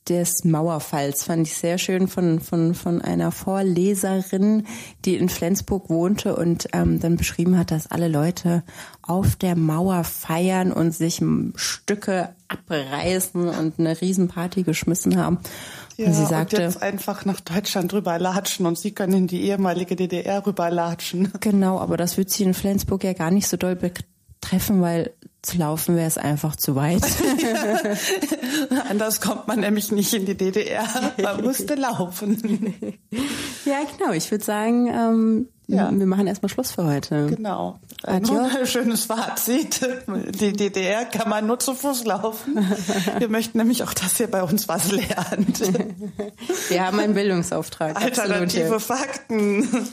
des 0.09 0.45
Mauerfalls 0.45 1.25
fand 1.25 1.47
ich 1.47 1.55
sehr 1.55 1.79
schön 1.79 2.09
von, 2.09 2.41
von, 2.41 2.75
von 2.75 3.01
einer 3.01 3.31
Vorleserin, 3.31 4.67
die 5.05 5.17
in 5.17 5.29
Flensburg 5.29 5.89
wohnte 5.89 6.37
und 6.37 6.69
ähm, 6.73 6.99
dann 7.01 7.17
beschrieben 7.17 7.57
hat, 7.57 7.71
dass 7.71 7.91
alle 7.91 8.09
Leute 8.09 8.65
auf 9.03 9.37
der 9.37 9.57
Mauer 9.57 10.05
feiern 10.05 10.73
und 10.73 10.93
sich 10.93 11.23
Stücke 11.55 12.31
abreißen 12.49 13.49
und 13.49 13.79
eine 13.79 14.01
Riesenparty 14.01 14.63
geschmissen 14.63 15.17
haben. 15.17 15.39
Ja, 15.97 16.07
und 16.07 16.15
sie 16.15 16.27
sagte, 16.27 16.57
und 16.57 16.63
jetzt 16.63 16.83
einfach 16.83 17.25
nach 17.25 17.41
Deutschland 17.41 17.93
rüberlatschen 17.93 18.67
und 18.67 18.79
sie 18.79 18.93
können 18.93 19.13
in 19.13 19.27
die 19.27 19.43
ehemalige 19.43 19.97
DDR 19.97 20.45
rüberlatschen. 20.47 21.33
Genau, 21.41 21.79
aber 21.79 21.97
das 21.97 22.17
wird 22.17 22.31
sie 22.31 22.45
in 22.45 22.55
Flensburg 22.55 23.05
ja 23.05 23.13
gar 23.13 23.31
nicht 23.31 23.49
so 23.49 23.57
doll 23.57 23.79
treffen, 24.41 24.81
weil 24.81 25.13
zu 25.43 25.57
laufen 25.57 25.97
wäre 25.97 26.07
es 26.07 26.19
einfach 26.19 26.55
zu 26.57 26.77
weit. 26.77 27.03
Anders 28.91 29.21
kommt 29.21 29.49
man 29.49 29.61
nämlich 29.61 29.91
nicht 29.91 30.13
in 30.13 30.27
die 30.27 30.37
DDR. 30.37 30.85
Man 31.23 31.43
musste 31.43 31.77
laufen. 31.77 32.75
ja, 33.65 33.79
genau. 33.97 34.13
Ich 34.13 34.31
würde 34.31 34.45
sagen, 34.45 34.89
ähm, 34.89 35.49
ja. 35.67 35.91
wir 35.91 36.07
machen 36.07 36.27
erstmal 36.27 36.51
Schluss 36.51 36.73
für 36.73 36.85
heute. 36.85 37.27
Genau. 37.27 37.79
Ein 38.03 38.25
schönes 38.65 39.05
Fazit. 39.05 39.81
Die 40.09 40.53
DDR 40.53 41.05
kann 41.05 41.29
man 41.29 41.47
nur 41.47 41.59
zu 41.59 41.75
Fuß 41.75 42.05
laufen. 42.05 42.67
Wir 43.19 43.29
möchten 43.29 43.59
nämlich 43.59 43.83
auch, 43.83 43.95
dass 43.95 44.19
ihr 44.21 44.31
bei 44.31 44.43
uns 44.43 44.69
was 44.69 44.91
lernt. 44.91 45.61
Wir 46.69 46.87
haben 46.87 46.99
einen 46.99 47.15
Bildungsauftrag. 47.15 47.97
Alternative 47.97 48.75
Absolut. 48.75 48.83
Fakten. 48.83 49.69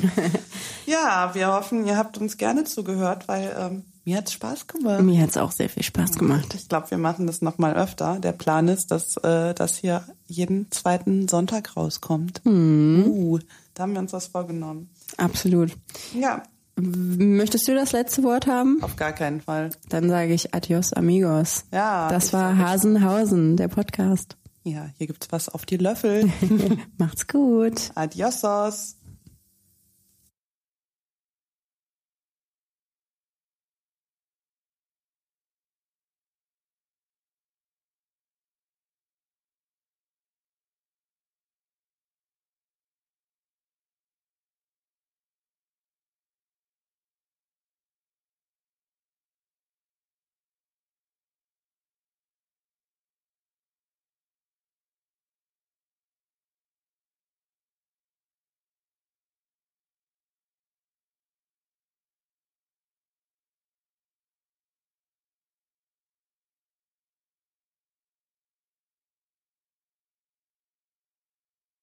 Ja, 0.86 1.32
wir 1.34 1.52
hoffen, 1.52 1.86
ihr 1.86 1.98
habt 1.98 2.18
uns 2.18 2.38
gerne 2.38 2.64
zugehört, 2.64 3.28
weil 3.28 3.54
ähm, 3.60 3.84
mir 4.08 4.18
hat's 4.18 4.32
Spaß 4.32 4.68
gemacht. 4.68 5.02
Mir 5.04 5.22
hat's 5.22 5.36
auch 5.36 5.52
sehr 5.52 5.68
viel 5.70 5.84
Spaß 5.84 6.14
gemacht. 6.18 6.56
Ich 6.56 6.70
glaube, 6.70 6.90
wir 6.90 6.98
machen 6.98 7.28
das 7.28 7.42
noch 7.42 7.58
mal 7.58 7.76
öfter. 7.76 8.20
Der 8.20 8.32
Plan 8.32 8.70
ist, 8.70 8.90
dass 8.92 9.18
äh, 9.18 9.54
das 9.54 9.76
hier 9.76 10.04
jeden 10.28 10.72
zweiten 10.72 11.28
Sonntag 11.28 11.76
rauskommt. 11.76 12.40
Hm. 12.46 13.04
Uh, 13.06 13.40
Da 13.74 13.84
haben 13.84 13.92
wir 13.94 14.00
uns 14.00 14.14
was 14.14 14.28
vorgenommen. 14.28 14.90
Absolut. 15.18 15.76
Ja, 16.14 16.44
Möchtest 16.80 17.68
du 17.68 17.74
das 17.74 17.92
letzte 17.92 18.22
Wort 18.22 18.46
haben? 18.46 18.84
auf 18.84 18.96
gar 18.96 19.12
keinen 19.12 19.42
Fall. 19.42 19.72
Dann 19.90 20.10
sage 20.10 20.34
ich 20.36 20.54
Adios, 20.54 20.94
amigos. 20.94 21.66
Ja. 21.74 22.08
Das 22.08 22.34
war 22.34 22.56
Hasenhausen, 22.56 23.58
der 23.58 23.68
Podcast. 23.68 24.38
Ja, 24.64 24.88
hier 24.98 25.08
gibt's 25.08 25.28
was 25.32 25.50
auf 25.50 25.66
die 25.66 25.78
Löffel. 25.78 26.32
Macht's 26.98 27.28
gut. 27.28 27.92
Adiosos. 27.96 28.96